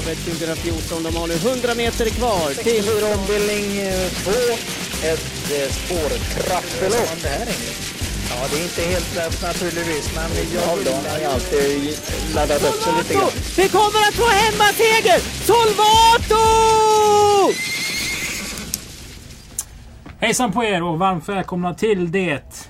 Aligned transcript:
Travet 0.00 0.18
2014. 0.18 1.02
De 1.02 1.16
har 1.16 1.26
nu 1.26 1.34
100 1.34 1.74
meter 1.74 2.06
kvar 2.10 2.50
till... 2.62 2.84
ombildning 3.14 3.66
2. 4.24 4.30
Ett 5.10 5.52
eh, 5.52 5.72
spårtrappelopp. 5.72 7.10
Ja, 8.30 8.46
det 8.50 8.58
är 8.58 8.62
inte 8.62 8.82
helt 8.82 9.16
lätt 9.16 9.42
naturligtvis, 9.42 10.14
men 10.14 10.30
jag 10.54 10.60
har 10.60 11.32
alltid 11.32 11.98
laddat 12.34 12.62
upp 12.62 12.82
sig 12.82 12.92
lite 12.98 13.14
grann. 13.14 13.30
Vi 13.56 13.68
kommer 13.68 14.00
att 14.08 14.14
få 14.14 14.26
hemmaseger! 14.26 15.18
Solvato! 15.46 16.44
Hejsan 20.18 20.52
på 20.52 20.64
er 20.64 20.82
och 20.82 20.98
varmt 20.98 21.28
välkomna 21.28 21.74
till 21.74 22.12
det 22.12 22.68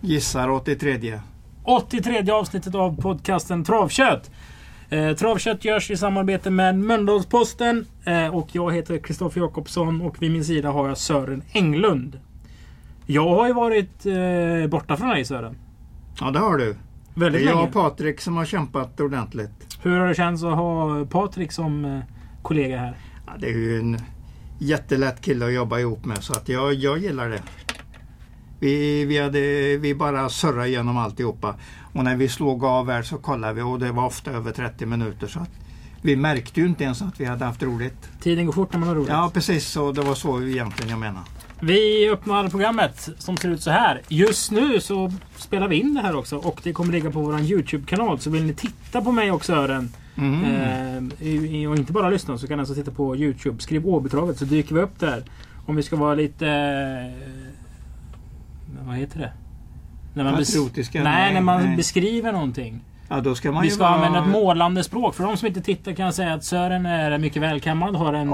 Gissar 0.00 0.50
83. 0.50 1.20
83 1.64 2.30
avsnittet 2.30 2.74
av 2.74 3.00
podcasten 3.00 3.64
Travkött. 3.64 4.30
Eh, 4.92 5.16
Travkött 5.16 5.64
görs 5.64 5.90
i 5.90 5.96
samarbete 5.96 6.50
med 6.50 6.78
Mölndalsposten 6.78 7.86
eh, 8.04 8.34
och 8.34 8.48
jag 8.52 8.74
heter 8.74 8.98
Kristoffer 8.98 9.40
Jakobsson 9.40 10.02
och 10.02 10.22
vid 10.22 10.30
min 10.30 10.44
sida 10.44 10.70
har 10.70 10.88
jag 10.88 10.98
Sören 10.98 11.42
Englund. 11.52 12.20
Jag 13.06 13.28
har 13.34 13.46
ju 13.46 13.52
varit 13.52 14.06
eh, 14.06 14.70
borta 14.70 14.96
från 14.96 15.08
dig 15.08 15.24
Sören. 15.24 15.56
Ja, 16.20 16.30
det 16.30 16.38
har 16.38 16.56
du. 16.56 16.72
Det 16.72 16.76
Väldigt 17.20 17.42
är 17.42 17.46
jag 17.46 17.64
och 17.64 17.72
Patrik 17.72 18.20
som 18.20 18.36
har 18.36 18.44
kämpat 18.44 19.00
ordentligt. 19.00 19.78
Hur 19.82 19.98
har 19.98 20.08
det 20.08 20.14
känts 20.14 20.44
att 20.44 20.56
ha 20.56 21.04
Patrik 21.06 21.52
som 21.52 21.84
eh, 21.84 22.00
kollega 22.42 22.78
här? 22.78 22.96
Ja, 23.26 23.32
det 23.38 23.46
är 23.46 23.58
ju 23.58 23.78
en 23.78 23.98
jättelätt 24.58 25.20
kille 25.20 25.46
att 25.46 25.52
jobba 25.52 25.78
ihop 25.78 26.04
med 26.04 26.18
så 26.22 26.32
att 26.32 26.48
jag, 26.48 26.74
jag 26.74 26.98
gillar 26.98 27.28
det. 27.28 27.42
Vi, 28.60 29.04
vi, 29.04 29.18
hade, 29.18 29.76
vi 29.76 29.94
bara 29.94 30.28
surrade 30.28 30.68
igenom 30.68 30.96
alltihopa. 30.96 31.54
Och 31.92 32.04
när 32.04 32.16
vi 32.16 32.28
slog 32.28 32.64
av 32.64 32.90
här 32.90 33.02
så 33.02 33.16
kollade 33.16 33.54
vi 33.54 33.62
och 33.62 33.78
det 33.78 33.92
var 33.92 34.06
ofta 34.06 34.30
över 34.30 34.52
30 34.52 34.86
minuter. 34.86 35.26
Så 35.26 35.40
att 35.40 35.50
vi 36.02 36.16
märkte 36.16 36.60
ju 36.60 36.66
inte 36.66 36.84
ens 36.84 37.02
att 37.02 37.20
vi 37.20 37.24
hade 37.24 37.44
haft 37.44 37.62
roligt. 37.62 38.08
Tiden 38.20 38.46
går 38.46 38.52
fort 38.52 38.72
när 38.72 38.80
man 38.80 38.88
har 38.88 38.96
roligt. 38.96 39.08
Ja 39.08 39.30
precis, 39.34 39.68
så 39.68 39.92
det 39.92 40.02
var 40.02 40.14
så 40.14 40.42
egentligen 40.42 40.90
jag 40.90 40.98
menade. 40.98 41.26
Vi 41.60 42.10
öppnar 42.10 42.48
programmet 42.48 43.08
som 43.18 43.36
ser 43.36 43.48
ut 43.48 43.62
så 43.62 43.70
här. 43.70 44.02
Just 44.08 44.50
nu 44.50 44.80
så 44.80 45.12
spelar 45.36 45.68
vi 45.68 45.76
in 45.80 45.94
det 45.94 46.00
här 46.00 46.16
också 46.16 46.36
och 46.36 46.60
det 46.62 46.72
kommer 46.72 46.92
ligga 46.92 47.10
på 47.10 47.20
vår 47.20 47.40
Youtube-kanal. 47.40 48.18
Så 48.20 48.30
vill 48.30 48.44
ni 48.44 48.54
titta 48.54 49.02
på 49.02 49.12
mig 49.12 49.30
och 49.32 49.44
Sören 49.44 49.92
Mm. 50.16 51.10
eh, 51.20 51.70
och 51.70 51.76
inte 51.76 51.92
bara 51.92 52.10
lyssna 52.10 52.38
så 52.38 52.46
kan 52.46 52.56
ni 52.56 52.60
alltså 52.60 52.74
titta 52.74 52.90
på 52.90 53.16
Youtube. 53.16 53.62
Skriv 53.62 53.86
Åbytravet 53.86 54.38
så 54.38 54.44
dyker 54.44 54.74
vi 54.74 54.80
upp 54.80 55.00
där. 55.00 55.24
Om 55.66 55.76
vi 55.76 55.82
ska 55.82 55.96
vara 55.96 56.14
lite... 56.14 56.48
Eh, 56.48 57.28
vad 58.86 58.96
heter 58.96 59.18
det? 59.18 59.32
När 60.14 60.24
man 60.24 60.34
bes- 60.34 60.38
Patriotiska? 60.38 61.02
Nej, 61.02 61.12
Nej, 61.24 61.34
när 61.34 61.40
man 61.40 61.64
nej. 61.66 61.76
beskriver 61.76 62.32
någonting. 62.32 62.80
Ja, 63.08 63.20
då 63.20 63.34
ska 63.34 63.52
man 63.52 63.62
Vi 63.62 63.68
ju 63.68 63.74
ska 63.74 63.82
vara... 63.84 63.94
använda 63.94 64.18
ett 64.18 64.28
målande 64.28 64.84
språk. 64.84 65.14
För 65.14 65.24
de 65.24 65.36
som 65.36 65.48
inte 65.48 65.60
tittar 65.60 65.92
kan 65.92 66.04
jag 66.04 66.14
säga 66.14 66.34
att 66.34 66.44
Sören 66.44 66.86
är 66.86 67.18
mycket 67.18 67.42
välkammad. 67.42 67.96
Har 67.96 68.12
en 68.12 68.32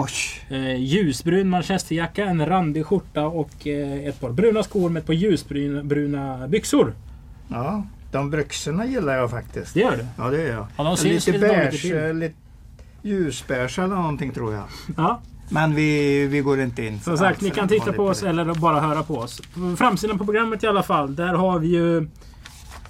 Eh, 0.50 0.76
ljusbrun 0.76 1.48
manchesterjacka, 1.48 2.24
en 2.24 2.46
randig 2.46 2.86
skjorta 2.86 3.26
och 3.26 3.66
eh, 3.66 4.04
ett 4.08 4.20
par 4.20 4.30
bruna 4.30 4.62
skor 4.62 4.90
med 4.90 5.00
ett 5.00 5.06
par 5.06 5.12
ljusbruna 5.14 5.82
bruna 5.84 6.48
byxor. 6.48 6.94
ja, 7.48 7.82
de 8.12 8.30
byxorna 8.30 8.86
gillar 8.86 9.14
jag 9.16 9.30
faktiskt. 9.30 9.74
Det 9.74 9.80
gör 9.80 9.96
du? 9.96 10.06
Ja, 10.18 10.30
det 10.30 10.36
gör 10.42 10.52
jag. 10.54 10.66
Ja, 10.76 10.84
de 10.84 10.96
syns 10.96 11.26
lite 11.26 11.70
lite 11.72 12.06
eh, 12.08 12.14
lite 12.14 12.34
ljusbeige 13.02 13.78
eller 13.82 13.94
någonting 13.96 14.30
tror 14.32 14.54
jag. 14.54 14.64
Ja. 14.96 15.20
Men 15.48 15.74
vi, 15.74 16.26
vi 16.26 16.40
går 16.40 16.60
inte 16.60 16.86
in 16.86 17.00
Som 17.00 17.18
sagt, 17.18 17.40
ni 17.40 17.50
kan 17.50 17.68
titta 17.68 17.92
på 17.92 18.04
oss 18.04 18.22
eller 18.22 18.54
bara 18.54 18.80
höra 18.80 19.02
på 19.02 19.18
oss. 19.18 19.42
Framsidan 19.76 20.18
på 20.18 20.24
programmet 20.24 20.64
i 20.64 20.66
alla 20.66 20.82
fall. 20.82 21.16
Där 21.16 21.34
har 21.34 21.58
vi 21.58 21.68
ju 21.68 21.98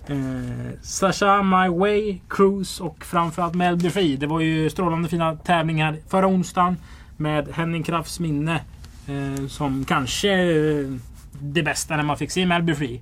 eh, 0.07 0.81
Sasha 0.83 1.43
My 1.43 1.69
Way, 1.69 2.19
Cruise 2.29 2.83
och 2.83 3.05
framförallt 3.05 3.55
Melby 3.55 3.91
Free. 3.91 4.17
Det 4.17 4.27
var 4.27 4.41
ju 4.41 4.71
strålande 4.71 5.09
fina 5.09 5.37
tävlingar 5.37 5.97
förra 6.09 6.27
onsdagen. 6.27 6.77
Med 7.17 7.49
Henning 7.49 7.83
Krafts 7.83 8.21
minne. 8.21 8.61
Eh, 9.07 9.47
som 9.47 9.85
kanske 9.85 10.33
eh, 10.33 10.87
det 11.41 11.63
bästa 11.63 11.97
när 11.97 12.03
man 12.03 12.17
fick 12.17 12.31
se 12.31 12.47
Melby 12.47 12.75
Free. 12.75 13.01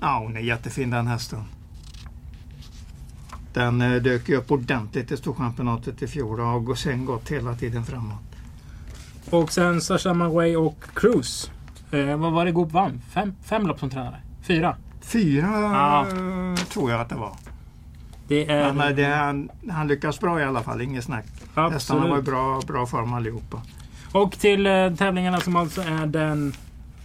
Ja, 0.00 0.18
hon 0.18 0.36
är 0.36 0.40
jättefin 0.40 0.90
den 0.90 1.06
hästen. 1.06 1.44
Den 3.52 3.80
eh, 3.80 4.02
dök 4.02 4.28
ju 4.28 4.36
upp 4.36 4.50
ordentligt 4.50 5.12
i 5.12 5.16
Storchampionatet 5.16 6.02
i 6.02 6.06
fjol 6.06 6.40
och 6.40 6.46
har 6.46 6.74
sen 6.74 7.04
gått 7.04 7.30
hela 7.30 7.54
tiden 7.54 7.84
framåt. 7.84 8.33
Och 9.30 9.52
sen 9.52 9.80
Sasha 9.80 10.14
Manway 10.14 10.56
och 10.56 10.84
Cruise. 10.94 11.50
Eh, 11.90 12.16
vad 12.16 12.32
var 12.32 12.44
det 12.44 12.52
Goop 12.52 12.72
vann? 12.72 13.00
Fem, 13.10 13.34
fem 13.44 13.66
lopp 13.66 13.80
som 13.80 13.90
tränare? 13.90 14.16
Fyra? 14.42 14.76
Fyra 15.02 15.46
Ja. 15.46 16.06
eh, 16.08 16.54
tror 16.64 16.90
jag 16.90 17.00
att 17.00 17.08
det 17.08 17.14
var. 17.14 17.32
Det 18.28 18.50
är... 18.50 18.72
Men 18.72 18.96
det, 18.96 19.04
han, 19.04 19.50
han 19.70 19.88
lyckas 19.88 20.20
bra 20.20 20.40
i 20.40 20.44
alla 20.44 20.62
fall, 20.62 20.80
inget 20.80 21.04
snack. 21.04 21.24
Hästarna 21.54 22.00
var 22.00 22.06
i 22.08 22.10
absolut. 22.10 22.24
bra, 22.24 22.60
bra 22.66 22.86
form 22.86 23.14
allihopa. 23.14 23.62
Och 24.12 24.32
till 24.38 24.66
eh, 24.66 24.94
tävlingarna 24.94 25.40
som 25.40 25.56
alltså 25.56 25.80
är 25.82 26.06
den 26.06 26.52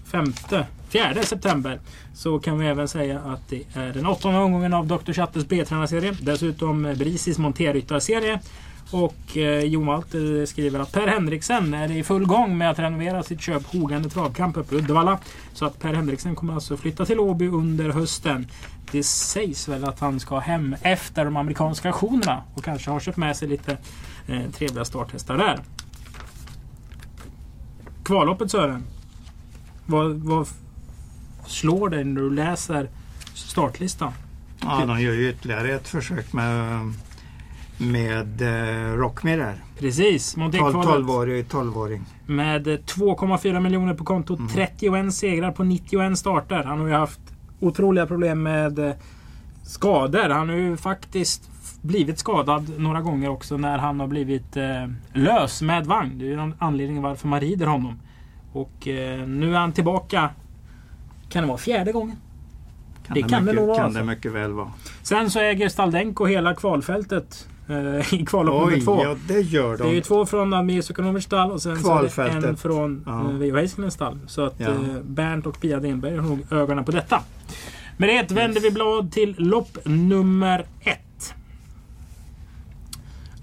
femte, 0.06 0.66
fjärde 0.90 1.24
september. 1.26 1.80
Så 2.14 2.40
kan 2.40 2.60
vi 2.60 2.68
även 2.68 2.88
säga 2.88 3.20
att 3.20 3.50
det 3.50 3.64
är 3.74 3.94
den 3.94 4.06
åttonde 4.06 4.40
omgången 4.40 4.74
av 4.74 4.88
Dr. 4.88 5.14
Chattes 5.14 5.48
B-tränarserie. 5.48 6.16
Dessutom 6.22 6.82
Brisis 6.98 7.38
monterryttarserie. 7.38 8.40
Och 8.92 9.38
eh, 9.38 9.64
Jon 9.64 9.86
Walter 9.86 10.46
skriver 10.46 10.80
att 10.80 10.92
Per 10.92 11.08
Henriksen 11.08 11.74
är 11.74 11.92
i 11.92 12.04
full 12.04 12.26
gång 12.26 12.58
med 12.58 12.70
att 12.70 12.80
renovera 12.80 13.24
sitt 13.24 13.42
köp 13.42 13.66
Hogande 13.66 14.10
travkamp 14.10 14.58
uppe 14.58 14.76
i 14.76 14.78
Uddevalla. 14.78 15.20
Så 15.54 15.66
att 15.66 15.80
Per 15.80 15.94
Henriksen 15.94 16.36
kommer 16.36 16.54
alltså 16.54 16.78
flytta 16.78 17.06
till 17.06 17.20
Åby 17.20 17.48
under 17.48 17.90
hösten. 17.90 18.48
Det 18.92 19.04
sägs 19.04 19.68
väl 19.68 19.86
att 19.86 20.00
han 20.00 20.20
ska 20.20 20.40
hem 20.40 20.76
efter 20.82 21.26
de 21.26 21.38
amerikanska 21.38 21.90
auktionerna 21.90 22.44
och 22.54 22.64
kanske 22.64 22.92
har 22.92 23.00
köpt 23.00 23.18
med 23.18 23.38
sig 23.38 23.48
lite 23.48 23.78
eh, 24.28 24.52
trevliga 24.52 24.86
starthästar 24.86 25.38
där. 25.38 25.60
Kvalloppet 28.04 28.52
Sören. 28.52 28.84
Vad, 29.86 30.12
vad 30.12 30.48
slår 31.46 31.90
dig 31.90 32.04
när 32.04 32.22
du 32.22 32.30
läser 32.30 32.90
startlistan? 33.34 34.14
Ja, 34.62 34.86
de 34.86 35.02
gör 35.02 35.14
ju 35.14 35.30
ytterligare 35.30 35.72
ett 35.72 35.88
försök 35.88 36.34
med, 36.34 36.82
med 37.80 38.42
eh, 38.42 38.94
Rockme 38.98 39.36
där. 39.36 39.56
Precis, 39.80 40.34
12, 40.34 40.44
Montekvalet 40.44 41.06
12-åring. 41.06 41.44
12-åring. 41.44 42.06
med 42.26 42.68
eh, 42.68 42.74
2,4 42.74 43.60
miljoner 43.60 43.94
på 43.94 44.04
kontot. 44.04 44.40
31 44.54 45.14
segrar 45.14 45.52
på 45.52 45.64
91 45.64 46.18
starter. 46.20 46.64
Han 46.64 46.80
har 46.80 46.88
ju 46.88 46.94
haft 46.94 47.20
otroliga 47.60 48.06
problem 48.06 48.44
med 48.44 48.80
eh, 48.80 48.92
skador. 49.64 50.30
Han 50.30 50.50
har 50.50 50.56
ju 50.56 50.78
faktiskt 50.78 51.50
blivit 51.82 52.20
skadad 52.20 52.72
några 52.78 53.02
gånger 53.02 53.30
också 53.30 53.58
när 53.58 53.78
han 53.78 54.00
har 54.00 54.08
blivit 54.08 54.58
eh, 54.58 54.88
lös 55.14 55.62
med 55.62 55.86
vagn. 55.86 56.18
Det 56.20 56.26
är 56.26 56.30
ju 56.30 56.36
någon 56.36 56.54
anledning 56.60 57.02
varför 57.02 57.28
man 57.28 57.40
rider 57.40 57.66
honom. 57.66 58.00
Och 58.54 58.88
eh, 58.88 59.28
nu 59.28 59.56
är 59.56 59.60
han 59.60 59.72
tillbaka. 59.72 60.30
Kan 61.30 61.44
det 61.44 61.48
vara 61.48 61.58
fjärde 61.58 61.92
gången? 61.92 62.16
Det 63.14 63.22
kan 63.22 63.30
det 63.32 63.42
mycket, 63.42 63.56
nog 63.56 63.68
vara, 63.68 63.78
Kan 63.78 63.86
alltså. 63.86 64.00
det 64.00 64.06
mycket 64.06 64.32
väl 64.32 64.52
vara. 64.52 64.72
Sen 65.02 65.30
så 65.32 65.40
äger 65.40 65.70
Staldenko 65.70 66.26
hela 66.26 66.56
kvalfältet 66.56 67.48
eh, 67.49 67.49
i 68.12 68.26
kvallopp 68.26 68.66
nummer 68.70 68.86
två. 68.86 69.04
ja 69.04 69.16
det 69.28 69.42
gör 69.42 69.78
Det 69.78 69.84
är 69.84 69.88
ju 69.90 69.96
de. 69.96 70.02
två 70.02 70.26
från 70.26 70.54
Admir 70.54 70.92
Ekonomisk 70.92 71.26
stall 71.28 71.52
och 71.52 71.62
sen 71.62 71.78
så 71.80 71.98
är 71.98 72.40
det 72.42 72.48
en 72.48 72.58
från 72.58 73.04
Ja. 73.06 73.22
Veijo 73.24 73.56
Heiskanens 73.56 73.94
stall. 73.94 74.20
Så 74.28 74.46
att 74.46 74.56
Ja. 74.58 74.68
eh, 74.68 74.76
Bernt 75.04 75.46
och 75.48 75.62
Pia 75.62 75.80
Denberg 75.80 76.16
har 76.18 76.24
nog 76.30 76.40
ögonen 76.52 76.86
på 76.86 76.92
detta. 76.92 77.22
Med 77.98 78.10
det 78.10 78.32
vänder 78.36 78.62
vi 78.62 78.72
blad 78.72 79.12
till 79.12 79.36
lopp 79.38 79.78
nummer 79.86 80.66
ett. 80.82 81.34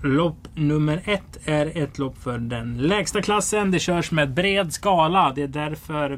Lopp 0.03 0.49
nummer 0.55 1.03
ett 1.05 1.39
är 1.45 1.73
ett 1.83 1.99
lopp 1.99 2.19
för 2.23 2.39
den 2.39 2.79
lägsta 2.79 3.23
klassen. 3.23 3.71
Det 3.71 3.79
körs 3.79 4.11
med 4.11 4.35
bred 4.35 4.73
skala. 4.73 5.33
Det 5.35 5.43
är 5.43 5.49
därför 5.49 6.17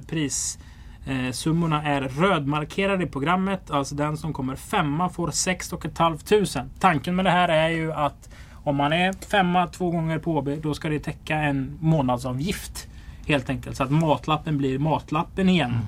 prissummorna 1.08 1.82
är 1.82 2.00
rödmarkerade 2.00 3.04
i 3.04 3.06
programmet. 3.06 3.70
Alltså 3.70 3.94
den 3.94 4.16
som 4.16 4.32
kommer 4.32 4.56
femma 4.56 5.08
får 5.08 5.30
6 5.30 5.70
500. 5.96 6.66
Tanken 6.80 7.16
med 7.16 7.24
det 7.24 7.30
här 7.30 7.48
är 7.48 7.68
ju 7.68 7.92
att 7.92 8.28
om 8.52 8.76
man 8.76 8.92
är 8.92 9.12
femma 9.12 9.66
två 9.66 9.90
gånger 9.90 10.18
på 10.18 10.36
OB, 10.36 10.48
då 10.62 10.74
ska 10.74 10.88
det 10.88 10.98
täcka 10.98 11.36
en 11.36 11.78
månadsavgift. 11.80 12.88
Helt 13.26 13.50
enkelt. 13.50 13.76
Så 13.76 13.82
att 13.82 13.90
matlappen 13.90 14.58
blir 14.58 14.78
matlappen 14.78 15.48
igen. 15.48 15.78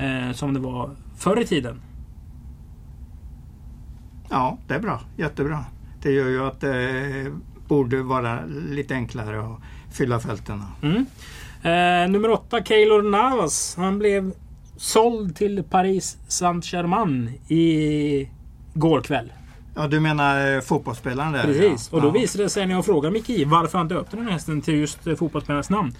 Eh, 0.00 0.32
som 0.32 0.54
det 0.54 0.60
var 0.60 0.90
förr 1.16 1.40
i 1.40 1.46
tiden. 1.46 1.80
Ja, 4.30 4.58
det 4.66 4.74
är 4.74 4.80
bra. 4.80 5.00
Jättebra. 5.16 5.64
Det 6.02 6.10
gör 6.10 6.28
ju 6.28 6.46
att 6.46 6.60
det 6.60 7.32
borde 7.68 8.02
vara 8.02 8.40
lite 8.68 8.94
enklare 8.94 9.40
att 9.40 9.60
fylla 9.92 10.20
fälten. 10.20 10.62
Mm. 10.82 11.06
Eh, 11.62 12.10
nummer 12.10 12.30
åtta, 12.30 12.62
Keylor 12.62 13.02
Navas. 13.02 13.76
Han 13.76 13.98
blev 13.98 14.32
såld 14.80 15.36
till 15.36 15.62
Paris 15.62 16.18
Saint-Germain 16.28 17.28
i 17.48 18.28
går 18.74 19.00
kväll. 19.00 19.32
Ja, 19.74 19.86
du 19.86 20.00
menar 20.00 20.54
eh, 20.54 20.60
fotbollsspelaren 20.60 21.32
där? 21.32 21.44
Precis. 21.44 21.88
Ja. 21.92 21.96
Och 21.96 22.02
då 22.02 22.10
visade 22.10 22.44
det 22.44 22.50
sig 22.50 22.66
när 22.66 22.74
jag 22.74 22.84
frågade 22.84 23.12
Micke 23.12 23.46
varför 23.46 23.78
han 23.78 23.88
döpte 23.88 24.16
den 24.16 24.24
här 24.24 24.32
hästen 24.32 24.62
till 24.62 24.74
just 24.74 25.06
eh, 25.06 25.14
fotbollsspelarens 25.14 25.70
namn. 25.70 25.94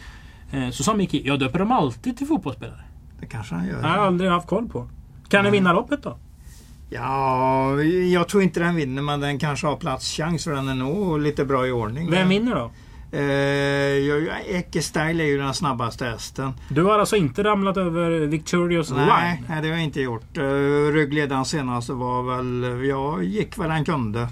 Eh, 0.53 0.71
så 0.71 0.83
sa 0.83 0.95
Micke, 0.95 1.15
jag 1.15 1.41
döper 1.41 1.59
dem 1.59 1.73
alltid 1.73 2.19
till 2.19 2.27
fotbollsspelare. 2.27 2.85
Det 3.21 3.27
kanske 3.27 3.55
han 3.55 3.67
gör. 3.67 3.83
Det 3.83 3.89
har 3.89 3.97
jag 3.97 4.07
aldrig 4.07 4.31
haft 4.31 4.47
koll 4.47 4.69
på. 4.69 4.89
Kan 5.29 5.45
den 5.45 5.53
vinna 5.53 5.73
loppet 5.73 6.03
då? 6.03 6.17
Ja, 6.91 7.83
jag 8.13 8.29
tror 8.29 8.43
inte 8.43 8.61
den 8.61 8.75
vinner 8.75 9.03
men 9.03 9.21
den 9.21 9.39
kanske 9.39 9.67
har 9.67 9.77
platschans 9.77 10.45
för 10.45 10.53
den 10.53 10.69
är 10.69 10.75
nog 10.75 11.21
lite 11.21 11.45
bra 11.45 11.67
i 11.67 11.71
ordning. 11.71 12.11
Vem 12.11 12.29
vinner 12.29 12.55
då? 12.55 12.71
Eh, 13.13 13.21
jag- 13.21 14.29
Ecke 14.49 14.83
Style 14.83 15.23
är 15.25 15.27
ju 15.27 15.39
den 15.39 15.55
snabbaste 15.55 16.05
hästen. 16.05 16.53
Du 16.69 16.83
har 16.85 16.99
alltså 16.99 17.17
inte 17.17 17.45
ramlat 17.45 17.77
över 17.77 18.11
Victorious 18.27 18.91
Nej, 18.91 18.99
Line? 19.07 19.45
nej, 19.49 19.63
det 19.63 19.69
har 19.69 19.75
jag 19.75 19.85
inte 19.85 20.01
gjort. 20.01 20.39
Uh, 20.39 20.93
ryggledaren 20.93 21.45
senast 21.45 21.89
var 21.89 22.23
väl, 22.23 22.85
jag 22.89 23.25
gick 23.25 23.57
vad 23.57 23.71
han 23.71 23.85
kunde. 23.85 24.29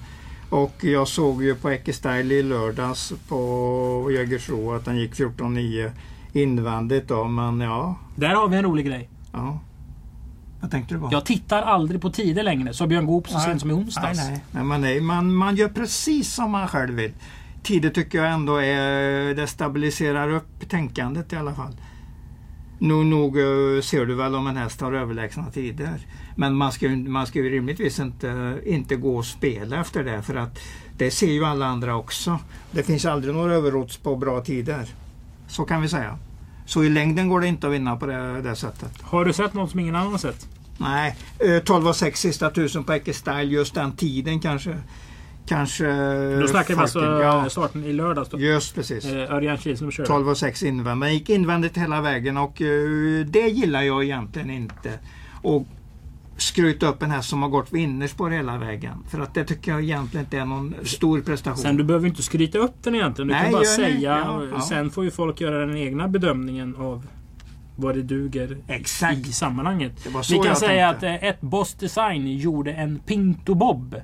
Och 0.51 0.75
jag 0.85 1.09
såg 1.09 1.43
ju 1.45 1.55
på 1.55 1.69
Ecke 1.71 1.93
Style 1.93 2.35
i 2.35 2.43
lördags 2.43 3.13
på 3.29 4.11
Jägersro 4.13 4.73
att 4.75 4.85
den 4.85 4.97
gick 4.97 5.15
14,9 5.15 5.91
invändigt 6.33 7.09
då. 7.09 7.25
Men 7.25 7.61
ja, 7.61 7.97
Där 8.17 8.29
har 8.35 8.49
vi 8.49 8.57
en 8.57 8.63
rolig 8.65 8.87
grej. 8.87 9.09
ja. 9.33 9.59
Vad 10.61 10.71
tänkte 10.71 10.95
du 10.95 11.01
på? 11.01 11.09
Jag 11.13 11.25
tittar 11.27 11.63
aldrig 11.63 12.01
på 12.03 12.11
tider 12.11 12.43
längre, 12.43 12.75
sa 12.75 12.87
Björn 12.87 13.07
Goop 13.07 13.29
så 13.29 13.35
Nej. 13.37 13.45
sent 13.47 13.61
som 13.61 13.71
i 13.71 13.75
onsdags. 13.75 14.19
Nej, 14.19 14.31
nej. 14.31 14.45
nej 14.51 14.65
man, 14.65 14.81
nej 14.81 15.01
man, 15.01 15.35
man 15.35 15.57
gör 15.57 15.69
precis 15.69 16.35
som 16.35 16.51
man 16.51 16.69
själv 16.69 16.95
vill. 16.95 17.13
Tider 17.63 17.91
tycker 17.91 18.19
jag 18.19 18.33
ändå 18.33 18.57
är, 18.57 19.35
det 19.35 19.47
stabiliserar 19.47 20.31
upp 20.31 20.69
tänkandet 20.69 21.33
i 21.33 21.37
alla 21.37 21.55
fall. 21.55 21.77
Nog, 22.79 23.07
nog 23.07 23.39
eh, 23.39 23.81
ser 23.83 24.07
du 24.07 24.15
väl 24.15 24.35
om 24.35 24.47
en 24.47 24.57
häst 24.57 24.81
har 24.81 24.93
överlägsna 24.93 25.51
tider. 25.51 26.07
Men 26.37 26.55
man 26.55 26.73
ska, 26.73 26.89
man 26.89 27.27
ska 27.27 27.39
ju 27.39 27.51
rimligtvis 27.51 27.99
inte, 27.99 28.61
inte 28.67 28.97
gå 28.97 29.17
och 29.17 29.27
spela 29.27 29.81
efter 29.81 30.05
det 30.05 30.23
för 30.23 30.35
att 30.35 30.59
det 30.97 31.11
ser 31.11 31.33
ju 31.33 31.45
alla 31.45 31.67
andra 31.67 31.97
också. 31.97 32.39
Det 32.71 32.83
finns 32.83 33.05
aldrig 33.05 33.35
några 33.35 33.55
överrots 33.55 33.97
på 33.97 34.17
bra 34.17 34.41
tider. 34.41 34.89
Så 35.49 35.65
kan 35.65 35.83
vi 35.83 35.89
säga. 35.89 36.19
Så 36.67 36.85
i 36.85 36.89
längden 36.89 37.29
går 37.29 37.41
det 37.41 37.47
inte 37.47 37.67
att 37.67 37.73
vinna 37.73 37.97
på 37.97 38.07
det, 38.07 38.43
det 38.43 38.57
sättet. 38.57 39.03
Har 39.03 39.25
du 39.25 39.33
sett 39.33 39.55
något 39.55 39.71
som 39.71 39.81
ingen 39.81 39.95
annan 39.95 40.13
har 40.13 40.19
sett? 40.19 40.49
Nej, 40.79 41.17
eh, 41.39 41.63
12 41.63 41.89
och 41.89 41.97
6 41.97 42.21
sista 42.21 42.51
tusen 42.51 42.85
på 42.85 42.93
Ecke 42.93 43.15
Style 43.15 43.43
just 43.43 43.75
den 43.75 43.93
tiden 43.93 44.41
kanske. 44.41 44.77
Kanske... 45.49 45.87
Då 46.41 46.49
snackar 46.49 46.75
vi 46.75 46.81
alltså 46.81 47.01
ja, 47.01 47.51
starten 47.51 47.85
i 47.85 47.93
lördags. 47.93 48.29
Då. 48.29 48.39
Just 48.39 48.75
precis. 48.75 49.05
Eh, 49.05 49.35
Örjan 49.35 49.59
Kihlström 49.59 49.91
körde. 49.91 50.07
12 50.07 50.29
och 50.29 50.39
6 50.39 50.63
invändigt. 50.63 51.13
Gick 51.13 51.31
invändigt 51.31 51.77
hela 51.77 52.01
vägen 52.01 52.37
och 52.37 52.63
eh, 52.63 53.27
det 53.27 53.49
gillar 53.49 53.83
jag 53.83 54.05
egentligen 54.05 54.51
inte. 54.51 54.99
Och 55.43 55.67
skryta 56.37 56.87
upp 56.87 57.03
en 57.03 57.11
häst 57.11 57.29
som 57.29 57.43
har 57.43 57.49
gått 57.49 57.73
vinnerspår 57.73 58.31
hela 58.31 58.59
vägen. 58.59 59.05
För 59.09 59.21
att 59.21 59.35
det 59.35 59.45
tycker 59.45 59.71
jag 59.71 59.83
egentligen 59.83 60.27
inte 60.27 60.39
är 60.39 60.45
någon 60.45 60.75
stor 60.83 61.21
prestation. 61.21 61.59
Sen 61.59 61.77
du 61.77 61.85
behöver 61.85 62.07
inte 62.09 62.23
skryta 62.23 62.59
upp 62.59 62.83
den 62.83 62.95
egentligen. 62.95 63.29
Du 63.29 63.35
Nej, 63.35 63.43
kan 63.43 63.53
bara 63.53 63.65
säga. 63.65 64.19
Ja, 64.27 64.43
ja. 64.53 64.61
Sen 64.61 64.91
får 64.91 65.05
ju 65.05 65.11
folk 65.11 65.41
göra 65.41 65.67
den 65.67 65.77
egna 65.77 66.09
bedömningen 66.09 66.77
av 66.77 67.07
vad 67.77 67.95
det 67.95 68.03
duger 68.03 68.59
Exakt. 68.69 69.19
i 69.19 69.33
sammanhanget. 69.33 70.07
Vi 70.31 70.39
kan 70.39 70.57
säga 70.57 70.91
tänkte. 70.91 71.15
att 71.15 71.23
eh, 71.23 71.29
ett 71.29 71.41
Boss 71.41 71.75
Design 71.75 72.39
gjorde 72.39 72.73
en 72.73 72.99
Pinto 72.99 73.55
Bob. 73.55 73.97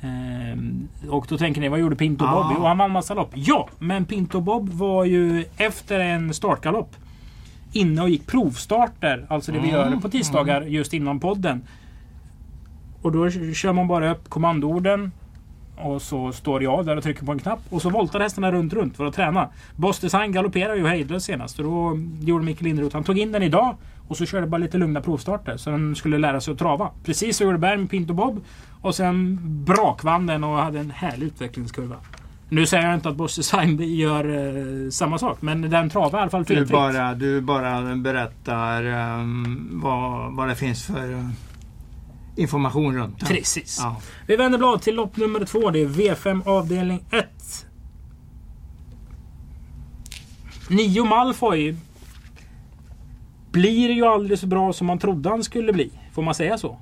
Ehm, 0.00 0.88
och 1.10 1.26
då 1.28 1.38
tänker 1.38 1.60
ni, 1.60 1.68
vad 1.68 1.80
gjorde 1.80 1.96
Pinto. 1.96 2.26
Bob? 2.26 2.46
Jo, 2.58 2.64
han 2.64 2.78
vann 2.78 2.90
massa 2.90 3.14
lopp. 3.14 3.30
Ja, 3.34 3.68
men 3.78 4.04
Pinto 4.04 4.40
Bob 4.40 4.68
var 4.68 5.04
ju 5.04 5.44
efter 5.56 6.00
en 6.00 6.34
startgalopp 6.34 6.96
inne 7.72 8.02
och 8.02 8.10
gick 8.10 8.26
provstarter. 8.26 9.26
Alltså 9.28 9.52
det 9.52 9.58
vi 9.58 9.70
Mm, 9.70 9.92
gör 9.92 10.00
på 10.00 10.08
tisdagar 10.08 10.62
just 10.62 10.92
innan 10.94 11.20
podden. 11.20 11.62
Och 13.02 13.12
då 13.12 13.30
kör 13.54 13.72
man 13.72 13.88
bara 13.88 14.12
upp 14.12 14.28
kommandoorden. 14.28 15.12
Och 15.76 16.02
så 16.02 16.32
står 16.32 16.62
jag 16.62 16.86
där 16.86 16.96
och 16.96 17.02
trycker 17.02 17.24
på 17.26 17.32
en 17.32 17.38
knapp. 17.38 17.60
Och 17.70 17.82
så 17.82 17.90
voltar 17.90 18.20
hästarna 18.20 18.52
runt, 18.52 18.72
runt 18.72 18.96
för 18.96 19.06
att 19.06 19.14
träna. 19.14 19.48
Boss 19.76 19.98
Design 19.98 20.32
galopperade 20.32 20.78
ju 20.78 20.86
hejdlöst 20.86 21.26
senast. 21.26 21.58
Och 21.58 21.64
då 21.64 21.98
gjorde 22.20 22.44
Mikael 22.44 22.64
Linderoth. 22.64 22.96
Han 22.96 23.04
tog 23.04 23.18
in 23.18 23.32
den 23.32 23.42
idag. 23.42 23.76
Och 24.08 24.16
så 24.16 24.26
körde 24.26 24.46
bara 24.46 24.58
lite 24.58 24.78
lugna 24.78 25.00
provstarter. 25.00 25.56
Så 25.56 25.70
den 25.70 25.94
skulle 25.96 26.18
lära 26.18 26.40
sig 26.40 26.52
att 26.52 26.58
trava. 26.58 26.90
Precis 27.04 27.36
så 27.36 27.44
gjorde 27.44 27.58
Berg 27.58 27.76
med 27.78 27.90
Pinto 27.90 28.14
Bob. 28.14 28.40
Och 28.82 28.94
sen 28.94 29.38
brakvann 29.64 30.26
den 30.26 30.44
och 30.44 30.56
hade 30.58 30.78
en 30.78 30.90
härlig 30.90 31.26
utvecklingskurva. 31.26 31.96
Nu 32.48 32.66
säger 32.66 32.84
jag 32.86 32.94
inte 32.94 33.08
att 33.08 33.16
Boss 33.16 33.36
Design 33.36 33.78
gör 33.96 34.24
eh, 34.84 34.90
samma 34.90 35.18
sak. 35.18 35.38
Men 35.42 35.70
den 35.70 35.90
travar 35.90 36.18
i 36.18 36.22
alla 36.22 36.30
fall 36.30 36.44
Du 36.44 36.54
felfritt. 36.54 36.70
bara, 36.72 37.14
du 37.14 37.40
bara 37.40 37.96
berättar 37.96 38.84
ehm, 38.84 39.80
vad, 39.82 40.32
vad 40.36 40.48
det 40.48 40.54
finns 40.54 40.86
för 40.86 41.12
eh, 41.12 41.28
information 42.36 42.96
runt 42.96 43.20
den. 43.20 43.28
Precis. 43.28 43.78
Ja. 43.82 43.96
Vi 44.26 44.36
vänder 44.36 44.58
blad 44.58 44.82
till 44.82 44.94
lopp 44.94 45.16
nummer 45.16 45.44
två. 45.44 45.70
Det 45.70 45.78
är 45.82 45.86
V5 45.88 46.48
avdelning 46.48 47.04
1. 47.10 47.66
Nio 50.70 51.04
Malfoy 51.04 51.76
blir 53.52 53.90
ju 53.90 54.06
aldrig 54.06 54.38
så 54.38 54.46
bra 54.46 54.72
som 54.72 54.86
man 54.86 54.98
trodde 54.98 55.28
han 55.28 55.44
skulle 55.44 55.72
bli. 55.72 55.90
Får 56.12 56.22
man 56.22 56.34
säga 56.34 56.58
så? 56.58 56.78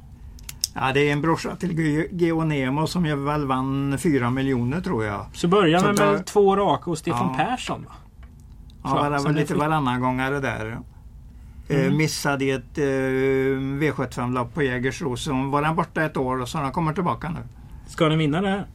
ja, 0.75 0.93
det 0.93 1.01
är 1.09 1.13
en 1.13 1.21
brorsa 1.23 1.57
till 1.57 1.79
Ge- 1.79 2.09
Geo 2.13 2.45
Nemo 2.45 2.87
som 2.87 3.07
ju 3.07 3.17
väl 3.17 3.47
vann 3.47 3.99
4 3.99 4.31
miljoner 4.31 4.81
tror 4.81 5.05
jag. 5.05 5.27
Så 5.33 5.49
börjar 5.49 5.83
man 5.85 5.97
Så 5.97 6.03
med 6.05 6.13
där- 6.15 6.23
två 6.23 6.57
raka 6.57 6.91
och 6.91 6.99
Stefan 6.99 7.35
Ja. 7.39 7.45
Persson. 7.45 7.85
Va? 7.85 7.93
Ja, 8.83 8.89
Så, 8.91 9.03
det 9.03 9.19
var 9.19 9.33
lite 9.41 9.55
varannan 9.55 10.01
gångare 10.01 10.41
där. 10.41 10.79
Eh, 11.69 11.81
Mm. 11.81 11.97
missade 11.97 12.45
i 12.45 12.51
ett 12.51 12.79
eh, 12.79 12.83
V75-lopp 13.81 14.55
på 14.55 14.63
Jägersro. 14.63 15.17
Så 15.17 15.33
var 15.33 15.63
han 15.63 15.77
borta 15.77 16.03
ett 16.05 16.17
år 16.17 16.41
och 16.41 16.49
så 16.49 16.59
han 16.59 16.73
kommer 16.73 16.93
tillbaka 16.93 17.29
nu. 17.31 17.41
Ska 17.89 18.09
ni 18.09 18.17
vinna 18.17 18.41
det 18.41 18.49
här? 18.49 18.67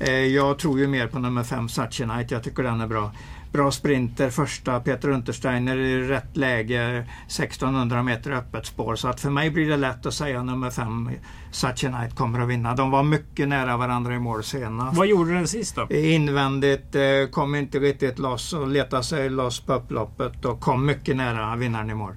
Eh, 0.00 0.10
jag 0.12 0.58
tror 0.58 0.78
ju 0.78 0.86
mer 0.86 1.06
på 1.06 1.18
nummer 1.18 1.42
5 1.44 1.68
Satchenite. 1.68 2.34
Jag 2.34 2.42
tycker 2.42 2.62
den 2.62 2.80
är 2.80 2.86
bra. 2.86 3.10
Bra 3.52 3.70
sprinter, 3.70 4.30
första 4.30 4.80
Peter 4.80 5.08
Untersteiner 5.08 5.76
i 5.76 6.08
rätt 6.08 6.36
läge, 6.36 7.06
1600 7.28 8.02
meter 8.02 8.30
öppet 8.30 8.66
spår. 8.66 8.96
Så 8.96 9.08
att 9.08 9.20
för 9.20 9.30
mig 9.30 9.50
blir 9.50 9.68
det 9.68 9.76
lätt 9.76 10.06
att 10.06 10.14
säga 10.14 10.42
nummer 10.42 10.70
5 10.70 11.10
Satchenite 11.50 12.16
kommer 12.16 12.40
att 12.40 12.48
vinna. 12.48 12.74
De 12.74 12.90
var 12.90 13.02
mycket 13.02 13.48
nära 13.48 13.76
varandra 13.76 14.14
i 14.14 14.18
mål 14.18 14.42
senast. 14.44 14.96
Vad 14.98 15.06
gjorde 15.06 15.34
den 15.34 15.48
sist 15.48 15.76
då? 15.76 15.94
Invändigt 15.94 16.94
eh, 16.94 17.02
kom 17.30 17.54
inte 17.54 17.78
riktigt 17.78 18.18
loss 18.18 18.52
och 18.52 18.68
letade 18.68 19.02
sig 19.02 19.30
loss 19.30 19.60
på 19.60 19.72
upploppet 19.72 20.44
och 20.44 20.60
kom 20.60 20.86
mycket 20.86 21.16
nära 21.16 21.56
vinnaren 21.56 21.90
i 21.90 21.94
mål. 21.94 22.12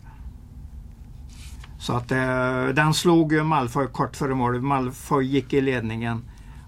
Så 1.86 1.94
att 1.94 2.12
eh, 2.12 2.66
den 2.74 2.94
slog 2.94 3.34
ju 3.34 3.44
Malfoy 3.44 3.88
kort 3.88 4.16
före 4.16 4.36
mål. 4.36 4.62
Malfoy 4.62 5.26
gick 5.26 5.54
i 5.54 5.62
ledningen 5.62 6.22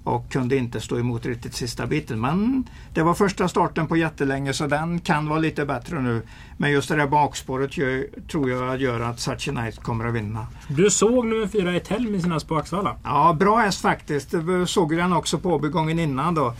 och 0.04 0.32
kunde 0.32 0.58
inte 0.58 0.82
stå 0.82 1.00
emot 1.00 1.26
riktigt 1.26 1.54
sista 1.54 1.88
biten. 1.88 2.22
Men 2.22 2.68
det 2.94 3.04
var 3.04 3.14
första 3.14 3.48
starten 3.48 3.88
på 3.88 3.98
jättelänge 3.98 4.54
så 4.54 4.68
den 4.68 5.00
kan 5.00 5.30
vara 5.30 5.40
lite 5.40 5.66
bättre 5.66 6.02
nu. 6.02 6.22
Men 6.58 6.72
just 6.72 6.90
det 6.90 6.96
där 6.96 7.08
bakspåret 7.08 7.78
gör, 7.78 8.08
tror 8.32 8.50
jag 8.50 8.82
gör 8.82 9.00
att 9.00 9.20
Satchenite 9.20 9.82
kommer 9.82 10.06
att 10.06 10.14
vinna. 10.14 10.48
Du 10.68 10.90
såg 10.90 11.28
nummer 11.28 11.48
fyra 11.48 11.76
i 11.76 11.80
Tell 11.80 12.22
senast 12.22 12.48
på 12.48 12.58
Axvalla. 12.58 12.96
Ja, 13.04 13.38
bra 13.40 13.58
häst 13.58 13.82
faktiskt. 13.82 14.32
Det 14.32 14.68
såg 14.68 14.98
den 14.98 15.14
också 15.14 15.38
på 15.38 15.58
gången 15.58 16.00
innan 16.00 16.36
då. 16.36 16.54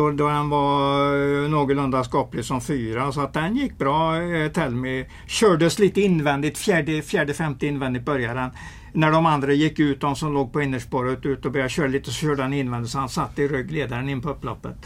Då, 0.00 0.10
då 0.10 0.28
den 0.28 0.50
var 0.50 1.14
eh, 1.42 1.48
någorlunda 1.48 2.04
skaplig 2.04 2.44
som 2.44 2.60
fyra. 2.60 3.12
Så 3.12 3.20
att 3.20 3.32
den 3.32 3.56
gick 3.56 3.78
bra. 3.78 4.22
Eh, 4.22 4.52
Telmi 4.52 5.06
kördes 5.26 5.78
lite 5.78 6.00
invändigt. 6.00 6.58
Fjärde, 6.58 7.02
fjärde 7.02 7.34
femte 7.34 7.66
invändigt 7.66 8.04
började 8.04 8.40
den. 8.40 8.50
När 8.92 9.10
de 9.10 9.26
andra 9.26 9.52
gick 9.52 9.78
ut, 9.78 10.00
de 10.00 10.16
som 10.16 10.32
låg 10.32 10.52
på 10.52 10.62
innerspåret 10.62 11.26
ut 11.26 11.44
och 11.44 11.52
började 11.52 11.70
köra 11.70 11.86
lite 11.86 12.10
så 12.10 12.12
körde 12.12 12.42
han 12.42 12.52
invändigt. 12.52 12.92
Så 12.92 12.98
han 12.98 13.08
satt 13.08 13.38
i 13.38 13.48
ryggledaren 13.48 14.08
in 14.08 14.20
på 14.20 14.30
upploppet. 14.30 14.76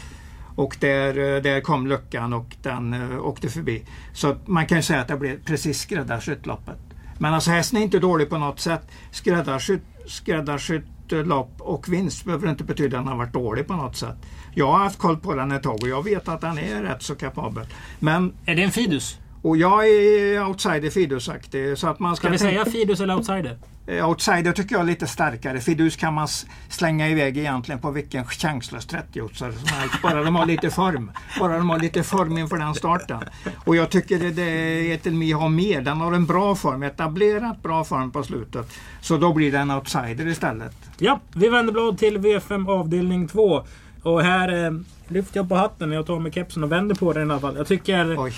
Och 0.55 0.77
där, 0.79 1.35
eh, 1.35 1.41
där 1.41 1.61
kom 1.61 1.87
luckan 1.87 2.33
och 2.33 2.55
den 2.61 2.93
uh, 2.93 3.25
åkte 3.25 3.49
förbi. 3.49 3.83
Så 4.13 4.35
man 4.45 4.65
kan 4.65 4.77
ju 4.77 4.81
säga 4.81 5.01
att 5.01 5.07
det 5.07 5.17
blev 5.17 5.43
precis 5.43 5.79
skräddarsytt 5.79 6.45
loppet. 6.45 6.79
Men 7.19 7.33
alltså 7.33 7.51
hästen 7.51 7.79
är 7.79 7.83
inte 7.83 7.99
dålig 7.99 8.29
på 8.29 8.37
något 8.37 8.59
sätt. 8.59 8.81
Skräddarsytt, 9.11 9.83
skräddarsytt 10.07 10.85
Eh, 11.13 11.25
lopp 11.25 11.61
och 11.61 11.93
vinst 11.93 12.25
behöver 12.25 12.49
inte 12.49 12.63
betyda 12.63 12.97
att 12.97 13.03
den 13.03 13.11
har 13.11 13.17
varit 13.17 13.33
dålig 13.33 13.67
på 13.67 13.73
något 13.73 13.95
sätt. 13.95 14.15
Jag 14.53 14.71
har 14.71 14.79
haft 14.79 14.99
koll 14.99 15.17
på 15.17 15.35
den 15.35 15.51
ett 15.51 15.63
tag 15.63 15.79
och 15.81 15.87
jag 15.87 16.03
vet 16.03 16.27
att 16.27 16.41
den 16.41 16.57
är 16.57 16.83
rätt 16.83 17.03
så 17.03 17.15
kapabel. 17.15 17.65
Men, 17.99 18.33
Är 18.45 18.55
det 18.55 18.63
en 18.63 18.71
Fidus? 18.71 19.17
Och 19.45 19.57
jag 19.57 19.87
är 19.87 20.47
outsider 20.47 20.89
Fidusaktig 20.89 21.77
så 21.77 21.87
att 21.87 21.99
man 21.99 22.15
ska 22.15 22.27
Ska 22.27 22.31
vi 22.31 22.37
säga 22.37 22.65
Fidus 22.65 22.99
eller 22.99 23.15
outsider? 23.15 23.57
Eh, 23.87 24.09
Outsider 24.09 24.51
tycker 24.51 24.75
jag 24.75 24.81
är 24.81 24.85
lite 24.85 25.07
starkare. 25.07 25.59
Fidus 25.59 25.95
kan 25.95 26.13
man 26.13 26.27
slänga 26.69 27.09
iväg 27.09 27.37
egentligen 27.37 27.81
på 27.81 27.91
vilken 27.91 28.25
chanslös 28.25 28.87
30-åtsare 28.87 29.51
som 29.51 29.67
helst. 29.67 30.01
Bara 30.01 30.23
de 30.23 30.35
har 30.35 30.45
lite 30.45 30.69
form. 30.69 31.11
Bara 31.39 31.57
de 31.57 31.69
har 31.69 31.79
lite 31.79 32.03
form 32.03 32.37
inför 32.37 32.57
den 32.57 32.75
starten. 32.75 33.19
Och 33.65 33.75
jag 33.75 33.89
tycker 33.89 34.19
det, 34.19 34.31
det 34.31 34.91
Etelmi 34.91 35.31
har 35.31 35.49
mer. 35.49 35.81
Den 35.81 35.97
har 35.97 36.13
en 36.13 36.25
bra 36.25 36.55
form, 36.55 36.83
etablerat 36.83 37.63
bra 37.63 37.83
form 37.83 38.11
på 38.11 38.23
slutet. 38.23 38.71
Så 39.01 39.17
då 39.17 39.33
blir 39.33 39.51
det 39.51 39.57
en 39.57 39.71
outsider 39.71 40.27
istället. 40.27 40.75
Ja, 40.97 41.19
vi 41.33 41.49
vänder 41.49 41.73
blad 41.73 41.97
till 41.97 42.17
V5 42.17 42.69
avdelning 42.69 43.27
2. 43.27 43.63
Och 44.03 44.21
här 44.21 44.65
eh, 44.65 44.71
lyfter 45.07 45.37
jag 45.37 45.49
på 45.49 45.55
hatten 45.55 45.89
när 45.89 45.95
jag 45.95 46.05
tar 46.05 46.19
med 46.19 46.33
kepsen 46.33 46.63
och 46.63 46.71
vänder 46.71 46.95
på 46.95 47.13
den 47.13 47.27
i 47.27 47.31
alla 47.31 47.41
fall. 47.41 47.57
Jag 47.57 47.67
tycker 47.67 48.19
Oj. 48.19 48.33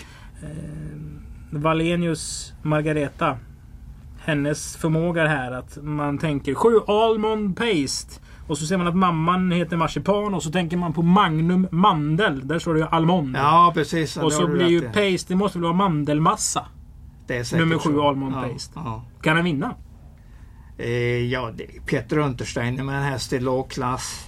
Valenius 1.52 2.54
Margareta. 2.62 3.38
Hennes 4.20 4.76
förmåga 4.76 5.28
här 5.28 5.52
att 5.52 5.78
man 5.82 6.18
tänker 6.18 6.54
sju 6.54 6.80
Almond 6.88 7.58
Paste. 7.58 8.22
Och 8.48 8.58
så 8.58 8.66
ser 8.66 8.78
man 8.78 8.88
att 8.88 8.96
mamman 8.96 9.52
heter 9.52 9.78
Marsipan 9.78 10.34
och 10.34 10.44
så 10.44 10.52
tänker 10.52 10.78
man 10.78 10.94
på 10.94 11.02
Magnum 11.02 11.68
Mandel. 11.72 12.48
Där 12.48 12.60
står 12.60 12.74
det 12.74 12.80
ju 12.80 12.88
Almond. 12.88 13.36
Ja 13.38 13.72
precis. 13.74 14.18
och 14.18 14.34
så 14.34 14.48
blir 14.48 14.68
ju. 14.68 14.82
Paste, 14.82 15.34
det 15.34 15.36
måste 15.36 15.58
väl 15.58 15.64
vara 15.64 15.74
mandelmassa. 15.74 16.66
Det 17.28 17.38
är 17.38 17.44
säkert 17.44 17.60
nummer 17.60 17.78
sju 17.78 17.94
så. 17.94 18.08
Almond 18.08 18.36
ja, 18.36 18.50
Paste. 18.54 18.72
Ja. 18.76 19.06
Kan 19.22 19.36
den 19.36 19.46
vinna? 19.46 19.76
Eh, 20.78 21.26
ja, 21.26 21.52
Peter 21.86 22.18
Untersteiner 22.18 22.84
med 22.84 22.98
en 22.98 23.04
häst 23.04 23.34
i 23.34 23.40
låg 23.40 23.70
klass 23.70 24.27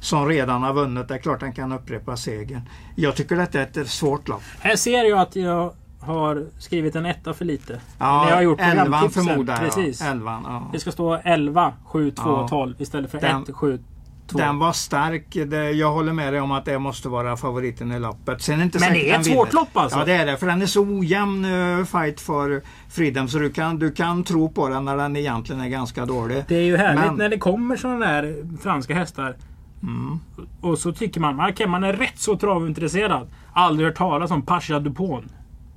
som 0.00 0.28
redan 0.28 0.62
har 0.62 0.72
vunnit. 0.74 1.08
Det 1.08 1.14
är 1.14 1.18
klart 1.18 1.40
han 1.42 1.52
kan 1.52 1.72
upprepa 1.72 2.16
segern. 2.16 2.62
Jag 2.96 3.16
tycker 3.16 3.36
detta 3.36 3.60
är 3.60 3.78
ett 3.80 3.88
svårt 3.88 4.28
lopp. 4.28 4.42
Här 4.60 4.76
ser 4.76 5.04
jag 5.04 5.18
att 5.18 5.36
jag 5.36 5.72
har 6.00 6.46
skrivit 6.58 6.96
en 6.96 7.06
etta 7.06 7.34
för 7.34 7.44
lite. 7.44 7.80
Ja, 7.98 8.28
har 8.34 8.42
gjort 8.42 8.60
elvan 8.60 9.10
förmodar 9.10 9.54
jag. 9.54 9.62
Precis. 9.74 10.02
Elvan, 10.02 10.42
ja. 10.46 10.68
Det 10.72 10.80
ska 10.80 10.92
stå 10.92 11.14
11, 11.24 11.72
7, 11.84 12.10
2, 12.10 12.22
Ja. 12.26 12.48
12 12.48 12.74
istället 12.78 13.10
för 13.10 13.20
Den- 13.20 13.42
1, 13.42 13.54
7, 13.54 13.78
2. 14.26 14.38
Den 14.38 14.58
var 14.58 14.72
stark. 14.72 15.36
Jag 15.74 15.92
håller 15.92 16.12
med 16.12 16.32
dig 16.32 16.40
om 16.40 16.52
att 16.52 16.64
det 16.64 16.78
måste 16.78 17.08
vara 17.08 17.36
favoriten 17.36 17.92
i 17.92 17.98
loppet. 18.00 18.42
Sen 18.42 18.60
är 18.60 18.64
inte 18.64 18.78
Men 18.80 18.92
det 18.92 19.10
är 19.10 19.18
ett 19.20 19.26
svårt 19.26 19.52
lopp 19.52 19.76
alltså. 19.76 19.98
Ja 19.98 20.04
det 20.04 20.12
är 20.12 20.26
det. 20.26 20.36
För 20.36 20.46
den 20.46 20.62
är 20.62 20.66
så 20.66 20.82
ojämn 20.82 21.44
uh, 21.44 21.84
fight 21.84 22.20
för 22.20 22.62
Freedom 22.90 23.28
så 23.28 23.38
du 23.38 23.50
kan, 23.50 23.78
du 23.78 23.92
kan 23.92 24.24
tro 24.24 24.48
på 24.52 24.68
den 24.68 24.84
när 24.84 24.96
den 24.96 25.16
egentligen 25.16 25.60
är 25.60 25.68
ganska 25.68 26.06
dålig. 26.06 26.44
Det 26.48 26.56
är 26.56 26.62
ju 26.62 26.76
härligt 26.76 27.04
Men- 27.04 27.14
när 27.14 27.28
det 27.28 27.38
kommer 27.38 27.76
sådana 27.76 28.06
där 28.06 28.36
franska 28.62 28.94
hästar. 28.94 29.36
Mm. 29.82 30.20
Och 30.60 30.78
så 30.78 30.92
tycker 30.92 31.20
man, 31.20 31.40
okej 31.50 31.66
man 31.66 31.84
är 31.84 31.92
rätt 31.92 32.18
så 32.18 32.36
travintresserad. 32.36 33.28
Aldrig 33.52 33.88
hört 33.88 33.96
talas 33.96 34.30
om 34.30 34.42
Pasha 34.42 34.78
Dupont. 34.80 35.32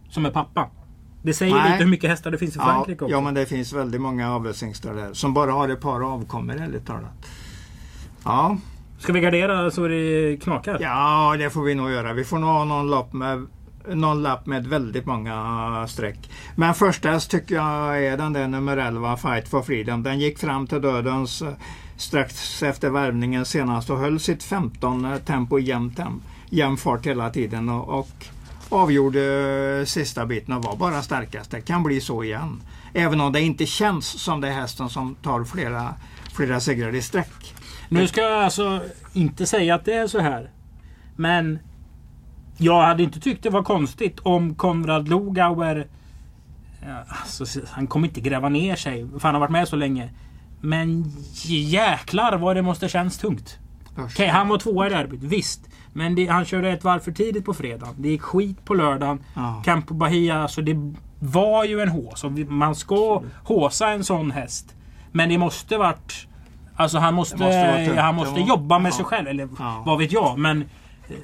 Som 0.09 0.25
är 0.25 0.31
pappa. 0.31 0.67
Det 1.23 1.33
säger 1.33 1.55
Nej. 1.55 1.71
lite 1.71 1.83
hur 1.83 1.91
mycket 1.91 2.09
hästar 2.09 2.31
det 2.31 2.37
finns 2.37 2.55
i 2.55 2.59
Ja, 2.59 2.65
Frankrike 2.65 3.03
också. 3.05 3.11
ja 3.15 3.21
men 3.21 3.33
det 3.33 3.45
finns 3.45 3.73
väldigt 3.73 4.01
många 4.01 4.33
avelshingstar 4.35 4.93
där 4.93 5.13
som 5.13 5.33
bara 5.33 5.51
har 5.51 5.69
ett 5.69 5.81
par 5.81 6.13
avkommor 6.13 6.55
ärligt 6.55 6.85
talat. 6.85 7.25
Ja, 8.23 8.57
Ska 8.99 9.13
vi 9.13 9.19
gardera 9.19 9.71
så 9.71 9.87
det 9.87 10.37
knakar? 10.43 10.77
ja, 10.81 11.35
det 11.37 11.49
får 11.49 11.63
vi 11.63 11.75
nog 11.75 11.91
göra. 11.91 12.13
Vi 12.13 12.23
får 12.23 12.39
nog 12.39 12.49
ha 12.49 12.63
någon 12.63 12.89
lapp 12.89 13.13
med 13.13 13.45
någon 13.87 14.23
lapp 14.23 14.45
med 14.45 14.67
väldigt 14.67 15.05
många 15.05 15.85
streck. 15.87 16.29
Men 16.55 16.73
första 16.73 17.09
häst 17.09 17.31
tycker 17.31 17.55
jag 17.55 18.05
är 18.05 18.17
den 18.17 18.33
där 18.33 18.47
nummer 18.47 18.77
11, 18.77 19.17
Fight 19.17 19.47
for 19.47 19.61
Freedom. 19.61 20.03
Den 20.03 20.19
gick 20.19 20.39
fram 20.39 20.67
till 20.67 20.81
dödens 20.81 21.43
strax 21.97 22.63
efter 22.63 22.89
värvningen 22.89 23.45
senast 23.45 23.89
och 23.89 23.99
höll 23.99 24.19
sitt 24.19 24.43
15 24.43 25.05
eh, 25.05 25.17
tempo 25.17 25.59
i 25.59 25.63
jämn, 25.63 25.93
jämn 26.49 26.77
fart 26.77 27.05
hela 27.05 27.29
tiden 27.29 27.69
och, 27.69 27.99
och 27.99 28.25
avgjorde 28.69 29.79
eh, 29.79 29.85
sista 29.85 30.25
biten 30.25 30.53
och 30.53 30.63
var 30.63 30.75
bara 30.75 31.01
starkast. 31.01 31.51
Det 31.51 31.61
kan 31.61 31.83
bli 31.83 32.01
så 32.01 32.23
igen. 32.23 32.61
Även 32.93 33.21
om 33.21 33.33
det 33.33 33.41
inte 33.41 33.65
känns 33.65 34.05
som 34.05 34.41
det 34.41 34.47
är 34.47 34.53
hästen 34.53 34.89
som 34.89 35.15
tar 35.15 35.43
flera, 35.43 35.93
flera 36.33 36.59
segrar 36.59 36.95
i 36.95 37.01
sträck. 37.01 37.55
Nu 37.89 38.07
ska 38.07 38.21
jag 38.21 38.43
alltså 38.43 38.81
inte 39.13 39.45
säga 39.45 39.75
att 39.75 39.85
det 39.85 39.93
är 39.93 40.07
så 40.07 40.19
här. 40.19 40.49
Men 41.15 41.59
jag 42.57 42.81
hade 42.81 43.03
inte 43.03 43.19
tyckt 43.19 43.43
det 43.43 43.49
var 43.49 43.63
konstigt 43.63 44.19
om 44.19 44.55
Konrad 44.55 45.09
Lugauer... 45.09 45.87
Eh, 46.81 47.21
alltså, 47.21 47.45
han 47.69 47.87
kommer 47.87 48.07
inte 48.07 48.21
gräva 48.21 48.49
ner 48.49 48.75
sig 48.75 49.09
för 49.09 49.19
han 49.19 49.35
har 49.35 49.39
varit 49.39 49.51
med 49.51 49.67
så 49.67 49.75
länge. 49.75 50.09
Men 50.65 51.05
jäklar 51.45 52.37
vad 52.37 52.55
det 52.55 52.61
måste 52.61 52.89
känns 52.89 53.17
tungt. 53.17 53.57
Okej, 53.97 54.27
han 54.27 54.47
var 54.47 54.57
tvåa 54.57 54.87
i 54.87 54.89
derbyt. 54.89 55.23
Visst. 55.23 55.69
Men 55.93 56.15
det, 56.15 56.27
han 56.27 56.45
körde 56.45 56.69
ett 56.71 56.83
varv 56.83 56.99
för 56.99 57.11
tidigt 57.11 57.45
på 57.45 57.53
fredagen. 57.53 57.95
Det 57.97 58.09
gick 58.09 58.21
skit 58.21 58.65
på 58.65 58.73
lördagen. 58.73 59.19
Ja. 59.35 59.61
Campo 59.65 59.93
Bahia, 59.93 60.41
alltså 60.41 60.61
det 60.61 60.93
var 61.19 61.63
ju 61.63 61.81
en 61.81 61.89
hås. 61.89 62.25
Man 62.47 62.75
ska 62.75 63.23
håsa 63.43 63.89
en 63.89 64.03
sån 64.03 64.31
häst. 64.31 64.75
Men 65.11 65.29
det 65.29 65.37
måste 65.37 65.77
varit... 65.77 66.27
Alltså 66.75 66.97
han 66.97 67.13
måste, 67.13 67.37
måste 67.37 67.95
han 68.01 68.15
måste 68.15 68.39
jobba 68.39 68.79
med 68.79 68.91
ja. 68.91 68.95
sig 68.95 69.05
själv. 69.05 69.27
Eller 69.27 69.49
Ja. 69.59 69.83
vad 69.85 69.99
vet 69.99 70.11
jag. 70.11 70.37
Men 70.39 70.65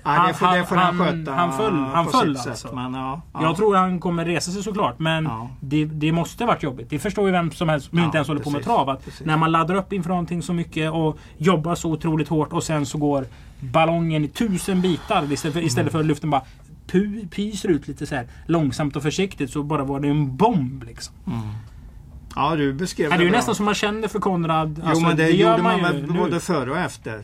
Ja, 0.04 0.26
det, 0.28 0.34
får, 0.34 0.58
det 0.58 0.66
får 0.66 0.76
han, 0.76 0.98
han, 1.00 1.08
sköta 1.08 1.32
han 1.34 1.58
föll, 1.58 1.74
han 1.74 2.06
på 2.06 2.12
föll 2.12 2.30
alltså. 2.30 2.56
sätt. 2.68 2.74
Men, 2.76 2.94
ja, 2.94 3.22
ja. 3.34 3.44
Jag 3.44 3.56
tror 3.58 3.76
han 3.76 4.00
kommer 4.00 4.26
resa 4.26 4.52
sig 4.52 4.64
såklart. 4.64 5.00
Men 5.00 5.24
Ja. 5.24 5.50
det, 5.60 5.86
det 5.86 6.12
måste 6.12 6.46
varit 6.46 6.64
jobbigt. 6.64 6.90
Det 6.90 7.00
förstår 7.00 7.26
ju 7.26 7.32
vem 7.32 7.52
som 7.52 7.70
helst 7.70 7.90
som 7.90 7.98
Ja, 7.98 8.06
inte 8.06 8.18
ens 8.18 8.28
håller 8.28 8.42
på 8.42 8.50
med 8.50 8.58
precis. 8.62 8.68
trav. 8.76 8.90
Att 8.90 9.06
Precis. 9.06 9.26
när 9.26 9.38
man 9.38 9.52
laddar 9.52 9.76
upp 9.76 9.94
inför 9.94 10.10
någonting 10.10 10.42
så 10.42 10.54
mycket 10.54 10.92
och 10.92 11.18
jobbar 11.38 11.76
så 11.76 11.92
otroligt 11.92 12.28
hårt 12.28 12.54
och 12.54 12.64
sen 12.64 12.86
så 12.86 12.98
går 12.98 13.26
ballongen 13.60 14.24
i 14.26 14.28
tusen 14.28 14.82
bitar 14.82 15.32
istället 15.34 15.54
för, 15.54 15.62
istället 15.64 15.92
för 15.92 16.00
att 16.00 16.06
luften 16.06 16.30
bara 16.30 16.42
pu, 16.88 17.28
pyser 17.28 17.70
ut 17.70 17.88
lite 17.88 18.06
så 18.06 18.16
här 18.16 18.28
långsamt 18.46 18.96
och 18.96 19.02
försiktigt 19.04 19.52
så 19.52 19.64
bara 19.64 19.84
var 19.84 20.00
det 20.00 20.08
en 20.08 20.38
bomb 20.38 20.84
liksom. 20.84 21.14
ja, 22.36 22.56
du 22.56 22.74
beskrev 22.74 23.06
Ja, 23.12 23.18
det 23.18 23.22
är 23.22 23.26
ju 23.26 23.30
bra. 23.30 23.38
nästan 23.38 23.56
som 23.56 23.66
man 23.66 23.74
känner 23.76 24.08
för 24.08 24.20
Konrad. 24.20 24.80
Jo 24.84 24.90
Alltså, 24.90 25.04
men 25.08 25.18
det, 25.18 25.30
gör 25.30 25.52
gjorde 25.52 25.64
man, 25.64 25.78
ju 25.78 25.84
väl 25.84 26.02
nu. 26.02 26.20
både 26.20 26.40
före 26.40 26.72
och 26.72 26.78
efter. 26.78 27.22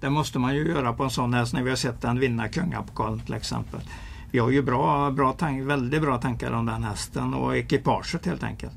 Det 0.00 0.10
måste 0.10 0.38
man 0.38 0.54
ju 0.54 0.68
göra 0.68 0.92
på 0.92 1.04
en 1.04 1.10
sån 1.10 1.34
häst 1.34 1.52
när 1.52 1.62
vi 1.62 1.70
har 1.70 1.76
sett 1.76 2.02
den 2.02 2.20
vinna 2.20 2.48
kungapokalen 2.48 3.20
till 3.20 3.34
exempel. 3.34 3.80
Vi 4.30 4.38
har 4.38 4.50
ju 4.50 4.62
bra, 4.62 5.10
bra 5.10 5.32
tank, 5.32 5.62
väldigt 5.62 6.02
bra 6.02 6.18
tankar 6.18 6.52
om 6.52 6.66
den 6.66 6.84
hästen 6.84 7.34
och 7.34 7.56
ekipaget 7.56 8.26
helt 8.26 8.42
enkelt. 8.42 8.76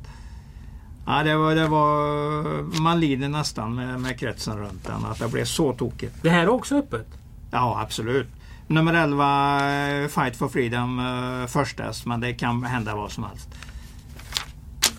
Ja, 1.05 1.23
det 1.23 1.35
var, 1.35 1.55
det 1.55 1.67
var, 1.67 2.81
man 2.81 2.99
lider 2.99 3.29
nästan 3.29 3.75
med, 3.75 4.01
med 4.01 4.19
kretsen 4.19 4.57
runt 4.57 4.83
den, 4.83 5.05
att 5.05 5.19
det 5.19 5.27
blev 5.27 5.45
så 5.45 5.73
tokigt. 5.73 6.15
Det 6.21 6.29
här 6.29 6.41
är 6.41 6.49
också 6.49 6.75
öppet. 6.75 7.07
Ja, 7.51 7.79
absolut. 7.81 8.27
Nummer 8.67 8.93
11, 8.93 10.03
eh, 10.03 10.07
Fight 10.07 10.35
for 10.35 10.49
Freedom, 10.49 10.99
eh, 10.99 11.47
första 11.47 11.83
häst, 11.83 12.05
men 12.05 12.19
det 12.19 12.33
kan 12.33 12.63
hända 12.63 12.95
vad 12.95 13.11
som 13.11 13.23
helst. 13.23 13.49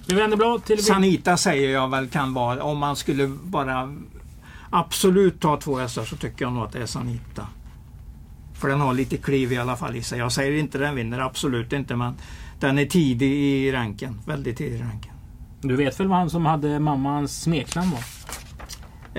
Vi 0.07 0.15
vänder 0.15 0.37
blad 0.37 0.65
till... 0.65 0.85
Sanita 0.85 1.37
säger 1.37 1.71
jag 1.71 1.91
väl 1.91 2.09
kan 2.09 2.35
vara, 2.35 2.63
om 2.63 2.79
man 2.79 2.97
skulle 2.97 3.27
bara 3.29 3.95
absolut 4.71 5.41
ta 5.41 5.57
två 5.57 5.79
hästar 5.79 6.05
så 6.05 6.17
tycker 6.17 6.45
jag 6.45 6.53
nog 6.53 6.65
att 6.65 6.73
det 6.73 6.83
är 6.83 6.87
Sanita. 6.87 7.47
För 8.55 8.69
den 8.69 8.81
har 8.81 8.95
lite 8.95 9.17
kliv 9.17 9.53
i 9.53 9.57
alla 9.59 9.77
fall 9.77 9.97
i 9.97 10.03
sig. 10.03 10.19
Jag 10.19 10.33
säger 10.33 10.53
inte 10.59 10.79
den 10.79 10.95
vinner, 10.95 11.19
absolut 11.19 11.73
inte, 11.73 11.97
men 11.97 12.15
den 12.61 12.79
är 12.79 12.85
tidig 12.87 13.33
i 13.33 13.73
ranken. 13.73 14.21
Väldigt 14.27 14.57
tidig 14.59 14.79
i 14.79 14.83
ranken. 14.83 15.13
Du 15.61 15.77
vet 15.77 16.01
väl 16.01 16.09
vad 16.09 16.19
han 16.19 16.31
som 16.31 16.47
hade 16.47 16.79
mammans 16.81 17.43
smeknamn 17.43 17.91
var? 17.91 18.01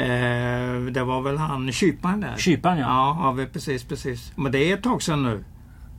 Eh, 0.04 0.82
det 0.92 1.04
var 1.04 1.22
väl 1.22 1.38
han 1.38 1.72
kyparen 1.72 2.22
där? 2.22 2.36
Kyparen 2.38 2.78
ja. 2.78 3.18
Ja, 3.22 3.36
ja, 3.42 3.46
precis, 3.54 3.84
precis. 3.84 4.32
Men 4.36 4.52
det 4.52 4.72
är 4.72 4.74
ett 4.78 4.84
tag 4.84 5.02
sedan 5.04 5.24
nu. 5.24 5.44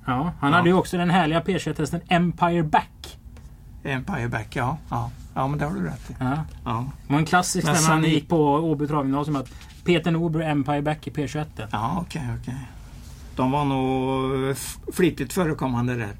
ja. 0.06 0.32
Han 0.40 0.50
Ja. 0.50 0.56
hade 0.56 0.68
ju 0.68 0.74
också 0.74 0.96
den 0.96 1.10
härliga 1.10 1.40
P21-hästen 1.40 2.00
Empire 2.08 2.62
Back. 2.62 3.18
Empire 3.84 4.28
Back, 4.28 4.56
ja. 4.56 4.78
Ja, 4.90 5.10
ja 5.40 5.48
men 5.48 5.58
det 5.58 5.64
har 5.64 5.74
du 5.74 5.84
rätt 5.84 6.10
i. 6.10 6.14
Ja. 6.20 6.38
Ja, 6.64 6.84
Det 7.06 7.12
var 7.12 7.20
en 7.20 7.26
klassisk 7.26 7.66
när 7.66 7.74
Sani- 7.74 8.06
gick 8.08 8.28
på 8.28 8.54
Åby 8.54 8.86
travgymnasium 8.86 9.36
att 9.36 9.48
Peter 9.84 10.10
Norberg 10.10 10.44
Empire 10.44 10.82
Back 10.82 11.06
i 11.06 11.10
P21. 11.10 11.44
ja 11.72 11.98
okej, 12.06 12.22
okej. 12.42 12.54
De 13.36 13.50
var 13.50 13.64
nog 13.64 14.56
flitigt 14.94 15.32
förekommande 15.32 15.94
där. 15.96 16.12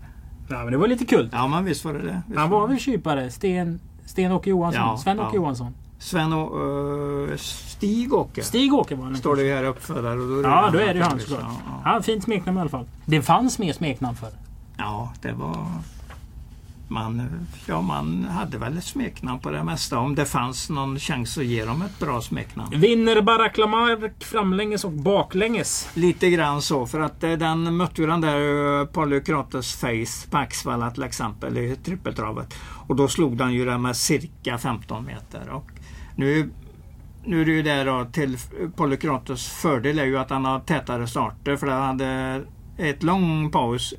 Ja 0.48 0.58
men 0.58 0.70
det 0.72 0.76
var 0.78 0.88
lite 0.88 1.04
kul. 1.04 1.28
Ja, 1.32 1.46
men 1.46 1.64
visst 1.64 1.84
var 1.84 1.92
det 1.92 2.02
det. 2.02 2.22
Visst 2.26 2.38
Han 2.38 2.50
var 2.50 2.68
väl 2.68 2.78
kypare? 2.78 3.30
Sten... 3.30 3.80
Sten-Åke 4.06 4.50
Johansson? 4.50 4.82
Ja, 4.82 4.96
Sven-Åke. 4.98 5.36
Johansson? 5.36 5.74
Sven 5.98 6.32
och 6.32 6.60
uh, 7.30 7.36
Stig-Åke. 7.36 8.42
Stig-Åke 8.42 8.94
var 8.94 9.04
han. 9.04 9.16
Står 9.16 9.36
det 9.36 9.42
ju 9.42 9.54
här 9.54 9.64
uppfödare. 9.64 10.20
Och 10.20 10.28
då 10.42 10.48
Ja, 10.48 10.70
då 10.72 10.78
är 10.78 10.86
det 10.86 10.94
ju 10.94 11.02
han 11.02 11.16
naturligtvis. 11.16 11.28
såklart. 11.28 11.52
Ja, 11.66 11.80
ja. 11.84 11.94
Ja, 11.94 12.02
fint 12.02 12.24
smeknamn 12.24 12.58
i 12.58 12.60
alla 12.60 12.70
fall. 12.70 12.86
Det 13.06 13.22
fanns 13.22 13.58
mer 13.58 13.72
smeknamn 13.72 14.16
för. 14.16 14.28
ja, 14.76 15.12
det 15.22 15.32
var... 15.32 15.66
Man, 16.90 17.46
ja, 17.66 17.80
man 17.80 18.24
hade 18.24 18.58
väl 18.58 18.78
ett 18.78 18.84
smeknamn 18.84 19.40
på 19.40 19.50
det 19.50 19.64
mesta. 19.64 19.98
Om 19.98 20.14
det 20.14 20.24
fanns 20.24 20.70
någon 20.70 20.98
chans 20.98 21.38
att 21.38 21.44
ge 21.44 21.64
dem 21.64 21.82
ett 21.82 21.98
bra 21.98 22.20
smeknamn. 22.20 22.80
Vinner 22.80 23.22
Barack 23.22 23.58
Lamarck 23.58 24.24
framlänges 24.24 24.84
och 24.84 24.92
baklänges. 24.92 25.90
Lite 25.94 26.30
grann 26.30 26.62
så. 26.62 26.86
För 26.86 27.00
att 27.00 27.24
eh, 27.24 27.32
den 27.32 27.76
mötte 27.76 28.02
ju 28.02 28.06
den 28.06 28.20
där 28.20 28.38
uh, 28.40 28.86
Polykrates 28.86 29.74
Face 29.74 30.30
på 30.30 30.38
Axvalla 30.38 30.90
till 30.90 31.02
exempel 31.02 31.58
i 31.58 31.76
trippeltravet. 31.76 32.54
Och 32.86 32.96
då 32.96 33.08
slog 33.08 33.36
den 33.36 33.52
ju 33.52 33.64
den 33.64 33.82
med 33.82 33.96
cirka 33.96 34.58
15 34.58 35.04
meter. 35.04 35.50
Och 35.50 35.70
nu, 36.16 36.50
nu 37.24 37.40
är 37.40 37.44
det 37.44 37.52
ju 37.52 37.62
där 37.62 37.84
då 37.84 38.04
till 38.12 38.36
Polykrates 38.76 39.48
fördel 39.48 39.98
är 39.98 40.04
ju 40.04 40.18
att 40.18 40.30
han 40.30 40.44
har 40.44 40.60
tätare 40.60 41.06
starter. 41.06 41.56
För 41.56 41.66
han 41.66 41.82
hade 41.82 42.42
ett 42.76 43.02
lång 43.02 43.50
paus. 43.50 43.94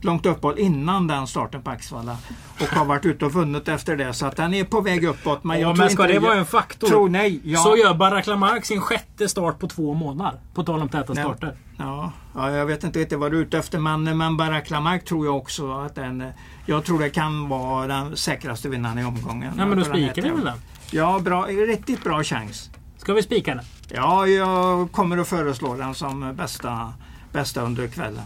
Långt 0.00 0.26
uppehåll 0.26 0.58
innan 0.58 1.06
den 1.06 1.26
starten 1.26 1.62
på 1.62 1.70
Axvalla. 1.70 2.16
Och 2.60 2.66
har 2.66 2.84
varit 2.84 3.04
ute 3.04 3.24
och 3.24 3.32
vunnit 3.32 3.68
efter 3.68 3.96
det. 3.96 4.14
Så 4.14 4.26
att 4.26 4.36
den 4.36 4.54
är 4.54 4.64
på 4.64 4.80
väg 4.80 5.04
uppåt. 5.04 5.44
Men 5.44 5.60
jag 5.60 5.70
Ja, 5.70 5.74
men 5.74 5.90
ska 5.90 6.02
det 6.02 6.18
vara 6.18 6.34
en 6.34 6.46
faktor? 6.46 6.88
Tror 6.88 7.08
nej. 7.08 7.40
Ja. 7.44 7.58
Så 7.58 7.76
gör 7.76 7.94
Barack 7.94 8.26
Lamarck 8.26 8.64
sin 8.64 8.80
sjätte 8.80 9.28
start 9.28 9.58
på 9.58 9.68
två 9.68 9.94
månader. 9.94 10.40
På 10.54 10.64
tal 10.64 10.82
om 10.82 10.88
täta 10.88 11.14
starter. 11.14 11.56
Ja, 11.76 12.12
ja, 12.34 12.50
jag 12.50 12.66
vet 12.66 12.84
inte 12.84 12.98
riktigt 12.98 13.18
vad 13.18 13.30
du 13.30 13.38
är 13.38 13.42
ute 13.42 13.58
efter 13.58 13.78
men, 13.78 14.18
men 14.18 14.36
Barack 14.36 14.70
Lamarck 14.70 15.04
tror 15.04 15.26
jag 15.26 15.36
också 15.36 15.72
att 15.72 15.94
den... 15.94 16.24
Jag 16.66 16.84
tror 16.84 16.98
det 16.98 17.10
kan 17.10 17.48
vara 17.48 17.86
den 17.86 18.16
säkraste 18.16 18.68
vinnaren 18.68 18.98
i 18.98 19.04
omgången. 19.04 19.52
Ja, 19.58 19.66
men 19.66 19.78
då 19.78 19.84
spikar 19.84 20.22
vi 20.22 20.30
väl 20.30 20.44
den? 20.44 20.58
Ja, 20.90 21.18
bra, 21.18 21.42
riktigt 21.46 22.04
bra 22.04 22.24
chans. 22.24 22.70
Ska 22.96 23.12
vi 23.12 23.22
spika 23.22 23.54
den? 23.54 23.64
Ja, 23.88 24.26
jag 24.26 24.92
kommer 24.92 25.18
att 25.18 25.28
föreslå 25.28 25.74
den 25.74 25.94
som 25.94 26.34
bästa, 26.36 26.92
bästa 27.32 27.62
under 27.62 27.88
kvällen. 27.88 28.24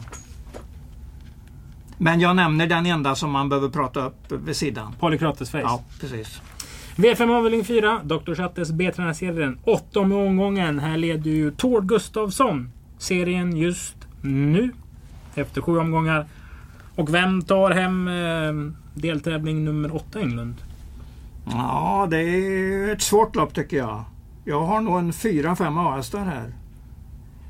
Men 2.03 2.21
jag 2.21 2.37
nämner 2.37 2.67
den 2.67 2.87
enda 2.87 3.15
som 3.15 3.31
man 3.31 3.49
behöver 3.49 3.69
prata 3.69 4.07
upp 4.07 4.33
vid 4.33 4.57
sidan. 4.57 4.93
Polykrates 5.01 5.51
Face. 5.51 5.61
Ja, 5.61 5.83
precis. 6.01 6.43
V5 6.97 7.37
avdelning 7.37 7.65
4. 7.65 8.01
Dr. 8.05 8.35
Chattes 8.35 8.73
B-tränarserie 8.73 9.33
den 9.33 9.59
åttonde 9.65 10.17
omgången. 10.17 10.79
Här 10.79 10.97
leder 10.97 11.31
ju 11.31 11.51
Tord 11.51 11.89
Gustafsson 11.89 12.71
serien 12.99 13.57
just 13.57 13.97
nu. 14.21 14.71
Efter 15.35 15.61
sju 15.61 15.79
omgångar. 15.79 16.27
Och 16.95 17.15
vem 17.15 17.43
tar 17.43 17.71
hem 17.71 18.09
eh, 18.09 18.75
deltävling 18.95 19.65
nummer 19.65 19.97
åtta 19.97 20.21
Englund? 20.21 20.55
Ja, 21.47 22.07
det 22.11 22.21
är 22.21 22.93
ett 22.93 23.03
svårt 23.03 23.37
lopp 23.37 23.55
tycker 23.55 23.77
jag. 23.77 24.05
Jag 24.45 24.63
har 24.63 24.81
nog 24.81 24.99
en 24.99 25.13
4-5 25.13 25.89
A-hästar 25.89 26.25
här. 26.25 26.53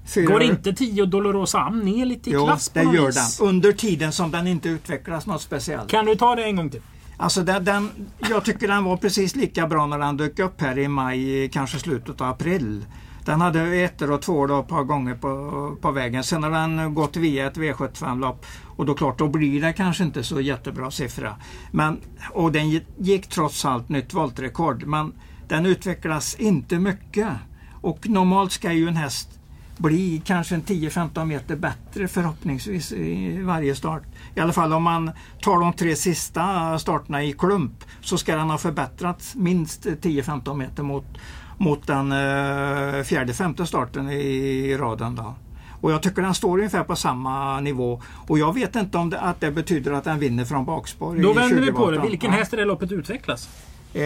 Fyra... 0.05 0.33
Går 0.33 0.43
inte 0.43 0.73
10 0.73 1.07
Dolorosa 1.07 1.59
Am 1.61 1.81
ner 1.81 2.07
lite 2.07 2.31
i 2.31 2.33
Jo, 2.33 2.45
klass 2.47 2.69
på 2.69 2.79
det 2.79 2.85
något 2.85 2.95
gör 2.95 3.07
vis? 3.07 3.39
den. 3.39 3.49
Under 3.49 3.73
tiden 3.73 4.13
som 4.13 4.31
den 4.31 4.47
inte 4.47 4.69
utvecklas 4.69 5.27
något 5.27 5.43
speciellt. 5.43 5.91
Kan 5.91 6.07
du 6.07 6.15
ta 6.15 6.35
det 6.35 6.45
en 6.45 6.57
gång 6.57 6.71
till? 6.71 6.83
Alltså 7.17 7.43
den, 7.43 7.65
den, 7.65 7.91
jag 8.31 8.45
tycker 8.45 8.69
den 8.69 8.85
var 8.85 8.97
precis 8.97 9.37
lika 9.37 9.67
bra 9.67 9.87
när 9.87 9.99
den 9.99 10.17
dök 10.17 10.39
upp 10.39 10.61
här 10.61 10.79
i 10.79 10.89
maj, 10.89 11.49
kanske 11.49 11.79
slutet 11.79 12.21
av 12.21 12.29
april. 12.29 12.85
Den 13.25 13.41
hade 13.41 13.61
ettor 13.77 14.11
och 14.11 14.23
tvåor 14.23 14.49
då 14.49 14.61
ett 14.61 14.69
par 14.69 14.85
gånger 14.85 15.15
på, 15.15 15.77
på 15.81 15.91
vägen. 15.91 16.25
Sen 16.25 16.43
har 16.43 16.51
den 16.51 16.95
gått 16.95 17.17
via 17.17 17.47
ett 17.47 17.57
V75-lopp 17.57 18.47
och 18.77 18.87
då 18.87 18.95
klart, 18.95 19.19
då 19.19 19.29
blir 19.29 19.61
det 19.63 19.73
kanske 19.73 20.05
inte 20.05 20.25
så 20.25 20.41
jättebra 20.41 20.91
siffra. 20.91 21.37
Men, 21.71 22.01
och 22.33 22.53
den 22.53 22.81
gick 22.99 23.27
trots 23.29 23.65
allt 23.65 23.89
nytt 23.89 24.15
voltrekord. 24.15 24.85
Men 24.87 25.13
den 25.49 25.67
utvecklas 25.67 26.35
inte 26.35 26.79
mycket. 26.79 27.29
Och 27.81 28.09
normalt 28.09 28.53
ska 28.53 28.73
ju 28.73 28.89
en 28.89 28.97
häst 28.97 29.29
bli 29.83 30.23
kanske 30.25 30.55
en 30.55 30.63
10-15 30.63 31.25
meter 31.25 31.57
bättre 31.57 32.09
förhoppningsvis 32.09 32.93
i 32.93 33.43
varje 33.43 33.75
start. 33.75 34.03
I 34.35 34.41
alla 34.41 34.53
fall 34.53 34.73
om 34.73 34.83
man 34.83 35.11
tar 35.41 35.61
de 35.61 35.73
tre 35.73 35.97
sista 35.97 36.79
starterna 36.79 37.25
i 37.25 37.33
klump 37.33 37.85
så 38.01 38.19
ska 38.19 38.37
den 38.37 38.51
ha 38.51 38.59
förbättrats 38.59 39.35
minst 39.35 39.87
10-15 39.87 40.57
meter 40.57 40.83
mot, 40.83 41.05
mot 41.59 41.87
den 41.87 42.13
eh, 42.13 43.03
fjärde, 43.03 43.35
femte 43.35 43.67
starten 43.67 44.11
i 44.11 44.77
raden. 44.77 45.15
Då. 45.15 45.35
Och 45.81 45.93
jag 45.93 46.03
tycker 46.03 46.23
den 46.23 46.35
står 46.35 46.59
ungefär 46.59 46.85
på 46.85 46.97
samma 46.97 47.61
nivå. 47.61 48.03
Och 48.29 48.39
jag 48.39 48.55
vet 48.55 48.77
inte 48.77 48.99
om 48.99 49.11
det, 49.11 49.21
att 49.21 49.41
det 49.41 49.51
betyder 49.51 49.93
att 49.93 50.05
den 50.05 50.19
vinner 50.19 50.45
från 50.45 50.65
bakspår. 50.65 51.17
Då 51.17 51.33
vänder 51.33 51.61
vi 51.61 51.73
på 51.73 51.91
20 51.91 51.91
det. 51.91 52.09
Vilken 52.09 52.31
häst 52.31 52.55
i 52.55 52.57
det 52.57 52.65
loppet 52.65 52.93
utvecklas? 52.93 53.49
Eh, 53.95 54.03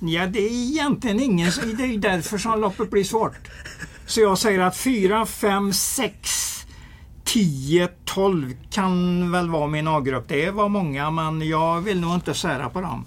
ja, 0.00 0.26
det 0.26 0.38
är 0.38 0.70
egentligen 0.70 1.20
ingen... 1.20 1.50
Det 1.76 1.84
är 1.84 1.98
därför 1.98 2.38
som 2.38 2.60
loppet 2.60 2.90
blir 2.90 3.04
svårt. 3.04 3.48
Så 4.10 4.20
jag 4.20 4.38
säger 4.38 4.60
att 4.60 4.76
4, 4.76 5.26
5, 5.26 5.72
6, 5.72 6.66
10, 7.24 7.88
12 8.04 8.54
kan 8.70 9.32
väl 9.32 9.50
vara 9.50 9.66
min 9.66 9.88
A-grupp. 9.88 10.28
Det 10.28 10.50
var 10.50 10.68
många 10.68 11.10
men 11.10 11.48
jag 11.48 11.80
vill 11.80 12.00
nog 12.00 12.14
inte 12.14 12.34
sära 12.34 12.68
på 12.68 12.80
dem. 12.80 13.04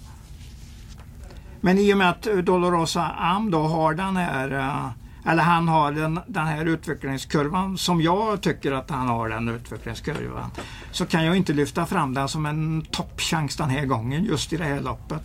Men 1.60 1.78
i 1.78 1.94
och 1.94 1.98
med 1.98 2.10
att 2.10 2.22
Dolorosa 2.22 3.10
Am 3.18 3.50
då 3.50 3.62
har 3.62 3.94
den 3.94 4.16
här 4.16 4.50
eh, 4.52 5.30
eller 5.30 5.42
han 5.42 5.68
har 5.68 5.92
den, 5.92 6.20
den 6.26 6.46
här 6.46 6.64
utvecklingskurvan 6.64 7.78
som 7.78 8.02
jag 8.02 8.40
tycker 8.40 8.72
att 8.72 8.90
han 8.90 9.08
har 9.08 9.28
den 9.28 9.48
utvecklingskurvan. 9.48 10.50
Så 10.90 11.06
kan 11.06 11.24
jag 11.24 11.36
inte 11.36 11.52
lyfta 11.52 11.86
fram 11.86 12.14
den 12.14 12.28
som 12.28 12.46
en 12.46 12.82
toppchans 12.90 13.56
den 13.56 13.70
här 13.70 13.86
gången 13.86 14.24
just 14.24 14.52
i 14.52 14.56
det 14.56 14.64
här 14.64 14.80
loppet. 14.80 15.22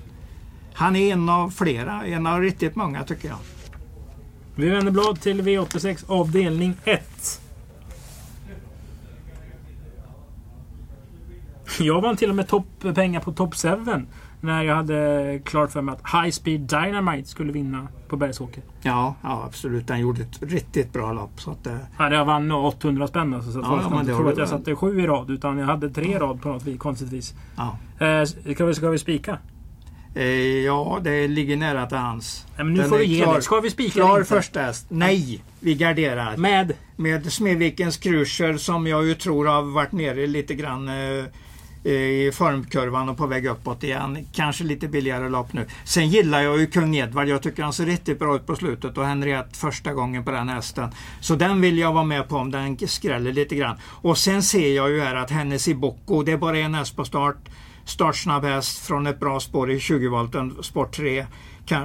Han 0.74 0.96
är 0.96 1.14
en 1.14 1.30
av 1.30 1.50
flera, 1.50 2.06
en 2.06 2.28
av 2.28 2.42
riktigt 2.42 2.76
många 2.76 3.04
tycker 3.04 3.28
jag. 3.28 3.59
Vi 4.60 4.70
vänder 4.70 4.92
blad 4.92 5.22
till 5.22 5.42
V86 5.42 6.06
avdelning 6.08 6.75
1. 6.84 7.42
Jag 11.80 12.01
vann 12.01 12.18
till 12.18 12.30
och 12.30 12.36
med 12.36 12.48
topp 12.48 12.66
pengar 12.96 13.20
på 13.20 13.32
top 13.32 13.56
7 13.56 13.70
när 14.42 14.63
jag 14.63 14.75
hade 14.75 15.39
klart 15.46 15.72
för 15.72 15.82
mig 15.82 15.96
att 15.96 16.24
High 16.24 16.32
Speed 16.32 16.62
Dynamite 16.62 17.30
skulle 17.30 17.51
vinna 17.51 17.88
på 18.08 18.18
Bergsåker. 18.18 18.63
Ja, 18.82 19.16
ja 19.24 19.44
absolut. 19.46 19.88
Den 19.88 20.00
gjorde 20.00 20.22
ett 20.22 20.42
riktigt 20.42 20.94
bra 20.94 21.13
lopp. 21.13 21.42
Så 21.42 21.51
att, 21.51 21.68
eh, 21.68 21.78
Ja, 21.98 22.13
jag 22.13 22.25
vann 22.25 22.48
nog 22.48 22.66
800 22.66 23.08
spänn 23.08 23.34
alltså, 23.34 23.51
så 23.51 23.60
att 23.60 23.66
Ja, 23.66 23.82
folk 23.82 23.94
inte 23.94 24.12
det 24.12 24.18
tro 24.18 24.24
har 24.24 24.32
att 24.32 24.38
jag 24.38 24.50
satte 24.50 24.75
sju 24.75 25.01
i 25.01 25.08
rad 25.08 25.30
utan 25.30 25.58
jag 25.58 25.66
hade 25.66 25.89
tre 25.89 26.16
i 26.16 26.18
rad 26.20 26.42
på 26.42 26.50
något 26.50 26.80
konstigt 26.80 27.12
vis. 27.12 27.34
ja. 27.56 27.78
Eh, 28.06 28.25
ska, 28.25 28.66
vi, 28.66 28.74
ska 28.74 28.89
vi 28.89 28.98
spika? 28.98 29.38
Eh, 30.16 30.24
ja, 30.66 31.00
det 31.04 31.28
ligger 31.28 31.58
nära 31.58 31.86
till 31.86 31.98
hans. 31.98 32.46
Nej, 32.56 32.66
men 32.66 32.74
nu 32.74 32.80
Den 32.82 32.89
får 32.89 32.98
du 32.98 33.06
ge 33.06 33.24
klar- 33.24 33.34
dig. 33.34 33.42
Ska 33.44 33.60
vi 33.60 33.70
spika 33.70 33.92
Klar 33.92 34.24
första 34.24 34.62
häst. 34.62 34.86
Nej, 34.89 35.44
vi 35.60 35.75
garderar. 35.75 36.38
Med? 36.38 36.74
med 36.96 37.34
Smedvikens 37.34 37.98
Cruiser 37.98 38.58
som 38.58 38.88
jag 38.88 39.06
ju 39.06 39.16
tror 39.16 39.46
har 39.46 39.62
varit 39.62 39.92
nere 39.92 40.28
lite 40.28 40.56
grann 40.56 40.89
eh, 40.89 41.26
i 41.91 42.32
formkurvan 42.34 43.10
och 43.10 43.17
på 43.17 43.28
väg 43.28 43.45
uppåt 43.45 43.84
igen. 43.84 44.28
Kanske 44.34 44.63
lite 44.63 44.88
billigare 44.88 45.30
lopp 45.30 45.54
nu. 45.54 45.65
Sen 45.86 46.10
gillar 46.10 46.41
jag 46.41 46.60
ju 46.60 46.67
Kung 46.67 46.95
Edvard. 46.95 47.28
Jag 47.28 47.41
tycker 47.43 47.63
han 47.63 47.74
ser 47.74 47.86
riktigt 47.86 48.19
bra 48.19 48.36
ut 48.36 48.45
på 48.45 48.56
slutet 48.56 48.98
och 48.98 49.06
Henriette 49.06 49.60
första 49.60 49.93
gången 49.93 50.24
på 50.24 50.32
den 50.32 50.50
hästen. 50.50 50.89
Så 51.19 51.36
den 51.36 51.62
vill 51.62 51.78
jag 51.78 51.93
vara 51.93 52.04
med 52.04 52.28
på 52.30 52.36
om 52.36 52.52
den 52.52 52.78
skräller 52.88 53.32
lite 53.32 53.56
grann. 53.56 53.78
Och 53.84 54.17
sen 54.17 54.43
ser 54.43 54.76
jag 54.76 54.89
ju 54.89 55.02
här 55.02 55.15
att 55.15 55.32
Hennessy 55.32 55.74
Bocco, 55.74 56.24
det 56.24 56.32
är 56.32 56.38
bara 56.38 56.58
en 56.58 56.76
häst 56.76 56.95
på 56.95 57.06
start. 57.06 57.38
Startsnabb 57.89 58.43
häst 58.43 58.86
från 58.86 59.08
ett 59.08 59.19
bra 59.19 59.39
spår 59.39 59.71
i 59.71 59.80
20 59.80 60.08
volten, 60.08 60.56
sport 60.62 60.95
3. 60.95 61.25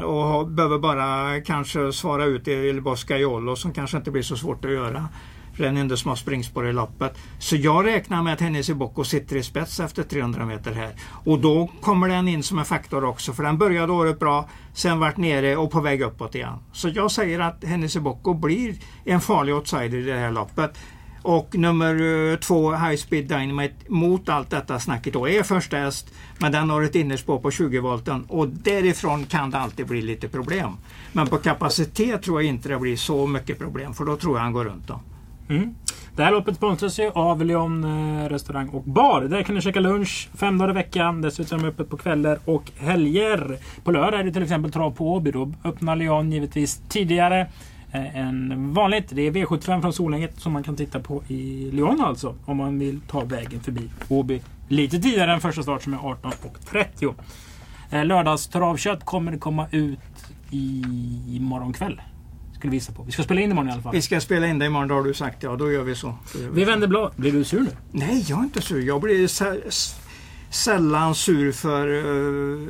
Och 0.04 0.48
behöver 0.48 0.78
bara 0.78 1.40
kanske 1.40 1.92
svara 1.92 2.24
ut 2.24 2.48
i 2.48 2.52
Il 2.52 2.80
Boscaiolo 2.80 3.56
som 3.56 3.72
kanske 3.72 3.96
inte 3.96 4.10
blir 4.10 4.22
så 4.22 4.36
svårt 4.36 4.64
att 4.64 4.70
göra. 4.70 5.08
För 5.56 5.64
den 5.64 5.76
enda 5.76 5.96
som 5.96 6.08
har 6.08 6.16
springspår 6.16 6.68
i 6.68 6.72
loppet. 6.72 7.18
Så 7.38 7.56
jag 7.56 7.86
räknar 7.86 8.22
med 8.22 8.32
att 8.32 8.40
Hennes 8.40 8.70
Bocco 8.70 9.04
sitter 9.04 9.36
i 9.36 9.42
spets 9.42 9.80
efter 9.80 10.02
300 10.02 10.46
meter 10.46 10.72
här. 10.72 10.92
Och 11.24 11.38
då 11.38 11.70
kommer 11.80 12.08
den 12.08 12.28
in 12.28 12.42
som 12.42 12.58
en 12.58 12.64
faktor 12.64 13.04
också. 13.04 13.32
För 13.32 13.42
den 13.42 13.58
började 13.58 13.92
året 13.92 14.18
bra, 14.18 14.48
sen 14.72 15.00
vart 15.00 15.16
nere 15.16 15.56
och 15.56 15.70
på 15.70 15.80
väg 15.80 16.02
uppåt 16.02 16.34
igen. 16.34 16.58
Så 16.72 16.88
jag 16.88 17.10
säger 17.10 17.40
att 17.40 17.64
Hennes 17.64 17.96
Bocco 17.96 18.34
blir 18.34 18.74
en 19.04 19.20
farlig 19.20 19.54
outsider 19.54 19.98
i 19.98 20.02
det 20.02 20.18
här 20.18 20.32
loppet. 20.32 20.78
Och 21.24 21.54
nummer 21.54 22.30
eh, 22.32 22.37
två, 22.37 22.72
High 22.72 22.96
Speed 22.96 23.28
Dynamite, 23.28 23.74
mot 23.88 24.28
allt 24.28 24.50
detta 24.50 24.80
snacket 24.80 25.12
då 25.12 25.28
är 25.28 25.42
första 25.42 25.76
häst. 25.76 26.14
Men 26.38 26.52
den 26.52 26.70
har 26.70 26.82
ett 26.82 26.94
innerspår 26.94 27.38
på 27.38 27.50
20 27.50 27.80
volten 27.80 28.24
och 28.28 28.48
därifrån 28.48 29.24
kan 29.24 29.50
det 29.50 29.58
alltid 29.58 29.87
bli 29.87 30.02
lite 30.02 30.28
problem. 30.28 30.72
Men 31.12 31.26
på 31.26 31.37
kapacitet 31.37 32.22
tror 32.22 32.42
jag 32.42 32.48
inte 32.48 32.68
det 32.68 32.78
blir 32.78 32.96
så 32.96 33.26
mycket 33.26 33.58
problem 33.58 33.94
för 33.94 34.04
då 34.04 34.16
tror 34.16 34.37
jag 34.37 34.42
han 34.42 34.52
går 34.52 34.64
runt 34.64 34.88
då. 34.88 35.00
Mm. 35.48 35.74
Det 36.16 36.22
här 36.22 36.32
loppet 36.32 36.56
sponsras 36.56 36.98
ju 36.98 37.10
av 37.10 37.44
Leon 37.44 37.84
eh, 37.84 38.28
restaurang 38.28 38.68
och 38.68 38.82
bar. 38.82 39.20
Där 39.20 39.42
kan 39.42 39.54
ni 39.54 39.60
käka 39.60 39.80
lunch 39.80 40.28
fem 40.34 40.58
dagar 40.58 40.70
i 40.70 40.74
veckan. 40.74 41.22
Dessutom 41.22 41.64
öppet 41.64 41.90
på 41.90 41.96
kvällar 41.96 42.38
och 42.44 42.70
helger. 42.76 43.58
På 43.84 43.90
lördag 43.90 44.20
är 44.20 44.24
det 44.24 44.32
till 44.32 44.42
exempel 44.42 44.72
trav 44.72 44.90
på 44.90 45.12
Åby. 45.14 45.30
Då 45.30 45.52
öppnar 45.64 45.96
Leon 45.96 46.32
givetvis 46.32 46.82
tidigare 46.88 47.46
än 47.98 48.72
vanligt. 48.74 49.04
Det 49.11 49.22
är 49.22 49.30
V75 49.30 49.80
från 49.80 49.92
Solänget 49.92 50.40
som 50.40 50.52
man 50.52 50.62
kan 50.62 50.76
titta 50.76 51.00
på 51.00 51.22
i 51.28 51.70
Leon 51.70 52.00
alltså. 52.00 52.35
Om 52.44 52.57
man 52.57 52.78
vill 52.78 53.00
ta 53.00 53.24
vägen 53.24 53.61
förbi 53.61 53.90
Åby 54.09 54.40
lite 54.68 54.98
tidigare 54.98 55.33
än 55.33 55.40
första 55.40 55.62
start 55.62 55.83
som 55.83 55.94
är 55.94 55.98
18.30. 55.98 57.14
Eh, 57.90 58.04
Lördagstravkött 58.04 59.04
kommer 59.04 59.33
det 59.33 59.38
komma 59.38 59.66
ut 59.70 59.98
i 60.50 61.38
morgon 61.40 61.72
kväll. 61.72 62.00
Skulle 62.54 62.70
vi 62.70 62.76
gissa 62.76 62.92
på. 62.92 63.02
Vi 63.02 63.12
ska 63.12 63.22
spela 63.22 63.40
in 63.40 63.50
imorgon 63.50 63.68
i 63.68 63.72
alla 63.72 63.83
fall. 63.83 63.92
Vi 63.92 64.02
ska 64.02 64.20
spela 64.20 64.46
in 64.46 64.59
det 64.59 64.66
imorgon, 64.66 64.88
då 64.88 64.94
har 64.94 65.02
du 65.02 65.14
sagt. 65.14 65.42
Ja, 65.42 65.57
då 65.57 65.72
gör 65.72 65.83
vi 65.83 65.94
så. 65.94 66.07
Gör 66.07 66.42
vi 66.42 66.48
Vi 66.48 66.64
vänder 66.64 66.87
blad. 66.87 67.12
Blir 67.16 67.33
du 67.33 67.44
sur 67.44 67.61
nu? 67.61 67.68
Nej, 67.92 68.24
jag 68.28 68.38
är 68.38 68.42
inte 68.42 68.62
sur. 68.62 68.87
Jag 68.87 69.00
blir 69.00 69.28
sällan 70.50 71.14
sur 71.14 71.52
för 71.52 71.88
eh, 71.88 72.68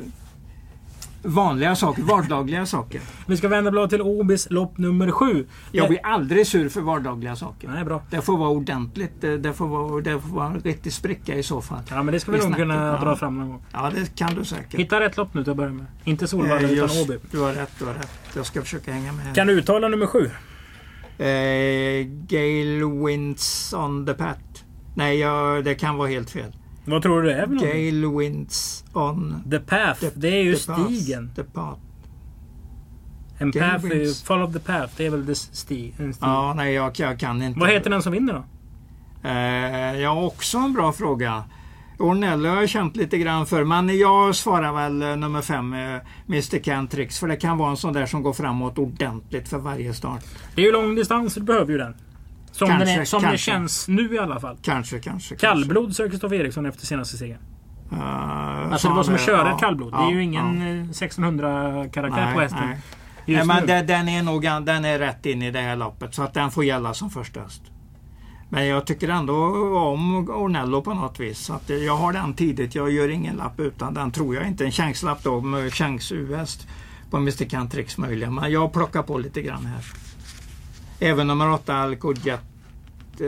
vanliga 1.25 1.75
saker, 1.75 2.01
vardagliga 2.01 2.65
saker. 2.65 3.01
Vi 3.25 3.37
ska 3.37 3.47
vända 3.47 3.71
blad 3.71 3.89
till 3.89 4.01
Åbys 4.01 4.47
lopp 4.49 4.77
nummer 4.77 5.11
sju. 5.11 5.47
Jag 5.71 5.87
blir 5.87 5.99
aldrig 6.03 6.47
sur 6.47 6.69
för 6.69 6.81
vardagliga 6.81 7.35
saker. 7.35 7.67
Nej, 7.67 7.85
bra. 7.85 8.01
Det 8.09 8.21
får 8.21 8.37
vara 8.37 8.49
ordentligt. 8.49 9.21
Det 9.21 9.37
det 9.37 9.53
får 9.53 9.67
vara, 9.67 10.01
det 10.01 10.19
får 10.19 10.29
vara 10.29 10.47
en 10.47 10.59
riktig 10.59 10.93
spricka 10.93 11.35
i 11.35 11.43
så 11.43 11.61
fall. 11.61 11.79
Ja, 11.89 12.03
men 12.03 12.13
det 12.13 12.19
ska 12.19 12.31
vi 12.31 12.37
nog 12.37 12.55
kunna 12.55 12.85
ja. 12.85 13.05
dra 13.05 13.15
fram 13.15 13.37
någon 13.37 13.49
gång. 13.49 13.63
Ja, 13.71 13.91
det 13.95 14.15
kan 14.15 14.35
du 14.35 14.45
säkert. 14.45 14.79
Hitta 14.79 14.99
rätt 14.99 15.17
lopp 15.17 15.33
nu 15.33 15.43
till 15.43 15.51
att 15.51 15.57
börja 15.57 15.71
med. 15.71 15.85
Inte 16.03 16.27
Solvalla 16.27 16.61
Eh, 16.61 16.71
utan 16.71 16.89
Åby. 17.01 17.17
Du 17.31 17.39
har 17.39 17.53
rätt, 17.53 17.71
du 17.79 17.85
har 17.85 17.93
rätt. 17.93 18.19
Jag 18.35 18.45
ska 18.45 18.61
försöka 18.61 18.91
hänga 18.91 19.11
med. 19.11 19.35
Kan 19.35 19.47
du 19.47 19.53
uttala 19.53 19.87
nummer 19.87 20.05
sju? 20.05 20.29
Eh, 21.17 22.05
Gale 22.07 23.05
Winds 23.05 23.73
on 23.73 24.05
the 24.05 24.13
Pat. 24.13 24.63
Nej, 24.95 25.19
jag, 25.19 25.63
det 25.63 25.75
kan 25.75 25.97
vara 25.97 26.09
helt 26.09 26.29
fel. 26.29 26.55
Vad 26.85 27.01
tror 27.01 27.21
du 27.21 27.27
det 27.27 27.35
är 27.35 27.41
för 27.41 27.53
någonting? 27.53 28.01
Gale 28.01 28.17
Winds 28.19 28.85
on 28.93 29.43
The 29.51 29.59
Path. 29.59 29.99
the, 29.99 30.09
det 30.15 30.27
är 30.27 30.43
ju 30.43 30.55
the 30.55 30.67
path. 30.67 30.81
stigen. 30.85 31.31
The 31.35 31.43
path. 31.43 31.79
En 33.37 33.51
Gale 33.51 33.71
path 33.71 33.85
är 33.85 33.89
ju 33.95 33.99
Winds. 33.99 34.23
Follow 34.23 34.53
the 34.53 34.59
Path. 34.59 34.93
Det 34.97 35.05
är 35.05 35.09
väl 35.09 35.25
the 35.25 35.35
sti, 35.35 35.93
en 35.97 36.13
stig. 36.13 36.27
Ja, 36.27 36.53
nej, 36.53 36.73
jag, 36.73 36.91
jag 36.99 37.19
kan 37.19 37.41
inte. 37.41 37.59
Vad 37.59 37.69
heter 37.69 37.89
den 37.89 38.01
som 38.01 38.11
vinner 38.11 38.33
då? 38.33 38.43
Eh, 39.29 40.01
ja, 40.01 40.25
också 40.25 40.57
en 40.57 40.73
bra 40.73 40.93
fråga. 40.93 41.43
Ornello 41.99 42.49
har 42.49 42.55
jag 42.55 42.69
känt 42.69 42.95
lite 42.95 43.17
grann 43.17 43.45
för, 43.45 43.63
men 43.63 43.97
jag 43.97 44.35
svarar 44.35 44.73
väl 44.73 45.01
eh, 45.01 45.15
nummer 45.15 45.41
fem, 45.41 45.73
eh, 45.73 45.79
Mr 46.27 46.63
Cantrix. 46.63 47.19
För 47.19 47.27
det 47.27 47.35
kan 47.35 47.57
vara 47.57 47.69
en 47.69 47.77
sån 47.77 47.93
där 47.93 48.05
som 48.05 48.23
går 48.23 48.33
framåt 48.33 48.77
ordentligt 48.77 49.47
för 49.47 49.57
varje 49.57 49.93
start. 49.93 50.23
Det 50.55 50.61
är 50.61 50.65
ju 50.65 50.71
lång 50.71 50.95
distans, 50.95 51.35
du 51.35 51.41
behöver 51.41 51.71
ju 51.71 51.77
den. 51.77 51.95
Som, 52.55 52.67
Kanske, 52.67 52.85
den 52.85 53.01
är, 53.01 53.05
som 53.05 53.21
det 53.21 53.27
kanske. 53.27 53.51
känns 53.51 53.87
nu 53.87 54.13
i 54.15 54.19
alla 54.19 54.39
fall. 54.39 54.57
Kanske, 54.61 54.99
kanske. 54.99 55.35
Kallblod 55.35 55.95
söker 55.95 56.09
Kristoffer 56.09 56.35
Eriksson 56.35 56.65
efter 56.65 56.85
senaste 56.85 57.17
segern. 57.17 57.39
kanske. 57.89 58.05
Eh, 58.07 58.71
Alltså 58.71 58.87
det 58.87 58.93
var 58.93 59.03
som 59.03 59.15
att 59.15 59.21
köra 59.25 59.47
ja, 59.47 59.53
ett 59.55 59.59
kallblod. 59.59 59.91
det 59.93 59.97
ja, 59.97 60.07
är 60.07 60.11
ju 60.13 60.23
ingen 60.23 60.61
ja. 60.61 60.67
eh, 60.67 60.81
1600 60.89 61.85
karaktär 61.93 62.25
Nej, 62.25 62.33
på 62.35 62.41
hästen. 62.41 62.59
nej. 62.67 62.77
Nej, 63.25 63.45
men 63.45 63.67
det, 63.67 63.81
den 63.81 64.09
är 64.09 64.23
nog 64.23 64.43
den 64.43 64.85
är 64.85 64.99
rätt 64.99 65.25
in 65.25 65.41
i 65.41 65.51
det 65.51 65.59
här 65.61 65.75
loppet 65.75 66.15
så 66.15 66.23
att 66.23 66.33
den 66.33 66.51
får 66.51 66.63
gälla 66.65 66.93
som 66.93 67.09
första 67.09 67.39
häst. 67.39 67.61
Men 68.49 68.67
jag 68.67 68.85
tycker 68.87 69.09
ändå 69.09 69.35
om 69.77 70.29
Ornello 70.29 70.81
på 70.81 70.93
något 70.93 71.19
vis. 71.19 71.39
Så 71.39 71.53
att 71.53 71.69
jag 71.69 71.95
har 71.97 72.13
den 72.13 72.33
tidigt. 72.33 72.75
Jag 72.75 72.91
gör 72.91 73.09
ingen 73.09 73.35
lapp 73.35 73.59
utan 73.59 73.93
den 73.93 74.11
tror 74.11 74.35
jag 74.35 74.47
inte. 74.47 74.65
En 74.65 74.71
chanslapp 74.71 75.23
då 75.23 75.41
med 75.41 75.73
chans 75.73 76.11
US 76.11 76.67
på 77.09 77.17
Mr 77.17 77.45
Cantrix 77.49 77.97
möjligen. 77.97 78.35
Men 78.35 78.51
jag 78.51 78.73
plockar 78.73 79.01
på 79.03 79.17
lite 79.17 79.41
grann 79.41 79.65
här. 79.65 79.81
Även 80.99 81.27
nummer 81.27 81.49
8 81.51 81.75
Alcojet, 81.75 82.39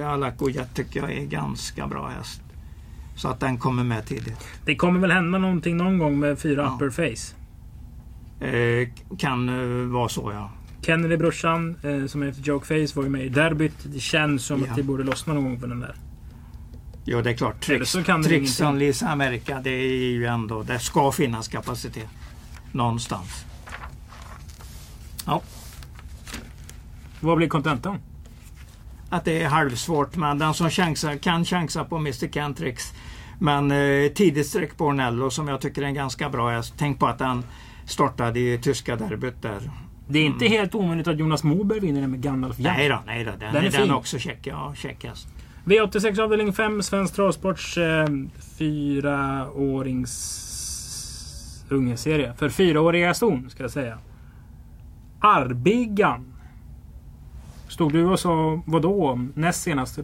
Alacojet 0.06 0.76
tycker 0.76 1.00
jag 1.00 1.12
är 1.12 1.26
ganska 1.26 1.88
bra 1.88 2.08
häst. 2.08 2.42
Så 3.16 3.28
att 3.28 3.40
den 3.40 3.58
kommer 3.58 3.84
med 3.84 4.06
tidigt. 4.06 4.48
Det 4.66 4.76
kommer 4.76 5.00
väl 5.00 5.12
hända 5.12 5.38
någonting 5.38 5.78
någon 5.78 5.98
gång 5.98 6.20
med 6.20 6.40
fyra 6.40 6.62
Ja. 6.62 6.76
upper 6.76 6.90
face. 6.90 7.36
Eh, 8.46 8.88
kan 9.18 9.50
eh, 9.50 9.88
vara 9.88 10.10
så 10.10 10.32
ja. 10.34 10.52
Kennedy 10.82 11.18
brorsan 11.18 11.76
eh, 11.84 12.06
som 12.06 12.22
heter 12.22 12.42
Joke 12.42 12.66
Face 12.66 12.96
var 13.00 13.04
ju 13.04 13.10
med 13.10 13.26
i 13.26 13.30
derbyt. 13.30 13.74
Det 13.84 14.00
känns 14.00 14.46
som 14.46 14.64
Ja. 14.64 14.70
att 14.70 14.76
det 14.76 14.84
borde 14.84 15.04
lossna 15.04 15.34
någon 15.34 15.44
gång 15.44 15.60
på 15.60 15.68
den 15.68 15.80
där. 15.80 15.96
Ja 17.06 17.22
det 17.22 17.30
är 17.30 17.34
klart. 17.34 17.62
Tricks, 17.62 17.92
Tricks 18.26 18.62
Lisa 18.76 19.08
America 19.10 19.60
det 19.64 19.70
är 19.70 20.12
ju 20.12 20.26
ändå, 20.26 20.64
det 20.64 20.80
ska 20.80 21.12
finnas 21.12 21.48
kapacitet. 21.48 22.08
Någonstans. 22.72 23.46
Ja, 25.26 25.42
Vad 27.20 27.38
blir 27.38 27.48
kontentan? 27.48 28.00
att 29.10 29.26
det 29.26 29.44
är 29.44 29.48
halvsvårt 29.48 30.16
men 30.16 30.40
den 30.40 30.54
som 30.54 30.70
chansar, 30.70 31.16
kan 31.16 31.46
chansa 31.46 31.84
på 31.84 31.96
Mr 31.98 32.28
Cantrix. 32.28 32.94
Men 33.40 33.72
eh, 33.72 34.08
tidigt 34.12 34.48
streck 34.48 34.78
på 34.78 34.86
Ornello 34.86 35.30
som 35.30 35.48
jag 35.48 35.62
tycker 35.62 35.82
är 35.82 35.86
en 35.86 35.94
ganska 35.94 36.30
bra 36.30 36.50
häst. 36.50 36.74
Tänk 36.78 37.00
på 37.00 37.08
att 37.08 37.20
den 37.20 37.44
startade 37.86 38.40
i 38.40 38.58
tyska 38.58 38.96
derbyt 38.96 39.42
där. 39.42 39.72
Det 40.08 40.20
är 40.20 40.26
inte 40.26 40.48
helt 40.48 40.76
omöjligt 40.76 41.08
att 41.08 41.20
Jonas 41.20 41.44
Moberg 41.44 41.80
vinner 41.80 42.02
den 42.02 42.12
med 42.12 42.22
Gandalf 42.22 42.60
Young. 42.60 42.74
Nej 42.78 42.90
då, 42.90 43.00
nej 43.06 43.24
då. 43.24 43.32
Den, 43.32 43.40
Den 43.40 43.56
är 43.56 43.62
den 43.62 43.72
fin. 43.72 43.92
också 43.92 44.20
check. 44.20 44.40
Ja, 44.48 44.74
check 44.76 45.06
häst. 45.06 45.28
V86 45.66 46.22
avdelning 46.22 46.54
5, 46.54 46.82
Svensk 46.82 47.16
Travsports 47.16 47.78
eh, 47.78 48.08
fyraårings 48.58 50.14
ungeserie. 51.70 52.34
För 52.38 52.50
fyraåriga 52.50 53.14
ston 53.14 53.50
ska 53.50 53.64
jag 53.64 53.72
säga. 53.72 53.98
Arbiggan. 55.20 56.37
Stod 57.78 57.94
du 57.94 58.06
och 58.06 58.20
sa 58.20 58.62
vadå 58.66 59.20
näst 59.34 59.64
senast 59.64 60.00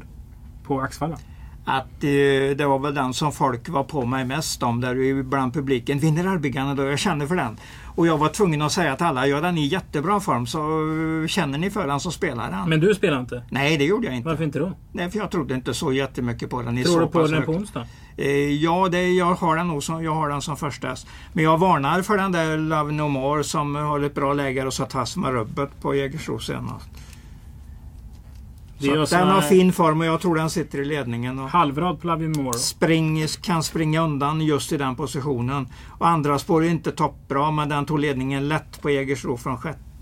på 0.63 0.81
Axvalla? 0.81 1.17
Att 1.65 2.03
eh, 2.03 2.57
det 2.57 2.65
var 2.65 2.79
väl 2.79 2.93
den 2.93 3.13
som 3.13 3.31
folk 3.31 3.69
var 3.69 3.83
på 3.83 4.05
mig 4.05 4.25
mest 4.25 4.63
om 4.63 4.81
där 4.81 5.23
bland 5.23 5.53
publiken. 5.53 5.99
Vinner 5.99 6.27
Arbiggarna 6.27 6.75
då? 6.75 6.83
Jag 6.83 6.99
känner 6.99 7.27
för 7.27 7.35
den. 7.35 7.57
Och 7.95 8.07
jag 8.07 8.17
var 8.17 8.29
tvungen 8.29 8.61
att 8.61 8.71
säga 8.71 8.95
till 8.95 9.05
alla, 9.05 9.27
ja 9.27 9.41
den 9.41 9.57
är 9.57 9.61
i 9.61 9.65
jättebra 9.65 10.19
form 10.19 10.47
så 10.47 10.59
eh, 10.59 11.27
känner 11.27 11.57
ni 11.57 11.69
för 11.69 11.87
den 11.87 11.99
så 11.99 12.11
spelar 12.11 12.51
den. 12.51 12.69
Men 12.69 12.79
du 12.79 12.95
spelar 12.95 13.19
inte? 13.19 13.43
Nej 13.49 13.77
det 13.77 13.85
gjorde 13.85 14.07
jag 14.07 14.15
inte. 14.15 14.29
Varför 14.29 14.43
inte 14.43 14.59
då? 14.59 14.71
Nej 14.91 15.11
för 15.11 15.19
jag 15.19 15.31
trodde 15.31 15.53
inte 15.53 15.73
så 15.73 15.93
jättemycket 15.93 16.49
på 16.49 16.61
den. 16.61 16.83
Tror 16.83 17.01
du 17.01 17.07
på 17.07 17.27
den 17.27 17.43
på 17.43 17.51
onsdag? 17.51 17.87
Eh, 18.17 18.27
ja, 18.63 18.89
det, 18.91 19.09
jag, 19.09 19.33
har 19.33 19.57
den 19.57 19.67
nog 19.67 19.83
som, 19.83 20.03
jag 20.03 20.15
har 20.15 20.29
den 20.29 20.41
som 20.41 20.57
första 20.57 20.87
häst. 20.87 21.07
Men 21.33 21.43
jag 21.43 21.57
varnar 21.57 22.01
för 22.01 22.17
den 22.17 22.31
där 22.31 22.57
Love 22.57 22.91
No 22.91 23.07
More 23.07 23.43
som 23.43 23.75
har 23.75 23.99
ett 23.99 24.15
bra 24.15 24.33
läge 24.33 24.65
och 24.65 24.73
satt 24.73 24.91
fast 24.91 25.17
med 25.17 25.31
rubbet 25.31 25.69
på 25.81 25.95
Jägersro 25.95 26.39
senast. 26.39 26.89
Det 26.93 28.72
är 28.72 28.72
Så 28.72 28.72
ju 28.72 28.72
att 28.72 28.72
sån 28.72 28.72
den 28.91 29.27
har 29.27 29.41
fin 29.41 29.73
form 29.73 29.99
och 29.99 30.05
jag 30.05 30.21
tror 30.21 30.35
den 30.35 30.49
sitter 30.49 30.79
i 30.81 30.85
ledningen. 30.85 31.39
Och 31.39 31.49
Halvrad 31.49 32.01
på 32.01 32.07
Lavin 32.07 32.31
Moore. 32.31 32.57
spring, 32.57 33.27
kan 33.41 33.63
springa 33.63 34.01
undan 34.01 34.41
just 34.41 34.71
i 34.71 34.77
den 34.77 34.95
positionen. 34.95 35.67
Och 35.89 36.07
andra 36.07 36.39
spår 36.39 36.65
är 36.65 36.69
inte 36.69 36.91
toppbra 36.91 37.51
men 37.51 37.69
den 37.69 37.85
tog 37.85 37.99
ledningen 37.99 38.47
lätt 38.47 38.81
på 38.81 38.89
Jägersro 38.89 39.37
från, 39.37 39.57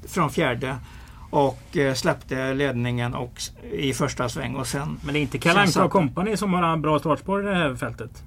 från 0.07 0.29
fjärde. 0.29 0.75
Och 1.29 1.77
eh, 1.77 1.93
släppte 1.93 2.53
ledningen 2.53 3.13
och, 3.13 3.41
i 3.71 3.93
första 3.93 4.29
sväng 4.29 4.55
och 4.55 4.67
sen 4.67 4.97
Men 5.05 5.13
det 5.13 5.19
är 5.19 5.21
inte 5.21 5.37
Kalle 5.37 5.67
satt- 5.67 5.85
och 5.85 5.91
Company 5.91 6.37
som 6.37 6.53
har 6.53 6.77
bra 6.77 6.99
startspår 6.99 7.41
i 7.41 7.45
det 7.45 7.55
här 7.55 7.75
fältet. 7.75 8.23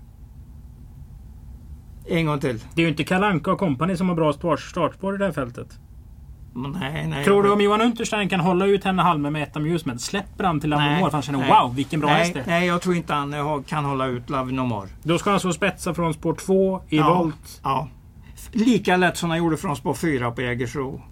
en 2.09 2.27
gång 2.27 2.41
till. 2.41 2.59
Det 2.75 2.81
är 2.83 2.85
ju 2.85 2.91
inte 2.91 3.05
Kalle 3.05 3.41
och 3.47 3.59
Company 3.59 3.97
som 3.97 4.09
har 4.09 4.17
bra 4.17 4.33
start- 4.33 4.61
startspår 4.61 5.15
i 5.15 5.19
det 5.19 5.25
här 5.25 5.33
fältet. 5.33 5.79
Nej, 6.57 7.07
nej, 7.07 7.25
Tror 7.25 7.43
du 7.43 7.51
om 7.51 7.61
Johan 7.61 7.81
Unterstein 7.81 8.29
kan 8.29 8.41
hålla 8.41 8.67
ut 8.67 8.85
henne 8.85 9.03
halme 9.03 9.31
med 9.31 9.43
ett 9.43 9.57
amusement? 9.57 10.01
Släpper 10.01 10.45
han 10.45 10.61
till 10.61 10.71
Nej, 10.71 10.79
Lavin 10.79 10.99
Moore 10.99 11.11
för 11.11 11.17
han 11.17 11.23
känner 11.23 11.39
nej. 11.39 11.49
wow 11.63 11.75
vilken 11.75 12.01
bra 12.01 12.09
häst 12.11 12.35
det 12.35 12.43
nej, 12.47 12.55
är. 12.57 12.59
nej, 12.61 12.69
jag 12.69 12.83
tror 12.83 12.95
inte 12.97 13.15
han 13.15 13.63
kan 13.67 13.85
hålla 13.85 14.07
ut 14.07 14.31
Love 14.31 14.53
No 14.53 14.61
More. 14.61 14.89
Då 15.03 15.19
ska 15.19 15.31
han 15.31 15.41
så 15.41 15.53
spetsa 15.53 15.95
från 15.95 16.15
spår 16.15 16.35
2 16.35 16.83
i 16.89 16.97
Ja. 16.97 17.15
volt. 17.15 17.61
Ja. 17.63 17.89
Lika 18.53 18.97
lätt 18.97 19.17
som 19.17 19.31
han 19.31 19.39
gjorde 19.39 19.57
från 19.57 19.77
spår 19.77 19.95
4 19.95 20.31
på 20.31 20.43
Jägersro. 20.43 21.03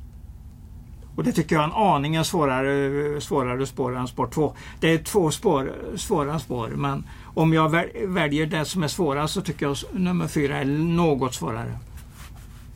Och 1.16 1.24
det 1.24 1.32
tycker 1.32 1.54
jag 1.56 1.62
är 1.62 1.68
en 1.68 1.72
aningen 1.72 2.24
svårare, 2.24 3.20
svårare 3.20 3.66
spår 3.66 3.96
än 3.96 4.06
spår 4.08 4.26
2. 4.26 4.54
Det 4.80 4.92
är 4.94 4.98
två 4.98 5.30
spår, 5.30 5.72
svåra 5.96 6.38
spår 6.38 6.68
men 6.76 7.04
om 7.34 7.52
jag 7.52 7.68
väl- 7.68 7.88
väljer 8.06 8.46
det 8.46 8.64
som 8.64 8.82
är 8.82 8.88
svårast 8.88 9.34
så 9.34 9.40
tycker 9.40 9.66
jag 9.66 9.76
nummer 9.92 10.26
4 10.28 10.56
är 10.58 10.64
något 10.64 11.34
svårare. 11.34 11.78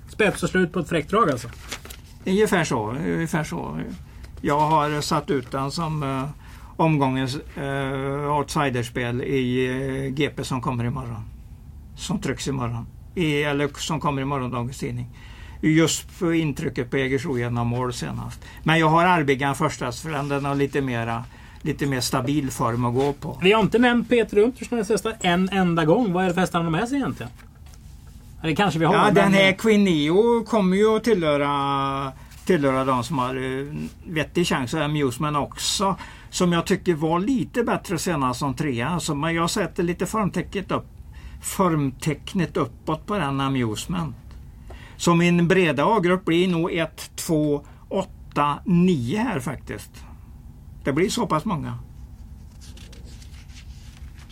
Spets 0.08 0.42
och 0.42 0.48
slut 0.48 0.72
på 0.72 0.78
ett 0.78 0.88
fräckt 0.88 1.10
drag 1.10 1.30
alltså. 1.30 1.48
Ungefär 2.26 2.64
så. 2.64 2.90
Ungefär 2.90 3.44
så. 3.44 3.80
Jag 4.40 4.60
har 4.60 5.00
satt 5.00 5.30
ut 5.30 5.50
den 5.50 5.70
som 5.70 6.02
eh, 6.02 6.28
omgångens 6.76 7.36
eh, 7.56 8.36
outsiderspel 8.38 9.22
i 9.22 9.66
eh, 9.66 10.14
GP 10.14 10.44
som 10.44 10.60
kommer 10.60 10.84
imorgon. 10.84 11.24
Som 11.96 12.20
trycks 12.20 12.48
imorgon. 12.48 12.86
I, 13.14 13.42
eller 13.42 13.68
som 13.68 14.00
kommer 14.00 14.22
i 14.22 14.24
morgondagens 14.24 14.78
tidning. 14.78 15.06
Just 15.60 16.10
för 16.10 16.32
intrycket 16.32 16.90
på 16.90 16.98
Jägersro 16.98 17.38
genom 17.38 17.68
mål 17.68 17.92
senast. 17.92 18.40
Men 18.64 18.78
jag 18.78 18.88
har 18.88 19.04
Arbigan 19.04 19.54
förstast 19.54 20.02
för 20.02 20.10
den, 20.10 20.44
har 20.44 20.54
lite 20.54 20.80
mera 20.80 21.24
lite 21.62 21.86
mer 21.86 22.00
stabil 22.00 22.50
form 22.50 22.84
att 22.84 22.94
gå 22.94 23.12
på. 23.12 23.38
Vi 23.42 23.52
har 23.52 23.62
inte 23.62 23.78
nämnt 23.78 24.08
Peter 24.08 24.38
Untersteins 24.38 24.88
hästar 24.88 25.16
en 25.20 25.48
enda 25.48 25.84
gång. 25.84 26.12
Vad 26.12 26.24
är 26.24 26.28
det 26.28 26.34
för 26.34 26.40
hästar 26.40 26.58
han 26.58 26.72
har 26.72 26.80
med 26.80 26.88
sig 26.88 26.98
egentligen? 26.98 27.32
Eller 28.46 28.56
kanske 28.56 28.78
vi 28.78 28.84
har. 28.84 28.94
Ja, 28.94 29.10
den 29.10 29.32
här 29.32 29.52
Queen 29.52 29.84
Neo 29.84 30.44
kommer 30.44 30.76
ju 30.76 30.96
att 30.96 31.04
tillhöra, 31.04 32.12
tillhöra 32.44 32.84
de 32.84 33.04
som 33.04 33.18
har 33.18 33.36
uh, 33.36 33.74
vettig 34.06 34.46
chans. 34.46 34.74
Och 34.74 34.80
Amusement 34.80 35.36
också. 35.36 35.96
Som 36.30 36.52
jag 36.52 36.66
tycker 36.66 36.94
var 36.94 37.20
lite 37.20 37.62
bättre 37.62 37.98
senast 37.98 38.40
som 38.40 38.54
trea. 38.54 38.88
Alltså, 38.88 39.14
men 39.14 39.34
jag 39.34 39.50
sätter 39.50 39.82
lite 39.82 40.06
formtecknet, 40.06 40.70
upp, 40.70 40.86
formtecknet 41.42 42.56
uppåt 42.56 43.06
på 43.06 43.18
den 43.18 43.40
Amusement. 43.40 44.16
Så 44.96 45.14
min 45.14 45.48
breda 45.48 45.84
A-grupp 45.84 46.24
blir 46.24 46.48
nog 46.48 46.72
1, 46.72 47.10
2, 47.16 47.66
8, 47.88 48.58
9 48.64 49.18
här 49.18 49.40
faktiskt. 49.40 49.90
Det 50.84 50.92
blir 50.92 51.08
så 51.08 51.26
pass 51.26 51.44
många. 51.44 51.78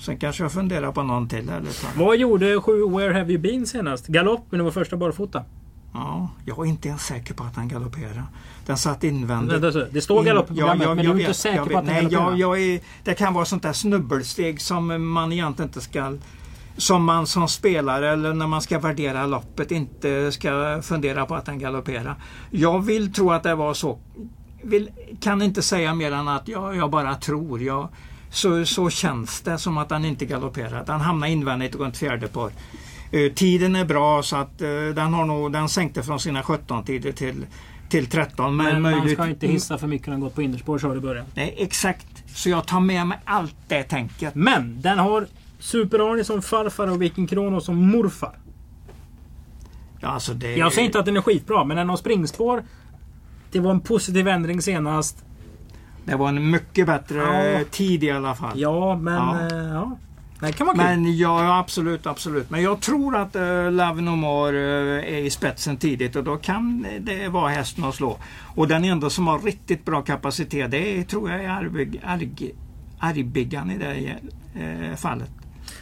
Sen 0.05 0.17
kanske 0.19 0.43
jag 0.45 0.53
funderar 0.53 0.93
på 0.93 1.03
någon 1.03 1.29
till. 1.29 1.49
Eller. 1.49 1.99
Vad 1.99 2.17
gjorde 2.17 2.61
sju 2.61 2.89
Where 2.89 3.13
Have 3.19 3.33
You 3.33 3.39
Been 3.43 3.67
senast? 3.67 4.07
Galopp, 4.07 4.47
men 4.51 4.59
det 4.59 4.65
var 4.65 4.71
första 4.71 4.97
barfota. 4.97 5.43
Ja, 5.93 6.29
jag 6.45 6.59
är 6.59 6.65
inte 6.65 6.89
ens 6.89 7.03
säker 7.07 7.35
på 7.35 7.45
att 7.45 7.57
han 7.57 7.69
galopperar. 7.69 8.25
Den 8.67 8.77
satt 8.77 9.05
invändigt. 9.05 9.93
Det 9.93 10.01
står 10.01 10.23
galopp 10.25 10.49
på 10.49 10.55
Ja, 10.55 10.57
programmet, 10.57 10.87
jag- 10.87 10.97
men 10.97 11.05
jag 11.05 11.15
du 11.15 11.19
är 11.19 11.21
inte 11.21 11.29
vet, 11.31 11.37
säker 11.37 11.57
jag 11.57 11.65
på 11.65 11.69
vet. 11.69 11.79
att 11.79 11.87
den 11.87 11.95
Nej, 11.95 12.05
galopperar? 12.05 12.39
jag, 12.39 12.59
jag 12.59 12.75
är, 12.75 12.81
Det 13.05 13.15
kan 13.15 13.35
vara 13.35 13.45
sånt 13.45 13.63
där 13.63 13.73
snubbelsteg 13.73 14.61
som 14.61 15.09
man 15.13 15.33
egentligen 15.33 15.69
inte 15.69 15.81
ska 15.81 16.13
som 16.77 17.05
man 17.05 17.27
som 17.27 17.49
spelare 17.49 18.11
eller 18.13 18.33
när 18.35 18.47
man 18.47 18.63
ska 18.63 18.79
värdera 18.79 19.27
loppet 19.27 19.71
inte 19.71 20.33
ska 20.33 20.81
fundera 20.83 21.27
på 21.27 21.35
att 21.35 21.47
den 21.47 21.59
galopperar. 21.59 22.15
Jag 22.51 22.85
vill 22.85 23.13
tro 23.13 23.31
att 23.33 23.43
det 23.43 23.55
var 23.55 23.75
så. 23.75 23.99
Vill, 24.63 24.91
kan 25.21 25.43
inte 25.43 25.63
säga 25.63 25.95
mer 25.95 26.13
än 26.13 26.29
att 26.29 26.49
jag, 26.49 26.77
jag 26.77 26.91
bara 26.91 27.15
tror. 27.15 27.63
Jag, 27.63 27.89
så, 28.35 28.65
så 28.67 28.91
känns 28.91 29.41
det 29.41 29.59
som 29.59 29.79
att 29.79 29.91
han 29.91 30.05
inte 30.05 30.25
galopperar. 30.27 30.85
Han 30.87 31.01
hamnar 31.01 31.27
invändigt 31.27 31.75
runt 31.75 31.97
fjärde 31.97 32.29
par. 32.29 32.51
Eh, 33.11 33.33
tiden 33.33 33.77
är 33.77 33.85
bra 33.85 34.23
så 34.23 34.37
att 34.37 34.61
eh, 34.63 34.69
den, 34.95 35.15
har 35.15 35.25
nog, 35.25 35.53
den 35.53 35.69
sänkte 35.69 36.03
från 36.03 36.21
sina 36.21 36.43
17 36.43 36.85
tider 36.85 37.13
till, 37.13 37.47
till 37.89 38.07
13. 38.07 38.57
Men 38.57 38.83
man 38.83 38.93
möjligt- 38.93 39.13
ska 39.19 39.27
inte 39.27 39.47
hissa 39.47 39.79
för 39.79 39.87
mycket 39.87 40.07
när 40.07 40.13
den 40.15 40.21
gått 40.21 40.35
på 40.35 40.43
innerspår 40.43 40.79
sa 40.79 40.89
du 40.89 40.97
i 40.97 41.01
början. 41.01 41.25
Nej, 41.35 41.55
exakt. 41.59 42.07
Så 42.35 42.51
jag 42.51 42.67
tar 42.67 42.81
med 42.81 43.07
mig 43.07 43.19
allt 43.25 43.55
det 43.69 43.83
tänket. 43.83 44.35
Men 44.35 44.81
den 44.83 44.99
har 44.99 45.27
Super-Arne 45.59 46.25
som 46.25 46.43
farfar 46.43 46.87
och 46.91 47.03
Viking 47.03 47.27
Kronos 47.27 47.65
som 47.65 47.91
morfar. 47.91 48.39
Ja, 50.01 50.09
alltså 50.09 50.35
det, 50.35 50.57
Jag 50.57 50.73
säger 50.73 50.87
inte 50.87 50.99
att 50.99 51.05
den 51.07 51.17
är 51.17 51.21
skitbra, 51.21 51.65
men 51.65 51.77
den 51.77 51.89
har 51.89 51.97
springspår. 51.97 52.65
Det 53.53 53.61
var 53.61 53.71
en 53.71 53.81
positiv 53.81 54.29
ändring 54.29 54.63
senast. 54.63 55.25
Det 56.05 56.17
var 56.17 56.29
en 56.29 56.51
mycket 56.51 56.87
bättre 56.87 57.19
Ja. 57.19 57.65
tid 57.71 58.05
i 58.05 58.11
alla 58.11 58.35
fall. 58.35 58.61
Ja, 58.61 58.97
men... 58.97 59.15
Ja. 59.15 59.49
Ja. 59.51 59.65
ja. 59.65 59.99
Det 60.41 60.53
kan 60.53 60.67
vara 60.67 60.77
kul. 60.77 60.85
Men 60.85 61.17
ja, 61.17 61.59
absolut, 61.59 62.07
absolut. 62.07 62.51
Men 62.51 62.63
jag 62.63 62.81
tror 62.81 63.17
att 63.17 63.37
uh, 63.37 63.71
Love 63.71 64.01
No 64.01 64.11
More 64.11 64.59
eh, 64.99 65.15
är 65.15 65.19
i 65.19 65.31
spetsen 65.31 65.77
tidigt 65.77 66.17
och 66.17 66.25
då 66.25 66.37
kan 66.37 66.87
det 67.01 67.29
vara 67.29 67.49
hästen 67.49 67.85
att 67.85 67.95
slå. 67.95 68.19
Och 68.55 68.69
den 68.69 68.85
enda 68.85 69.11
som 69.11 69.27
har 69.27 69.39
riktigt 69.39 69.85
bra 69.85 70.03
kapacitet 70.03 70.71
det 70.71 70.99
är, 70.99 71.03
tror 71.03 71.31
jag 71.31 71.45
är 71.45 71.49
Arbig, 71.49 72.01
Arg, 72.05 72.55
Arbiggan 72.99 73.71
i 73.71 73.79
det 73.79 74.17
eh, 74.61 74.97
fallet. 74.97 75.31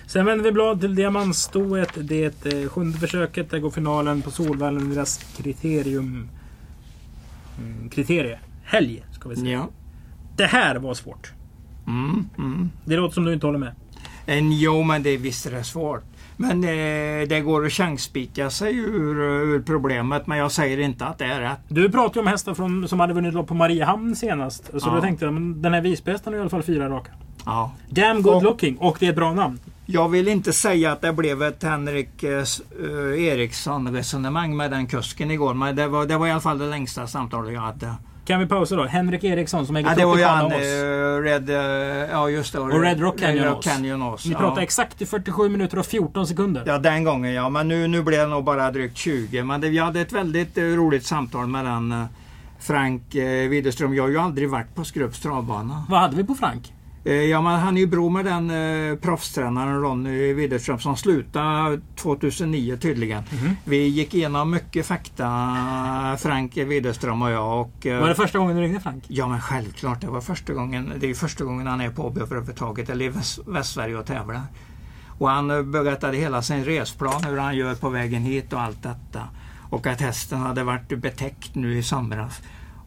Sen 0.07 0.27
vänder 0.27 0.45
vi 0.45 0.53
blad 0.53 0.81
till 0.81 0.95
diamantstoet. 0.95 1.91
Det 1.97 2.25
är 2.47 2.63
eh, 2.63 2.69
sjunde 2.69 2.99
försöket. 2.99 3.51
Där 3.51 3.59
går 3.59 3.71
finalen 3.71 4.23
på 4.23 4.31
Solvallen. 4.31 4.95
Deras 4.95 5.19
kriterium... 5.37 6.29
Mm, 7.59 7.91
kriterie. 7.91 8.39
Helg, 8.65 9.03
ska 9.13 9.29
vi 9.29 9.37
säga. 9.37 9.51
Ja. 9.53 9.69
Det 10.43 10.49
här 10.49 10.77
var 10.77 10.95
svårt. 10.95 11.33
Mm, 11.87 12.29
mm. 12.39 12.71
Det 12.85 12.97
låter 12.97 13.15
som 13.15 13.25
du 13.25 13.33
inte 13.33 13.47
håller 13.47 13.59
med. 13.59 13.75
En, 14.27 14.53
jo, 14.53 14.83
men 14.83 15.03
det 15.03 15.17
visst 15.17 15.47
är 15.47 15.51
det 15.51 15.65
svårt. 15.65 16.03
Men 16.37 16.65
eh, 16.65 17.29
det 17.29 17.41
går 17.45 17.67
att 17.67 17.73
chansspika 17.73 18.51
sig 18.51 18.77
ur, 18.77 19.21
ur 19.23 19.63
problemet. 19.63 20.27
Men 20.27 20.39
jag 20.39 20.53
säger 20.53 20.79
inte 20.79 21.05
att 21.07 21.19
det 21.19 21.25
är 21.25 21.41
rätt. 21.41 21.59
Du 21.69 21.91
pratade 21.91 22.21
om 22.21 22.27
hästar 22.27 22.55
från, 22.55 22.89
som 22.89 23.01
hade 23.01 23.15
vunnit 23.15 23.35
lopp 23.35 23.47
på 23.49 23.55
Mariehamn 23.55 24.17
senast. 24.17 24.65
Så 24.67 24.89
Ja. 24.89 24.95
då 24.95 25.01
tänkte 25.01 25.25
jag, 25.25 25.35
men 25.35 25.63
den 25.63 25.75
här 25.75 25.81
Visbyhästen 25.81 26.33
har 26.33 26.39
i 26.39 26.41
alla 26.41 26.51
fall 26.51 26.63
fyra 26.63 26.89
raka. 26.89 27.11
Ja. 27.45 27.73
Damn 27.91 28.23
good 28.23 28.35
Och- 28.35 28.43
looking 28.43 28.77
och 28.77 28.97
det 29.01 29.07
är 29.07 29.11
ett 29.11 29.17
bra 29.17 29.33
namn. 29.35 29.59
Jag 29.87 30.09
vill 30.09 30.29
inte 30.29 30.53
säga 30.53 30.93
att 30.93 31.01
det 31.01 31.13
blev 31.13 31.43
ett 31.43 31.63
Henrik 31.63 32.23
eh, 32.23 32.31
eh, 32.33 33.25
Eriksson-resonemang 33.25 34.57
med 34.57 34.71
den 34.71 34.87
kusken 34.87 35.31
igår. 35.31 35.55
Men 35.55 35.77
det 35.77 35.89
var, 35.89 36.07
det 36.07 36.17
var 36.19 36.27
i 36.27 36.31
alla 36.31 36.41
fall 36.41 36.59
det 36.59 36.67
längsta 36.67 37.07
samtalet 37.07 37.55
jag 37.55 37.61
hade. 37.61 37.95
Kan 38.25 38.41
vi 38.41 38.47
pausa 38.47 38.77
då? 38.77 38.85
Henrik 38.85 39.25
Eriksson 39.25 39.67
som 39.67 39.77
äger 39.77 39.89
Ja, 39.89 39.95
det 39.95 40.05
var 40.05 40.19
ju 40.19 40.25
han, 40.25 40.53
eh, 40.53 40.59
Red, 41.23 41.51
eh, 41.51 41.57
ja 42.11 42.31
just 42.31 42.53
det. 42.53 42.59
Och 42.59 42.81
Red 42.83 43.01
Rock 43.01 43.19
Canyon 43.19 43.45
Red 43.45 43.53
Oz. 43.53 43.65
Canyon. 43.65 44.01
Ni 44.01 44.33
ja. 44.33 44.39
pratade 44.39 44.63
exakt 44.63 45.03
i 45.03 45.07
47 45.07 45.49
minuter 45.49 45.79
och 45.79 45.87
14 45.87 46.27
sekunder. 46.27 46.63
Ja, 46.67 46.79
den 46.79 47.05
gången 47.05 47.33
ja. 47.33 47.49
Men 47.49 47.69
nu, 47.69 47.87
nu 47.87 48.03
blev 48.03 48.21
det 48.21 48.27
nog 48.27 48.45
bara 48.45 48.71
drygt 48.71 48.97
20. 48.97 49.43
Men 49.43 49.61
det, 49.61 49.69
vi 49.69 49.79
hade 49.79 50.01
ett 50.01 50.13
väldigt 50.13 50.59
eh, 50.59 50.63
roligt 50.63 51.07
samtal 51.07 51.47
med 51.47 51.65
den 51.65 52.07
Frank 52.61 53.03
Widerström. 53.51 53.95
Jag 53.95 54.03
har 54.03 54.11
ju 54.11 54.19
aldrig 54.19 54.51
varit 54.51 54.75
på 54.75 54.85
Skrupps 54.85 55.21
travbana. 55.21 55.85
Vad 55.89 56.01
hade 56.01 56.17
vi 56.17 56.25
på 56.25 56.35
Frank? 56.35 56.73
Eh, 57.05 57.13
ja, 57.13 57.41
men 57.41 57.61
han 57.61 57.77
är 57.77 57.81
ju 57.81 57.87
bror 57.87 58.11
med 58.11 58.25
den 58.25 58.51
eh, 58.51 58.97
proffstränaren 58.97 59.81
Ronny 59.81 60.33
Widerström 60.33 60.79
som 60.79 60.97
slutade 60.97 61.81
2009 61.97 62.77
tydligen. 62.77 63.23
Mhm. 63.33 63.57
Vi 63.65 63.87
gick 63.87 64.15
igenom 64.15 64.51
mycket 64.51 64.87
fakta, 64.87 65.27
Frank 66.19 66.57
Widerström 66.57 67.23
och 67.23 67.31
jag. 67.31 67.61
Och, 67.61 67.87
eh, 67.87 68.01
Var 68.01 68.09
det 68.09 68.15
första 68.15 68.39
gången 68.39 68.57
du 68.57 68.63
ringde 68.63 68.81
Frank? 68.81 69.05
Ja 69.09 69.29
men 69.29 69.41
självklart, 69.41 70.01
det 70.01 70.07
var 70.07 70.21
första 70.21 70.53
gången. 70.53 70.93
Det 71.01 71.11
är 71.11 71.15
första 71.15 71.45
gången 71.45 71.67
han 71.67 71.81
är 71.81 71.91
på 71.91 72.07
AB 72.07 72.19
överhuvudtaget, 72.19 72.91
eller 72.91 73.05
i 73.05 73.09
Väst, 73.09 73.39
Västsverige 73.47 73.97
och 73.97 74.07
tävlar. 74.07 74.41
Och 75.19 75.29
han 75.31 75.51
eh, 75.51 75.63
berättade 75.63 76.17
hela 76.17 76.43
sin 76.43 76.65
resplan, 76.65 77.25
hur 77.25 77.39
han 77.39 77.57
gör 77.57 77.75
på 77.75 77.89
vägen 77.89 78.23
hit 78.23 78.53
och 78.53 78.61
allt 78.61 78.83
detta. 78.83 79.29
Och 79.71 79.87
att 79.87 80.01
hästen 80.01 80.39
hade 80.39 80.65
varit 80.65 80.99
betäckt 80.99 81.55
nu 81.55 81.79
i 81.79 81.83
somras 81.83 82.43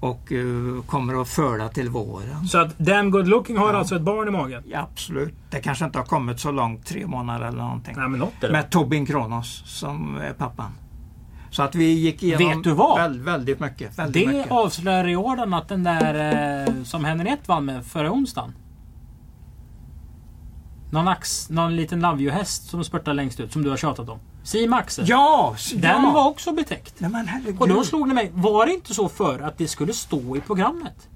och 0.06 0.32
eh, 0.32 0.84
kommer 0.86 1.22
att 1.22 1.28
föda 1.30 1.70
till 1.70 1.89
våren. 1.89 2.48
Så 2.48 2.58
att 2.58 2.78
Damn 2.80 3.12
good 3.12 3.28
looking 3.28 3.58
har 3.58 3.74
Ja. 3.74 3.80
alltså 3.80 3.96
ett 3.96 4.02
barn 4.02 4.28
i 4.28 4.32
magen? 4.32 4.63
Ja, 4.68 4.88
absolut. 4.94 5.34
Det 5.50 5.60
kanske 5.62 5.86
inte 5.86 6.00
har 6.00 6.06
kommit 6.06 6.39
så 6.39 6.52
långt, 6.52 6.86
tre 6.86 7.08
månader 7.08 7.48
eller 7.48 7.58
någonting. 7.58 7.94
Nej 7.98 8.08
men 8.10 8.20
något 8.20 8.34
är 8.41 8.48
det. 8.48 8.52
Med 8.54 8.70
Tobin 8.70 9.06
Kronos 9.06 9.63
som 9.65 10.18
är 10.18 10.34
pappan. 10.34 10.72
Så 11.50 11.63
att 11.63 11.76
vi 11.76 11.94
gick 11.94 12.24
igenom 12.24 12.48
Vet 12.48 12.63
du 12.63 12.72
vad? 12.72 12.98
Väl, 13.02 13.22
väldigt 13.22 13.60
mycket. 13.60 14.00
Väldigt 14.00 14.28
Det 14.28 14.34
mycket. 14.38 14.52
avslöjar 14.52 15.08
i 15.08 15.15
orden 15.15 15.54
att 15.54 15.68
den 15.68 15.84
där 15.84 16.65
eh, 16.68 16.84
som 16.84 17.06
Henriette 17.06 17.44
vann 17.46 17.65
med 17.65 17.86
förra 17.86 18.12
onsdagen. 18.12 18.54
Någon, 20.91 21.08
ax, 21.08 21.50
någon 21.50 21.76
liten 21.76 22.00
Love 22.02 22.22
You-häst 22.24 22.70
som 22.70 22.84
spurtar 22.84 23.13
längst 23.13 23.39
ut 23.39 23.54
som 23.54 23.63
du 23.63 23.70
har 23.70 23.78
tjatat 23.78 24.10
om. 24.10 24.20
Sima 24.46 24.78
Axel. 24.78 25.06
Ja! 25.10 25.56
Den 25.76 26.04
ja. 26.04 26.12
var 26.12 26.28
också 26.30 26.52
betäckt. 26.52 26.94
Nej 26.98 27.12
men 27.12 27.28
herregud. 27.28 27.62
Och 27.62 27.68
då 27.68 27.84
slog 27.84 28.08
det 28.08 28.14
mig, 28.14 28.32
var 28.34 28.66
det 28.66 28.74
inte 28.74 28.94
så 28.94 29.10
för 29.10 29.40
att 29.40 29.58
det 29.58 29.68
skulle 29.68 29.94
stå 29.94 30.38
i 30.38 30.42
programmet? 30.42 31.10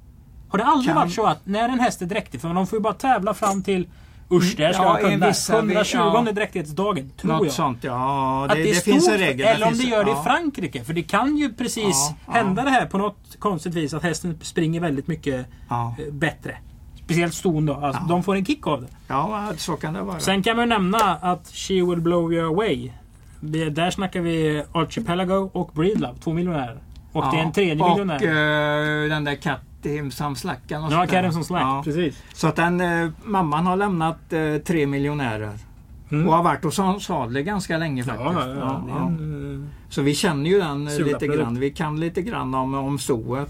Har 0.49 0.57
det 0.57 0.65
aldrig 0.65 0.87
Kan- 0.87 0.95
varit 0.95 1.13
så 1.13 1.25
att 1.25 1.45
när 1.45 1.69
en 1.69 1.79
häst 1.79 2.01
är 2.01 2.05
dräktig, 2.05 2.41
för 2.41 2.53
de 2.53 2.67
får 2.67 2.77
ju 2.79 2.83
bara 2.83 2.93
tävla 2.93 3.33
fram 3.33 3.63
till 3.63 3.87
Usch, 4.31 4.55
där 4.57 4.73
ska 4.73 4.83
Ja, 4.83 4.99
jag 4.99 5.11
kunna. 5.11 5.27
vissa- 5.27 5.57
120 5.57 5.97
ja. 5.97 6.31
dräktighetsdagen, 6.31 7.11
tror 7.21 7.31
Något 7.31 7.45
jag. 7.45 7.53
sånt, 7.53 7.83
ja. 7.83 8.43
Att 8.45 8.49
Det, 8.51 8.55
det, 8.55 8.63
det, 8.63 8.75
stod, 8.75 8.93
finns 8.93 9.07
en 9.07 9.17
regel. 9.17 9.47
Eller 9.47 9.67
om 9.67 9.77
det 9.77 9.83
gör 9.83 10.03
det 10.05 10.11
ja. 10.11 10.21
i 10.21 10.23
Frankrike. 10.23 10.83
För 10.83 10.93
det 10.93 11.03
kan 11.03 11.37
ju 11.37 11.53
precis 11.53 12.11
Ja, 12.27 12.33
hända 12.33 12.63
det 12.63 12.69
här 12.69 12.85
på 12.85 12.97
något 12.97 13.35
konstigt 13.39 13.73
vis. 13.73 13.93
Att 13.93 14.03
hästen 14.03 14.39
springer 14.41 14.79
väldigt 14.81 15.07
mycket 15.07 15.45
eh, 15.71 15.91
bättre. 16.11 16.57
Speciellt 17.05 17.33
ston 17.33 17.65
då. 17.65 17.73
Alltså. 17.73 18.01
De 18.09 18.23
får 18.23 18.35
en 18.35 18.45
kick 18.45 18.67
av 18.67 18.81
det. 18.81 18.87
ja, 19.07 19.51
så 19.57 19.73
kan 19.75 19.93
det 19.93 20.01
vara. 20.01 20.19
Sen 20.19 20.43
kan 20.43 20.55
man 20.55 20.65
ju 20.65 20.69
nämna 20.69 20.97
att 21.15 21.47
She 21.47 21.73
Will 21.73 22.01
Blow 22.01 22.33
You 22.33 22.47
Away. 22.53 22.91
Det, 23.39 23.69
där 23.69 23.91
snackar 23.91 24.21
vi 24.21 24.63
Archipelago 24.71 25.49
och 25.53 25.71
Breedlove. 25.73 26.13
Två 26.23 26.33
miljonärer. 26.33 26.77
Och 27.11 27.23
det 27.31 27.37
är 27.39 27.43
en 27.43 27.51
tredje 27.51 27.83
och, 27.83 27.89
miljonär. 27.89 28.15
eh, 29.03 29.09
den 29.09 29.23
där 29.23 29.35
Kattimsam 29.35 30.35
Slackan. 30.35 30.83
och 30.83 30.91
Ja. 30.91 31.05
Karen 31.07 31.33
som 31.33 31.43
Slack. 31.43 31.61
Ja. 31.61 31.81
Precis. 31.85 32.23
Så 32.33 32.47
att 32.47 32.55
den, 32.55 32.81
eh, 32.81 33.09
mamman 33.23 33.65
har 33.65 33.75
lämnat 33.75 34.33
eh, 34.33 34.55
tre 34.65 34.87
miljonärer. 34.87 35.51
Mm. 36.11 36.27
Och 36.27 36.33
har 36.33 36.43
varit 36.43 36.63
hos 36.63 36.77
Hans 36.77 37.09
Adler 37.09 37.41
ganska 37.41 37.77
länge 37.77 38.03
Ja, 38.07 38.13
faktiskt. 38.13 38.57
ja, 38.59 38.83
ja. 38.89 38.95
En, 39.07 39.69
Så 39.89 40.01
vi 40.01 40.15
känner 40.15 40.49
ju 40.49 40.59
den 40.59 40.85
lite 40.85 41.27
grann. 41.27 41.59
Vi 41.59 41.69
kan 41.71 41.99
lite 41.99 42.21
grann 42.21 42.53
om, 42.55 42.73
om 42.73 42.99
stoet. 42.99 43.49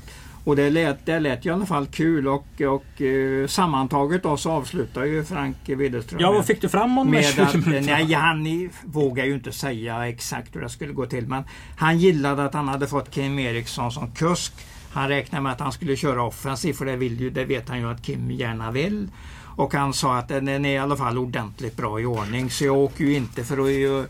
Och 0.49 0.55
det 0.55 0.69
lät, 0.69 1.05
det 1.05 1.19
lät 1.19 1.45
i 1.45 1.49
alla 1.49 1.65
fall 1.65 1.87
kul 1.87 2.27
och, 2.27 2.61
och 2.61 3.01
eh, 3.01 3.47
sammantaget 3.47 4.23
då 4.23 4.37
så 4.37 4.51
avslutar 4.51 5.03
ju 5.03 5.23
Frank 5.23 5.57
Widerström 5.65 6.21
Ja, 6.21 6.31
vad 6.31 6.45
fick 6.45 6.61
du 6.61 6.69
fram 6.69 6.91
honom 6.91 7.11
med 7.11 7.37
med 7.37 7.51
20 7.51 7.77
att, 7.77 7.85
nej, 7.85 8.13
han 8.13 8.69
vågar 8.83 9.25
ju 9.25 9.33
inte 9.33 9.51
säga 9.51 10.07
exakt 10.07 10.55
hur 10.55 10.61
det 10.61 10.69
skulle 10.69 10.93
gå 10.93 11.05
till 11.05 11.27
men 11.27 11.43
han 11.77 11.97
gillade 11.97 12.45
att 12.45 12.53
han 12.53 12.67
hade 12.67 12.87
fått 12.87 13.11
Kim 13.11 13.39
Eriksson 13.39 13.91
som 13.91 14.11
kusk. 14.11 14.53
Han 14.91 15.07
räknade 15.07 15.41
med 15.43 15.51
att 15.51 15.59
han 15.59 15.71
skulle 15.71 15.95
köra 15.95 16.23
offensiv 16.23 16.73
för 16.73 16.85
det, 16.85 16.95
vill 16.95 17.19
ju, 17.19 17.29
det 17.29 17.45
vet 17.45 17.69
han 17.69 17.79
ju 17.79 17.91
att 17.91 18.01
Kim 18.01 18.31
gärna 18.31 18.71
vill. 18.71 19.07
Och 19.55 19.73
han 19.73 19.93
sa 19.93 20.17
att 20.17 20.27
den 20.27 20.47
är 20.47 20.69
i 20.69 20.77
alla 20.77 20.95
fall 20.95 21.17
ordentligt 21.17 21.77
bra 21.77 21.99
i 21.99 22.05
ordning 22.05 22.49
så 22.49 22.65
jag 22.65 22.77
åker 22.77 23.03
ju 23.03 23.15
inte 23.15 23.43
för 23.43 23.57
att 23.57 23.71
ju, 23.71 24.05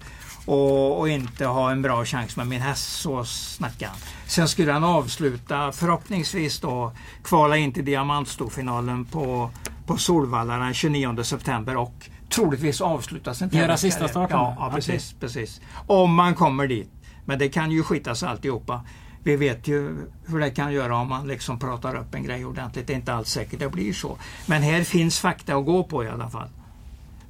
och, 0.50 1.00
och 1.00 1.10
inte 1.10 1.46
ha 1.46 1.72
en 1.72 1.82
bra 1.82 2.06
chans 2.06 2.38
med 2.38 2.48
min 2.48 2.62
häst. 2.62 2.90
Så 3.02 3.26
snackade 3.26 3.92
han. 3.92 4.00
Sen 4.28 4.48
skulle 4.48 4.72
han 4.72 4.84
avsluta 4.84 5.72
förhoppningsvis 5.72 6.60
då 6.60 6.92
kvala 7.24 7.58
in 7.58 7.74
till 7.74 7.86
diamantstorfinalen 7.86 9.06
på, 9.06 9.50
på 9.86 9.98
Solvalla 9.98 10.58
den 10.58 10.74
29 10.74 11.24
september 11.24 11.78
och 11.78 12.10
troligtvis 12.30 12.82
avsluta 12.82 13.34
sin 13.34 13.50
Göra 13.50 13.62
tävlingskarriär. 13.62 13.92
sista 13.92 14.08
starten 14.08 14.38
Ja, 14.38 14.56
ja 14.60 14.72
precis, 14.76 15.16
precis. 15.20 15.62
Om 15.88 16.16
man 16.16 16.36
kommer 16.36 16.68
dit. 16.68 16.92
Men 17.26 17.40
det 17.40 17.50
kan 17.50 17.72
ju 17.72 17.84
skitas 17.84 18.24
alltihopa. 18.24 18.86
Vi 19.24 19.36
vet 19.36 19.68
ju 19.68 20.08
hur 20.26 20.40
det 20.40 20.50
kan 20.50 20.74
göra 20.74 20.98
om 20.98 21.08
man 21.10 21.28
liksom 21.28 21.60
pratar 21.60 21.96
upp 21.96 22.16
en 22.16 22.24
grej 22.24 22.46
ordentligt. 22.46 22.88
Det 22.88 22.94
är 22.94 22.98
inte 22.98 23.14
alls 23.14 23.30
säkert 23.30 23.60
det 23.60 23.70
blir 23.70 23.94
så. 23.94 24.18
Men 24.46 24.62
här 24.62 24.84
finns 24.84 25.20
fakta 25.20 25.56
att 25.56 25.66
gå 25.66 25.84
på 25.84 26.04
i 26.04 26.10
alla 26.10 26.30
fall. 26.30 26.50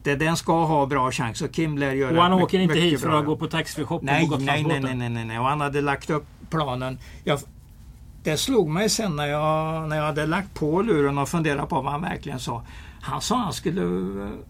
Det, 0.03 0.15
den 0.15 0.37
ska 0.37 0.65
ha 0.65 0.85
bra 0.85 1.11
chans 1.11 1.41
och 1.41 1.51
Kim 1.51 1.77
lär 1.77 1.91
göra 1.91 2.17
Och 2.17 2.23
han 2.23 2.33
åker 2.33 2.59
inte 2.59 2.79
hit 2.79 3.01
för 3.01 3.19
att 3.19 3.25
gå 3.25 3.35
på 3.35 3.47
taxfree-shoppen 3.47 4.05
Nej, 4.05 4.29
nej, 4.39 4.63
nej, 4.63 4.95
nej, 4.95 5.09
nej, 5.09 5.25
nej. 5.25 5.39
Och 5.39 5.45
han 5.45 5.61
hade 5.61 5.81
lagt 5.81 6.09
upp 6.09 6.25
planen. 6.49 6.99
Jag, 7.23 7.39
det 8.23 8.37
slog 8.37 8.69
mig 8.69 8.89
sen 8.89 9.15
när 9.15 9.25
jag, 9.25 9.89
när 9.89 9.95
jag 9.95 10.03
hade 10.03 10.25
lagt 10.25 10.53
på 10.53 10.81
luren 10.81 11.17
och 11.17 11.29
funderat 11.29 11.69
på 11.69 11.81
vad 11.81 11.91
han 11.91 12.01
verkligen 12.01 12.39
sa. 12.39 12.63
Han 13.01 13.21
sa 13.21 13.37
han 13.37 13.53
skulle, 13.53 13.81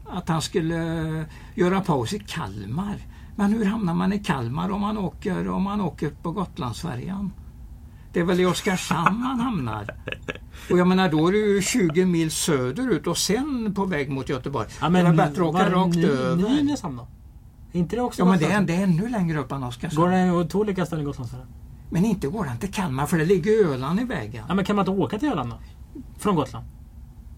att 0.08 0.30
han 0.30 0.42
skulle 0.42 1.26
göra 1.56 1.82
paus 1.82 2.14
i 2.14 2.20
Kalmar. 2.20 2.96
Men 3.36 3.54
hur 3.54 3.66
hamnar 3.66 3.94
man 3.94 4.14
i 4.14 4.20
Kalmar 4.20 4.72
om 4.72 4.82
man 4.82 4.98
åker, 4.98 5.50
om 5.50 5.64
man 5.64 5.82
åker 5.82 6.10
på 6.10 6.32
Gotlandsfärjan? 6.32 7.32
Det 8.14 8.20
är 8.20 8.24
väl 8.24 8.40
i 8.40 8.46
Oskarshamn 8.46 9.20
man 9.20 9.40
hamnar. 9.40 9.96
Och 10.72 10.78
jag 10.78 10.88
menar 10.88 11.10
då 11.10 11.28
är 11.28 11.32
ju 11.34 11.62
20 11.62 12.06
mil 12.06 12.32
söderut 12.32 13.08
och 13.08 13.18
sen 13.18 13.74
på 13.76 13.86
väg 13.86 14.10
mot 14.10 14.30
Göteborg. 14.30 14.68
Ja, 14.82 14.90
det 14.90 15.00
är 15.00 15.14
bättre 15.14 15.42
att 15.42 15.56
åka 15.56 15.70
rakt 15.70 15.98
över. 15.98 16.36
Nynäshamn 16.36 16.98
då? 16.98 17.08
Inte 17.72 17.96
det 17.96 18.02
också 18.02 18.22
Ja 18.22 18.26
men 18.26 18.40
det 18.40 18.46
är, 18.46 18.62
det 18.62 18.76
är 18.76 18.84
ännu 18.84 19.10
längre 19.10 19.40
upp 19.40 19.52
än 19.52 19.64
Oskarshamn. 19.64 20.02
Går 20.06 20.10
det 20.12 20.32
åt 20.32 20.50
två 20.50 20.60
olika 20.60 20.86
ställen 20.86 21.06
Gotlandsfärjan? 21.06 21.48
Men 21.90 22.06
inte 22.06 22.28
går 22.28 22.46
den 22.46 22.58
till 22.58 22.74
Kalmar 22.74 23.06
för 23.06 23.18
det 23.18 23.26
ligger 23.26 23.66
Öland 23.66 24.00
i 24.00 24.04
vägen. 24.04 24.46
Ja, 24.48 24.54
men 24.54 24.66
kan 24.66 24.76
man 24.76 24.84
inte 24.84 25.02
åka 25.02 25.20
till 25.20 25.30
Öland 25.30 25.50
då? 25.50 25.58
Från 26.20 26.36
Gotland? 26.36 26.66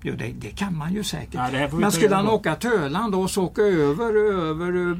Jo, 0.03 0.15
det, 0.17 0.33
det 0.39 0.49
kan 0.49 0.77
man 0.77 0.93
ju 0.93 1.03
säkert. 1.03 1.33
Ja, 1.33 1.67
Men 1.71 1.91
skulle 1.91 2.15
han 2.15 2.27
åka 2.27 2.55
till 2.55 2.69
Öland 2.69 3.15
och 3.15 3.29
så 3.29 3.43
åka 3.43 3.61
över, 3.61 4.33
över, 4.33 4.99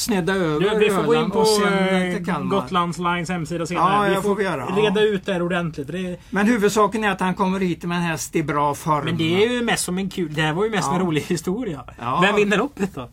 snedda 0.00 0.34
över 0.34 0.60
Du, 0.60 0.78
vi 0.78 0.90
får 0.90 1.02
gå 1.02 1.14
in 1.14 1.30
på 1.30 1.44
sen 1.44 2.28
eh. 2.28 2.48
Gotlands 2.48 2.98
Lines 2.98 3.28
hemsida 3.28 3.66
senare. 3.66 3.94
Ja, 3.94 4.08
vi 4.08 4.14
det 4.14 4.22
får 4.22 4.34
vi 4.34 4.44
göra, 4.44 4.66
ja. 4.76 4.82
reda 4.82 5.00
ut 5.02 5.26
det 5.26 5.32
här 5.32 5.42
ordentligt. 5.42 5.86
Det 5.88 6.16
Men 6.30 6.46
huvudsaken 6.46 7.04
är 7.04 7.10
att 7.10 7.20
han 7.20 7.34
kommer 7.34 7.60
hit 7.60 7.84
med 7.84 7.96
en 7.96 8.02
häst 8.02 8.36
i 8.36 8.42
bra 8.42 8.74
form. 8.74 9.04
men 9.04 9.16
det 9.16 9.44
är 9.44 9.48
ju 9.52 9.62
mest 9.62 9.84
som 9.84 9.98
en 9.98 10.10
kul... 10.10 10.34
Det 10.34 10.42
här 10.42 10.52
var 10.52 10.64
ju 10.64 10.70
mest 10.70 10.88
Ja. 10.90 10.94
en 10.94 11.00
rolig 11.06 11.20
historia. 11.22 11.84
Ja. 11.98 12.20
Vem 12.22 12.36
vinner 12.36 12.56
loppet 12.56 12.94
då? 12.94 13.08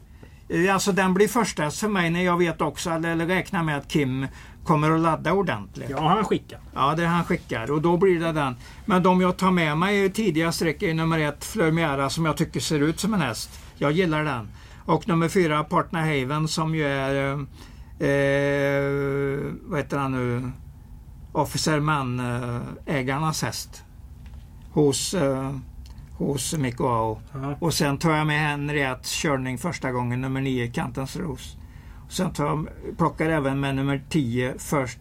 Eh, 0.50 0.74
Alltså 0.74 0.92
den 0.92 1.14
blir 1.14 1.28
första 1.28 1.72
för 1.72 1.88
mig 1.88 2.10
när 2.10 2.24
jag 2.24 2.38
vet 2.38 2.62
också, 2.62 2.90
eller 2.90 3.26
räknar 3.26 3.64
med 3.64 3.78
att 3.78 3.88
Kim 3.88 4.28
kommer 4.64 4.92
att 4.92 5.00
ladda 5.00 5.34
ordentligt. 5.34 5.90
Ja, 5.90 6.08
han 6.08 6.24
skickar. 6.26 6.60
Ja, 6.76 6.94
det 6.98 7.06
han 7.06 7.24
skickar 7.26 7.72
och 7.72 7.82
då 7.82 7.98
blir 7.98 8.20
det 8.20 8.32
den. 8.32 8.56
Men 8.86 9.04
de 9.04 9.22
jag 9.22 9.38
tar 9.38 9.52
med 9.52 9.78
mig 9.78 10.10
tidiga 10.10 10.52
streck 10.52 10.84
är 10.84 10.94
nummer 10.94 11.20
ett 11.20 11.46
Fleur 11.46 12.10
som 12.10 12.26
jag 12.26 12.38
tycker 12.38 12.60
ser 12.60 12.80
ut 12.80 13.00
som 13.00 13.14
en 13.14 13.22
häst. 13.22 13.50
Jag 13.78 13.92
gillar 13.92 14.24
den. 14.24 14.48
Och 14.86 15.08
nummer 15.08 15.30
fyra 15.30 15.64
Partner 15.64 16.20
Haven 16.20 16.48
som 16.48 16.76
ju 16.76 16.84
är 16.84 17.32
eh, 18.00 19.54
vad 19.64 19.80
heter 19.80 19.98
han 19.98 20.12
nu? 20.12 20.52
Officer 21.32 21.80
Man 21.80 22.20
eh, 22.20 22.62
häst. 23.44 23.84
Hos, 24.72 25.14
eh, 25.14 25.52
hos 26.18 26.54
Mikko 26.54 26.88
Ao. 26.88 27.20
Ja. 27.34 27.56
Och 27.60 27.74
sen 27.74 27.98
tar 27.98 28.12
jag 28.12 28.28
med 28.28 28.40
Henriettes 28.40 29.12
körning 29.12 29.58
första 29.58 29.92
gången, 29.92 30.22
nummer 30.22 30.42
9, 30.42 30.68
Kantens 30.68 31.16
Ros. 31.16 31.58
Sen 32.10 32.34
tar 32.34 32.46
jag, 32.46 32.68
plockar 32.98 33.30
även 33.30 33.60
med 33.60 33.76
nummer 33.76 34.04
10 34.10 34.54
först, 34.58 35.00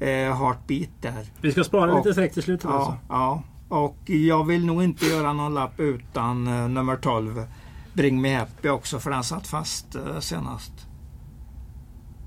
eh, 0.00 0.08
Heartbeat 0.08 0.90
där. 1.00 1.26
Vi 1.40 1.52
ska 1.52 1.64
spara 1.64 1.90
Och- 1.92 1.96
lite 1.98 2.12
streck 2.12 2.32
till 2.34 2.42
slutet 2.42 2.70
alltså. 2.70 2.96
Ja, 3.08 3.42
ja. 3.68 3.76
Och 3.76 4.10
jag 4.10 4.44
vill 4.46 4.66
nog 4.66 4.82
inte 4.82 5.06
göra 5.06 5.32
någon 5.32 5.54
lapp 5.54 5.80
utan 5.80 6.46
eh, 6.46 6.68
nummer 6.68 6.96
12, 6.96 7.42
Bring 7.98 8.20
Me 8.20 8.34
Happy 8.36 8.68
också 8.68 8.98
för 8.98 9.10
den 9.10 9.24
satt 9.24 9.46
fast 9.46 9.94
eh, 9.94 10.18
senast. 10.20 10.72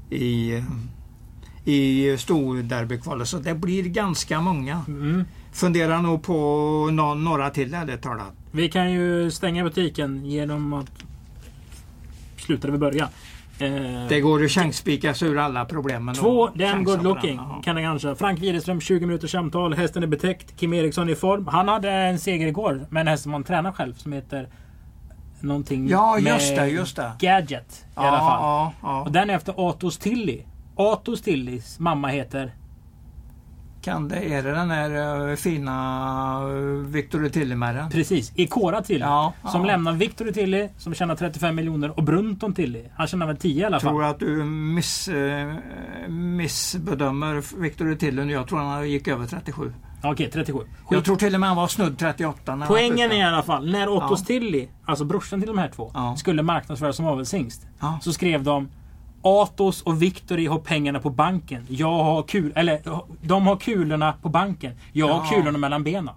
I, 0.09 0.55
eh, 0.57 0.63
i 1.65 2.15
storderbykvalet. 2.17 3.27
Så 3.27 3.37
det 3.37 3.55
blir 3.55 3.83
ganska 3.83 4.41
många. 4.41 4.81
Mm. 4.87 5.23
Funderar 5.51 6.01
nog 6.01 6.23
på 6.23 6.33
nå- 6.91 7.13
några 7.13 7.49
till 7.49 7.73
ärligt 7.73 8.01
talat. 8.01 8.31
Vi 8.51 8.69
kan 8.69 8.91
ju 8.91 9.31
stänga 9.31 9.63
butiken 9.63 10.25
genom 10.25 10.73
att 10.73 10.91
sluta 12.37 12.67
där 12.67 12.71
vi 12.71 12.77
började. 12.77 13.11
Eh, 13.59 14.07
Det 14.09 14.19
går 14.21 14.43
att 14.43 14.51
chansspika 14.51 15.13
sig 15.13 15.29
ur 15.29 15.37
alla 15.37 15.65
problemen. 15.65 16.15
Två 16.15 16.47
damn 16.47 16.83
good 16.83 17.03
looking 17.03 17.37
den. 17.37 17.45
Ja. 17.49 17.61
kan 17.63 17.75
det 17.75 17.81
kanske. 17.81 18.15
Frank 18.15 18.39
Widerström 18.39 18.81
20 18.81 19.05
minuters 19.05 19.31
samtal. 19.31 19.73
Hästen 19.73 20.03
är 20.03 20.07
betäckt. 20.07 20.57
Kim 20.59 20.73
Eriksson 20.73 21.09
i 21.09 21.15
form. 21.15 21.47
Han 21.47 21.67
hade 21.67 21.91
en 21.91 22.19
seger 22.19 22.47
igår 22.47 22.85
med 22.89 23.01
en 23.01 23.07
häst 23.07 23.23
som 23.23 23.33
han 23.33 23.43
tränar 23.43 23.71
själv 23.71 23.93
som 23.93 24.13
heter 24.13 24.49
någonting 25.43 25.87
Ja, 25.87 26.17
med 26.21 26.33
just 26.33 26.55
det, 26.55 26.67
just 26.67 26.95
det. 26.95 27.11
Gadget 27.19 27.85
i 27.85 27.85
Ja, 27.95 28.01
alla 28.01 28.17
fall. 28.19 28.39
Ja, 28.41 28.73
ja. 28.81 29.01
Och 29.01 29.11
den 29.11 29.29
är 29.29 29.35
efter 29.35 29.69
Atos 29.69 29.97
Tilly. 29.97 30.41
Atos 30.75 31.21
Tillys 31.21 31.79
mamma 31.79 32.07
heter... 32.07 32.53
Kan 33.81 34.07
det, 34.07 34.15
är 34.33 34.43
det 34.43 34.51
den 34.51 34.67
där 34.67 35.29
eh, 35.29 35.35
fina 35.35 36.43
uh, 36.45 36.85
Victor 36.85 37.29
Tillemärren? 37.29 37.89
Precis, 37.89 38.31
Ikora 38.35 38.81
Tilly. 38.81 38.99
Ja, 38.99 39.33
Som 39.51 39.61
ja. 39.61 39.67
lämnar 39.67 39.93
Victor 39.93 40.31
Tilly 40.31 40.69
som 40.77 40.93
tjänar 40.93 41.15
35 41.15 41.55
miljoner 41.55 41.97
och 41.97 42.03
Brunton 42.03 42.53
Tilly. 42.53 42.83
Han 42.95 43.07
tjänar 43.07 43.27
väl 43.27 43.37
10 43.37 43.61
i 43.61 43.65
alla 43.65 43.79
fall. 43.79 43.91
tror 43.91 44.03
att 44.03 44.19
du 44.19 44.43
miss, 44.45 45.07
eh, 45.07 45.53
missbedömer 46.09 47.61
Victor 47.61 47.95
Tillen. 47.95 48.29
Jag 48.29 48.47
tror 48.47 48.59
han 48.59 48.89
gick 48.89 49.07
över 49.07 49.27
37. 49.27 49.73
Okej, 50.03 50.29
37. 50.33 50.59
Jag 50.89 50.97
Skit. 50.97 51.05
tror 51.05 51.15
till 51.15 51.33
och 51.33 51.39
med 51.39 51.49
han 51.49 51.57
var 51.57 51.67
snudd 51.67 51.97
38. 51.97 52.55
När 52.55 52.67
Poängen 52.67 53.11
är 53.11 53.15
i 53.15 53.21
alla 53.21 53.43
fall, 53.43 53.71
när 53.71 53.89
Ottos 53.89 54.19
Ja. 54.19 54.25
Tilly, 54.25 54.67
alltså 54.85 55.05
brorsan 55.05 55.39
till 55.41 55.47
de 55.47 55.57
här 55.57 55.71
två, 55.75 55.91
Ja. 55.93 56.15
skulle 56.15 56.43
marknadsföras 56.43 56.95
som 56.95 57.05
avelshingst. 57.05 57.67
Ja. 57.79 57.99
Så 58.01 58.13
skrev 58.13 58.43
de 58.43 58.69
Atos 59.23 59.81
och 59.81 60.01
Victory 60.01 60.47
har 60.47 60.59
pengarna 60.59 60.99
på 60.99 61.09
banken. 61.09 61.65
Jag 61.69 62.03
har 62.03 62.23
kul, 62.23 62.53
eller 62.55 62.79
de 63.21 63.47
har 63.47 63.55
kulorna 63.55 64.13
på 64.21 64.29
banken. 64.29 64.73
Jag 64.91 65.07
har 65.07 65.25
kulorna 65.35 65.57
mellan 65.57 65.83
benen. 65.83 66.13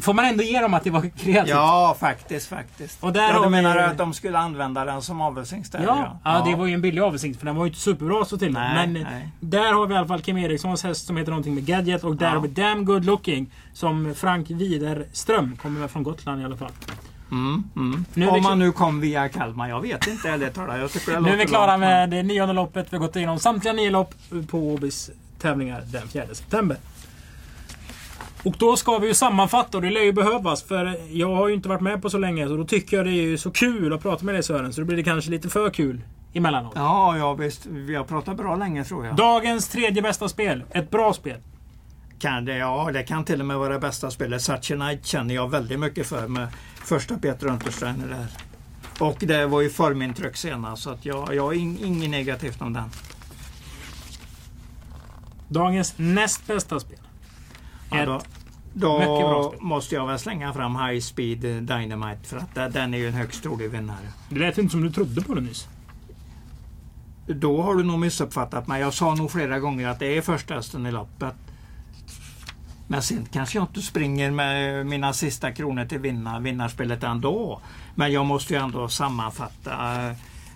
Får 0.00 0.14
man 0.14 0.24
ändå 0.24 0.42
ge 0.42 0.60
dem 0.60 0.74
att 0.74 0.84
det 0.84 0.90
var 0.90 1.00
kreativt? 1.18 1.48
Ja, 1.54 1.96
faktiskt, 2.00 2.48
faktiskt. 2.48 3.02
Och 3.04 3.12
där 3.12 3.28
ja, 3.28 3.34
du 3.38 3.42
vi- 3.42 3.48
menar 3.50 3.76
att 3.76 3.98
de 3.98 4.12
skulle 4.14 4.38
använda 4.38 4.84
den 4.84 5.02
som 5.02 5.20
avelshingst? 5.20 5.72
där, 5.72 5.82
Ja, 5.82 6.18
ja, 6.24 6.42
det 6.46 6.56
var 6.56 6.66
ju 6.66 6.74
en 6.74 6.80
billig 6.80 7.00
avelshingst 7.02 7.38
för 7.40 7.46
den 7.46 7.56
var 7.56 7.64
ju 7.64 7.68
inte 7.68 7.80
superbra 7.80 8.24
så 8.24 8.38
till. 8.38 8.52
Nej, 8.52 8.74
Men 8.86 9.02
nej. 9.02 9.28
där 9.40 9.72
har 9.72 9.86
vi 9.86 9.94
i 9.94 9.96
alla 9.96 10.06
fall 10.08 10.20
Kim 10.22 10.36
Erikssons 10.38 10.82
häst 10.84 11.06
som 11.06 11.16
heter 11.16 11.30
någonting 11.30 11.54
med 11.54 11.64
Gadget 11.66 12.04
och 12.04 12.16
där 12.16 12.26
Ja. 12.26 12.32
har 12.32 12.40
vi 12.40 12.48
Damn 12.48 12.84
Good 12.84 13.04
Looking 13.04 13.50
som 13.72 14.14
Frank 14.16 14.50
Widerström 14.50 15.56
kommer 15.56 15.80
väl 15.80 15.88
från 15.88 16.02
Gotland 16.02 16.42
i 16.42 16.44
alla 16.44 16.56
fall. 16.56 16.70
Mm, 17.30 17.64
mm. 17.76 18.04
Nu 18.14 18.26
vi 18.26 18.30
Om 18.32 18.42
man 18.42 18.58
nu 18.58 18.72
kom 18.72 19.00
via 19.00 19.28
Kalmar. 19.28 19.68
Jag 19.68 19.80
vet 19.80 20.06
inte 20.06 20.28
ärligt 20.30 20.54
talat. 20.54 20.78
Jag 20.80 20.90
tycker 20.92 21.12
det 21.12 21.20
Nu 21.20 21.30
är 21.32 21.36
vi 21.36 21.46
klara 21.46 21.66
långt, 21.66 21.80
med 21.80 22.10
det 22.10 22.22
nionde 22.22 22.54
loppet. 22.54 22.86
Vi 22.92 22.96
har 22.96 23.06
gått 23.06 23.16
igenom 23.16 23.38
samtliga 23.38 23.72
nio 23.72 23.90
lopp 23.90 24.14
på 24.50 24.58
Åbys 24.58 25.10
tävlingar 25.38 25.82
den 25.92 26.08
4 26.08 26.24
september. 26.32 26.76
Och 28.44 28.54
då 28.58 28.76
ska 28.76 28.98
vi 28.98 29.08
ju 29.08 29.14
sammanfatta 29.14 29.78
och 29.78 29.82
det 29.82 29.90
lär 29.90 30.00
ju 30.00 30.12
behövas 30.12 30.62
för 30.62 30.96
jag 31.10 31.34
har 31.34 31.48
ju 31.48 31.54
inte 31.54 31.68
varit 31.68 31.80
med 31.80 32.02
på 32.02 32.10
så 32.10 32.18
länge 32.18 32.48
så 32.48 32.56
då 32.56 32.64
tycker 32.64 32.96
jag 32.96 33.06
det 33.06 33.12
är 33.12 33.36
så 33.36 33.50
kul 33.50 33.92
att 33.92 34.02
prata 34.02 34.24
med 34.24 34.34
dig 34.34 34.42
Sören 34.42 34.72
så 34.72 34.80
då 34.80 34.86
blir 34.86 34.96
det 34.96 35.02
kanske 35.02 35.30
lite 35.30 35.48
för 35.48 35.70
kul 35.70 36.00
emellanåt. 36.32 36.72
Ja, 36.74 37.18
ja 37.18 37.34
visst. 37.34 37.66
Vi 37.66 37.94
har 37.94 38.04
pratat 38.04 38.36
bra 38.36 38.56
länge 38.56 38.84
tror 38.84 39.06
jag. 39.06 39.16
Dagens 39.16 39.68
tredje 39.68 40.02
bästa 40.02 40.28
spel. 40.28 40.62
Ett 40.70 40.90
bra 40.90 41.12
spel. 41.12 41.40
Kan 42.18 42.44
det, 42.44 42.56
ja, 42.56 42.90
det 42.92 43.02
kan 43.02 43.24
till 43.24 43.40
och 43.40 43.46
med 43.46 43.58
vara 43.58 43.78
bästa 43.78 44.10
spelet. 44.10 44.42
Such 44.42 44.72
a 44.72 44.74
Night 44.74 45.06
känner 45.06 45.34
jag 45.34 45.50
väldigt 45.50 45.80
mycket 45.80 46.06
för 46.06 46.28
med 46.28 46.48
första 46.84 47.18
Peter 47.18 47.46
Untersteiner 47.46 48.08
där. 48.08 48.26
Och 48.98 49.16
det 49.20 49.46
var 49.46 49.60
ju 49.60 49.70
formintryck 49.70 50.36
senast 50.36 50.82
så 50.82 50.90
att 50.90 51.04
jag, 51.04 51.34
jag 51.34 51.42
har 51.42 51.52
ing, 51.52 51.78
inget 51.84 52.10
negativt 52.10 52.62
om 52.62 52.72
den. 52.72 52.90
Dagens 55.48 55.94
näst 55.96 56.46
bästa 56.46 56.80
spel. 56.80 56.99
Ja, 57.90 57.98
Ett 58.02 58.06
då 58.72 58.98
bra 58.98 59.30
då 59.30 59.48
spel. 59.48 59.62
måste 59.62 59.94
jag 59.94 60.06
väl 60.06 60.18
slänga 60.18 60.52
fram 60.52 60.76
High 60.76 61.00
Speed 61.00 61.38
Dynamite 61.40 62.20
för 62.24 62.36
att 62.36 62.54
det- 62.54 62.68
den 62.68 62.94
är 62.94 62.98
ju 62.98 63.08
en 63.08 63.14
högst 63.14 63.42
trolig 63.42 63.70
vinnare. 63.70 63.98
Det 64.28 64.38
lät 64.38 64.58
inte 64.58 64.70
som 64.72 64.80
du 64.82 64.90
trodde 64.92 65.20
på 65.22 65.34
det 65.34 65.40
nyss. 65.40 65.68
Då 67.26 67.62
har 67.62 67.74
du 67.74 67.82
nog 67.84 67.98
missuppfattat 67.98 68.66
mig. 68.66 68.80
Jag 68.80 68.94
sa 68.94 69.14
nog 69.14 69.30
flera 69.30 69.58
gånger 69.60 69.88
att 69.88 69.98
det 69.98 70.16
är 70.18 70.22
första 70.22 70.54
hästen 70.54 70.86
i 70.86 70.92
loppet. 70.92 71.34
Men 72.88 73.02
sen 73.02 73.26
kanske 73.32 73.58
jag 73.58 73.62
inte 73.64 73.82
springer 73.82 74.30
med 74.30 74.86
mina 74.86 75.12
sista 75.12 75.52
kronor 75.52 75.84
till 75.84 75.98
vinna, 75.98 76.38
vinnarspelet 76.40 77.02
ändå. 77.02 77.60
Men 77.94 78.12
jag 78.12 78.26
måste 78.26 78.54
ju 78.54 78.60
ändå 78.60 78.88
sammanfatta 78.88 80.06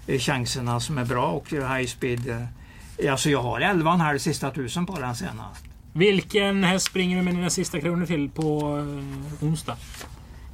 eh, 0.07 0.19
chanserna 0.19 0.81
som 0.81 0.99
är 0.99 1.05
bra 1.05 1.27
och 1.27 1.47
high 1.51 1.87
speed. 1.87 2.29
eh, 2.29 3.11
Alltså 3.13 3.31
jag 3.31 3.43
har 3.43 3.61
11,5 3.61 4.19
sista 4.19 4.51
tusen 4.51 4.87
på 4.87 5.01
den 5.01 5.15
senast. 5.17 5.65
Vilken 5.97 6.65
häst 6.65 6.87
springer 6.87 7.17
du 7.17 7.23
med 7.23 7.35
dina 7.35 7.51
sista 7.51 7.81
kronor 7.81 8.07
till 8.07 8.31
på 8.31 8.79
eh, 8.79 9.49
onsdag? 9.49 9.77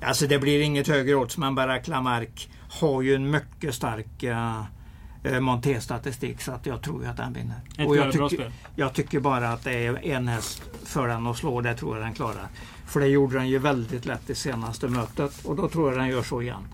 Alltså 0.03 0.27
det 0.27 0.39
blir 0.39 0.61
inget 0.61 0.89
högre 0.89 1.15
odds 1.15 1.39
men 1.39 1.55
Barack 1.55 1.89
Lamarck 1.89 2.51
har 2.71 3.03
ju 3.03 3.15
en 3.15 3.31
mycket 3.31 3.75
stark 3.75 4.25
uh, 4.25 5.41
monterstatistik 5.41 6.41
så 6.41 6.53
att 6.53 6.67
jag 6.67 6.83
tror 6.83 7.03
ju 7.03 7.09
att 7.09 7.17
den 7.17 7.33
vinner. 7.33 7.61
Ett 7.79 7.89
Och 7.89 7.97
jag 7.97 8.33
spel. 8.33 8.53
jag 8.77 8.95
tycker 8.95 9.21
bara 9.21 9.49
att 9.49 9.65
det 9.65 9.87
är 9.87 10.07
en 10.07 10.29
häst 10.29 10.63
för 10.85 11.09
den 11.09 11.27
att 11.27 11.37
slå, 11.37 11.61
det 11.61 11.75
tror 11.75 11.97
jag 11.97 12.07
den 12.07 12.15
klarar. 12.15 12.49
För 12.87 13.01
det 13.01 13.07
gjorde 13.07 13.37
den 13.37 13.49
ju 13.49 13.59
väldigt 13.59 14.07
lätt 14.07 14.31
i 14.31 14.35
senaste 14.35 14.89
mötet 14.89 15.45
och 15.45 15.57
då 15.57 15.69
tror 15.69 15.91
jag 15.91 16.01
den 16.01 16.09
gör 16.09 16.23
så 16.23 16.43
igen. 16.43 16.69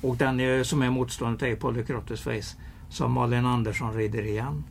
Och 0.00 0.16
den 0.16 0.40
är, 0.40 0.62
som 0.62 0.82
är 0.82 0.90
motståndet 0.90 1.42
är 1.42 1.56
Polycrotus 1.56 2.20
Face 2.20 2.56
som 2.88 3.12
Malin 3.12 3.46
Andersson 3.46 3.94
rider 3.94 4.22
igen. 4.22 4.64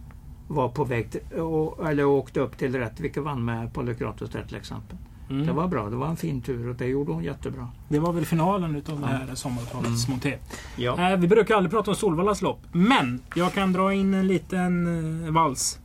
Var 0.48 0.70
på 0.70 0.84
väg 0.84 1.12
till, 1.12 1.40
och, 1.40 1.90
eller 1.90 2.06
åkte 2.06 2.40
upp 2.40 2.58
till 2.58 2.76
rätt, 2.76 3.00
vilket 3.00 3.24
vann 3.24 3.46
med 3.46 3.74
Polycrotus 3.74 4.30
där 4.30 4.44
till 4.44 4.56
exempel. 4.58 4.98
Mm. 5.30 5.46
Det 5.46 5.54
var 5.54 5.68
bra, 5.68 5.90
det 5.90 5.96
var 5.96 6.08
en 6.08 6.18
fin 6.18 6.42
tur 6.42 6.70
och 6.70 6.76
det 6.76 6.86
gjorde 6.86 7.12
hon 7.12 7.24
jättebra. 7.24 7.68
Det 7.90 8.00
var 8.00 8.14
väl 8.14 8.26
finalen 8.26 8.76
utav 8.76 9.00
det 9.02 9.08
här 9.08 9.36
sommartalets 9.36 10.08
Mm. 10.08 10.12
monté. 10.14 10.38
Ja. 10.76 11.12
Eh, 11.12 11.18
vi 11.18 11.28
brukar 11.28 11.56
aldrig 11.56 11.72
prata 11.72 11.92
om 11.92 11.96
Solvallas 11.96 12.42
lopp. 12.42 12.60
Men 12.72 13.22
jag 13.36 13.54
kan 13.54 13.74
dra 13.74 13.94
in 13.94 14.14
en 14.14 14.28
liten 14.28 15.26
eh, 15.26 15.32
vals. 15.32 15.80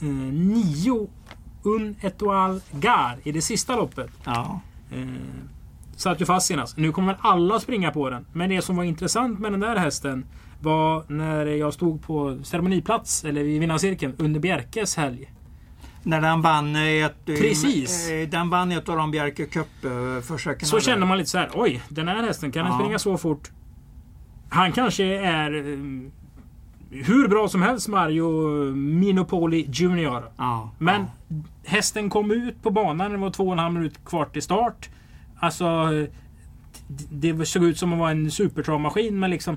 Eh, 0.00 0.06
nio 0.32 1.08
Un 1.64 1.96
Etoile 2.00 2.60
Gar 2.72 3.16
i 3.22 3.32
det 3.32 3.42
sista 3.42 3.76
loppet. 3.76 4.10
ja. 4.24 4.60
Eh, 4.92 5.06
satt 5.96 6.20
ju 6.20 6.24
fast 6.24 6.46
senast. 6.46 6.76
Nu 6.76 6.92
kommer 6.92 7.16
alla 7.20 7.60
springa 7.60 7.90
på 7.90 8.10
den. 8.10 8.26
Men 8.32 8.50
det 8.50 8.62
som 8.62 8.76
var 8.76 8.84
intressant 8.84 9.38
med 9.38 9.52
den 9.52 9.60
där 9.60 9.76
hästen 9.76 10.24
var 10.62 11.04
när 11.08 11.46
jag 11.46 11.74
stod 11.74 12.02
på 12.02 12.38
ceremoniplats, 12.42 13.24
eller 13.24 13.40
i 13.40 13.58
vinnarcirkeln, 13.58 14.14
under 14.18 14.40
Bjerkes 14.40 14.96
helg. 14.96 15.32
När 16.02 16.20
den 16.20 16.42
vann 16.42 16.76
ett, 16.76 17.24
Precis. 17.26 18.10
eh, 18.10 18.28
den 18.28 18.50
vann 18.50 18.72
ett 18.72 18.88
av 18.88 18.96
de 18.96 19.10
Bjerke 19.10 19.46
Cup-försöken. 19.46 20.68
Så 20.68 20.80
känner 20.80 21.06
man 21.06 21.18
lite 21.18 21.30
så 21.30 21.38
här. 21.38 21.50
Oj, 21.54 21.82
den 21.88 22.08
här 22.08 22.22
hästen, 22.22 22.52
kan 22.52 22.64
den 22.64 22.72
Ja. 22.72 22.78
springa 22.78 22.98
så 22.98 23.18
fort? 23.18 23.50
Han 24.48 24.72
kanske 24.72 25.04
är 25.18 25.54
eh, 25.54 25.78
hur 26.90 27.28
bra 27.28 27.48
som 27.48 27.62
helst, 27.62 27.88
Mario 27.88 28.30
Minopoli 28.74 29.66
Junior. 29.72 30.22
Ja, 30.36 30.70
Men 30.78 31.06
ja. 31.28 31.36
hästen 31.64 32.10
kom 32.10 32.30
ut 32.30 32.62
på 32.62 32.70
banan, 32.70 33.10
det 33.12 33.16
var 33.18 33.30
två 33.30 33.46
och 33.46 33.52
en 33.52 33.58
halv 33.58 33.74
minut 33.74 34.04
kvar 34.04 34.24
till 34.24 34.42
start. 34.42 34.88
Alltså, 35.38 35.88
det 37.10 37.32
det 37.32 37.46
såg 37.46 37.64
ut 37.64 37.78
som 37.78 37.92
att 37.92 37.98
vara 37.98 38.10
en 38.10 38.30
supertravmaskin, 38.30 39.18
men 39.20 39.30
liksom 39.30 39.56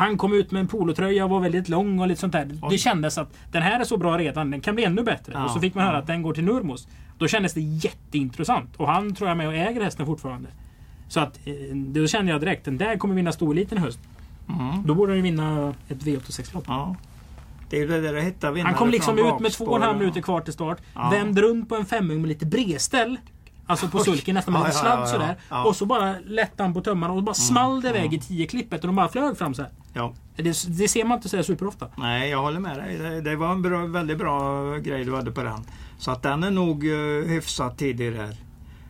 han 0.00 0.18
kom 0.18 0.32
ut 0.32 0.50
med 0.50 0.60
en 0.60 0.66
polotröja 0.66 1.24
och 1.24 1.30
var 1.30 1.40
väldigt 1.40 1.68
lång 1.68 2.00
och 2.00 2.08
lite 2.08 2.20
sånt 2.20 2.32
där. 2.32 2.44
Det 2.44 2.58
Oj. 2.62 2.78
kändes 2.78 3.18
att 3.18 3.36
den 3.52 3.62
här 3.62 3.80
är 3.80 3.84
så 3.84 3.96
bra 3.96 4.18
redan, 4.18 4.50
den 4.50 4.60
kan 4.60 4.74
bli 4.74 4.84
ännu 4.84 5.02
bättre. 5.02 5.32
Ja, 5.32 5.44
och 5.44 5.50
så 5.50 5.60
fick 5.60 5.74
man 5.74 5.84
höra 5.84 5.94
ja. 5.94 6.00
att 6.00 6.06
den 6.06 6.22
går 6.22 6.34
till 6.34 6.44
Nurmos. 6.44 6.88
Då 7.18 7.28
kändes 7.28 7.54
det 7.54 7.60
jätteintressant. 7.60 8.76
Och 8.76 8.88
han 8.88 9.14
tror 9.14 9.28
jag 9.28 9.36
med 9.36 9.46
och 9.46 9.54
äger 9.54 9.80
hästen 9.80 10.06
fortfarande. 10.06 10.48
Så 11.08 11.20
att 11.20 11.40
eh, 11.44 11.76
då 11.76 12.06
kände 12.06 12.32
jag 12.32 12.40
direkt, 12.40 12.64
den 12.64 12.78
där 12.78 12.96
kommer 12.96 13.14
vinna 13.14 13.32
storeliten 13.32 13.78
i 13.78 13.80
höst. 13.80 13.98
Mm. 14.48 14.86
Då 14.86 14.94
borde 14.94 15.12
den 15.14 15.22
vinna 15.22 15.74
ett 15.88 16.02
V86-lopp. 16.02 16.64
ja. 16.66 16.96
Det 17.70 17.80
är 17.80 17.88
det 17.88 18.00
där 18.00 18.16
att 18.16 18.24
hitta 18.24 18.50
vinnare 18.50 18.70
Han 18.70 18.78
kom 18.78 18.90
liksom 18.90 19.18
ut 19.18 19.40
med 19.40 19.52
två 19.52 19.64
och 19.64 19.76
en 19.76 19.82
halv 19.82 19.98
minuter 19.98 20.20
kvar 20.20 20.40
till 20.40 20.52
start. 20.52 20.78
Ja. 20.94 21.10
Vände 21.10 21.42
runt 21.42 21.68
på 21.68 21.76
en 21.76 21.86
femung 21.86 22.20
med 22.20 22.28
lite 22.28 22.46
bredställ. 22.46 23.16
Alltså 23.66 23.88
på 23.88 23.98
sulken 23.98 24.34
nästan 24.34 24.54
med 24.54 24.62
lite 24.62 24.76
sladd 24.76 25.08
sådär. 25.08 25.36
Och 25.64 25.76
så 25.76 25.86
bara 25.86 26.14
lättade 26.24 26.62
han 26.62 26.74
på 26.74 26.80
tömmarna 26.80 27.14
och 27.14 27.22
bara 27.22 27.34
small 27.34 27.80
det 27.80 27.88
iväg 27.88 28.14
i 28.14 28.18
tio 28.18 28.46
klippet 28.46 28.80
och 28.80 28.86
de 28.86 28.96
bara 28.96 29.08
flög 29.08 29.38
fram 29.38 29.54
så 29.54 29.62
här. 29.62 29.70
Ja. 29.92 30.14
Det, 30.36 30.42
det 30.68 30.88
ser 30.88 31.04
man 31.04 31.18
inte 31.18 31.28
så 31.28 31.42
superofta. 31.42 31.88
Nej, 31.96 32.30
jag 32.30 32.42
håller 32.42 32.60
med 32.60 32.76
dig. 32.76 32.98
Det, 32.98 33.20
det 33.20 33.36
var 33.36 33.52
en 33.52 33.62
bra, 33.62 33.86
väldigt 33.86 34.18
bra 34.18 34.76
grej 34.76 35.04
du 35.04 35.14
hade 35.14 35.30
på 35.30 35.42
den. 35.42 35.60
Så 35.98 36.10
att 36.10 36.22
den 36.22 36.42
är 36.42 36.50
nog 36.50 36.84
uh, 36.84 37.26
hyfsat 37.26 37.78
tidig 37.78 38.12
där. 38.12 38.36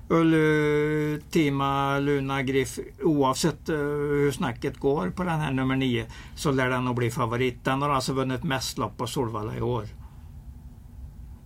Ultima 0.09 1.99
Luna 1.99 2.43
Griff, 2.43 2.79
oavsett 3.03 3.69
uh, 3.69 3.77
hur 3.77 4.33
snacket 4.33 4.79
går 4.79 5.11
på 5.11 5.23
den 5.23 5.41
här 5.41 5.53
nummer 5.53 5.77
9 5.77 6.07
så 6.35 6.51
lär 6.51 6.71
den 6.71 6.85
nog 6.85 6.97
bli 6.97 7.11
favorit. 7.11 7.65
Den 7.65 7.83
har 7.83 7.91
alltså 7.91 8.13
vunnit 8.13 8.45
mest 8.45 8.79
lopp 8.79 8.97
på 8.97 9.07
Solvalla 9.07 9.57
i 9.57 9.61
år. 9.61 9.85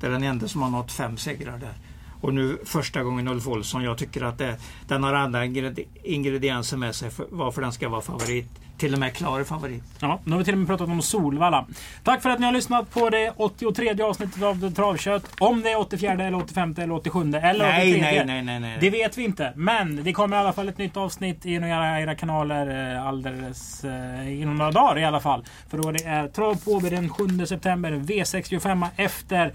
Det 0.00 0.06
är 0.06 0.10
den 0.10 0.22
enda 0.22 0.48
som 0.48 0.62
har 0.62 0.70
nått 0.70 0.92
fem 0.92 1.16
segrar 1.16 1.58
där. 1.58 1.74
Och 2.20 2.34
nu 2.34 2.58
första 2.64 3.02
gången 3.02 3.28
Ulf 3.28 3.48
Olsson. 3.48 3.82
Jag 3.82 3.98
tycker 3.98 4.22
att 4.22 4.38
det, 4.38 4.58
den 4.88 5.02
har 5.02 5.12
andra 5.12 5.44
ingredi- 5.44 5.86
ingredienser 6.02 6.76
med 6.76 6.94
sig 6.94 7.10
för 7.10 7.26
varför 7.30 7.62
den 7.62 7.72
ska 7.72 7.88
vara 7.88 8.00
favorit. 8.00 8.48
Till 8.78 8.92
och 8.92 8.98
med 9.00 9.14
klar 9.14 9.44
favorit. 9.44 9.82
Ja, 10.00 10.20
nu 10.24 10.32
har 10.32 10.38
vi 10.38 10.44
till 10.44 10.54
och 10.54 10.58
med 10.58 10.68
pratat 10.68 10.88
om 10.88 11.02
Solvalla. 11.02 11.66
Tack 12.02 12.22
för 12.22 12.30
att 12.30 12.38
ni 12.38 12.46
har 12.46 12.52
lyssnat 12.52 12.90
på 12.90 13.10
det 13.10 13.30
83 13.36 14.02
avsnittet 14.02 14.42
av 14.42 14.70
Travkött. 14.74 15.34
Om 15.38 15.62
det 15.62 15.70
är 15.70 15.80
84 15.80 16.12
eller 16.12 16.34
85 16.34 16.74
eller 16.78 16.94
87 16.94 17.20
eller 17.20 17.64
Nej, 17.64 17.90
83. 17.94 18.00
nej, 18.00 18.24
nej, 18.26 18.42
nej, 18.42 18.60
nej. 18.60 18.78
Det 18.80 18.90
vet 18.90 19.18
vi 19.18 19.24
inte. 19.24 19.52
Men 19.56 20.04
det 20.04 20.12
kommer 20.12 20.36
i 20.36 20.40
alla 20.40 20.52
fall 20.52 20.68
ett 20.68 20.78
nytt 20.78 20.96
avsnitt 20.96 21.46
i 21.46 21.54
era, 21.54 22.00
era 22.00 22.14
kanaler 22.14 22.94
eh, 22.94 23.06
alldeles 23.06 23.84
eh, 23.84 24.42
inom 24.42 24.56
några 24.56 24.70
dagar 24.70 24.98
i 24.98 25.04
alla 25.04 25.20
fall. 25.20 25.44
För 25.68 25.78
då 25.78 25.92
det 25.92 26.04
är 26.04 26.28
trav 26.28 26.64
på 26.64 26.80
den 26.88 27.08
7 27.08 27.46
september. 27.46 27.92
V65 27.92 28.86
efter 28.96 29.46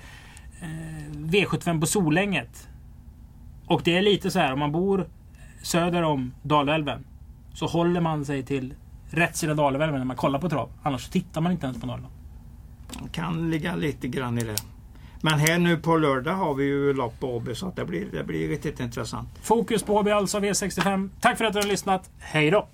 eh, 0.61 0.67
V75 1.13 1.79
på 1.79 1.85
Solänget. 1.85 2.67
Och 3.67 3.81
det 3.83 3.97
är 3.97 4.01
lite 4.01 4.31
så 4.31 4.39
här 4.39 4.53
om 4.53 4.59
man 4.59 4.71
bor 4.71 5.07
söder 5.61 6.03
om 6.03 6.33
Dalälven 6.41 7.05
så 7.53 7.65
håller 7.65 8.01
man 8.01 8.25
sig 8.25 8.43
till 8.43 8.73
rätt 9.09 9.35
sida 9.35 9.53
Dalälven 9.53 9.91
när 9.91 10.05
man 10.05 10.15
kollar 10.15 10.39
på 10.39 10.49
trav. 10.49 10.69
Annars 10.83 11.09
tittar 11.09 11.41
man 11.41 11.51
inte 11.51 11.65
ens 11.65 11.81
på 11.81 11.87
Norrland. 11.87 12.13
Kan 13.11 13.49
ligga 13.49 13.75
lite 13.75 14.07
grann 14.07 14.37
i 14.37 14.43
det. 14.43 14.55
Men 15.21 15.39
här 15.39 15.59
nu 15.59 15.77
på 15.77 15.97
lördag 15.97 16.33
har 16.33 16.55
vi 16.55 16.63
ju 16.63 16.93
lopp 16.93 17.19
på 17.19 17.35
Åby 17.35 17.55
så 17.55 17.67
att 17.67 17.75
det 17.75 17.85
blir, 17.85 18.05
det 18.11 18.23
blir 18.23 18.47
riktigt 18.47 18.79
intressant. 18.79 19.29
Fokus 19.41 19.83
på 19.83 19.95
Åby 19.95 20.11
alltså 20.11 20.39
V65. 20.39 21.09
Tack 21.19 21.37
för 21.37 21.45
att 21.45 21.53
du 21.53 21.59
har 21.59 21.67
lyssnat. 21.67 22.09
Hej 22.19 22.51
då! 22.51 22.67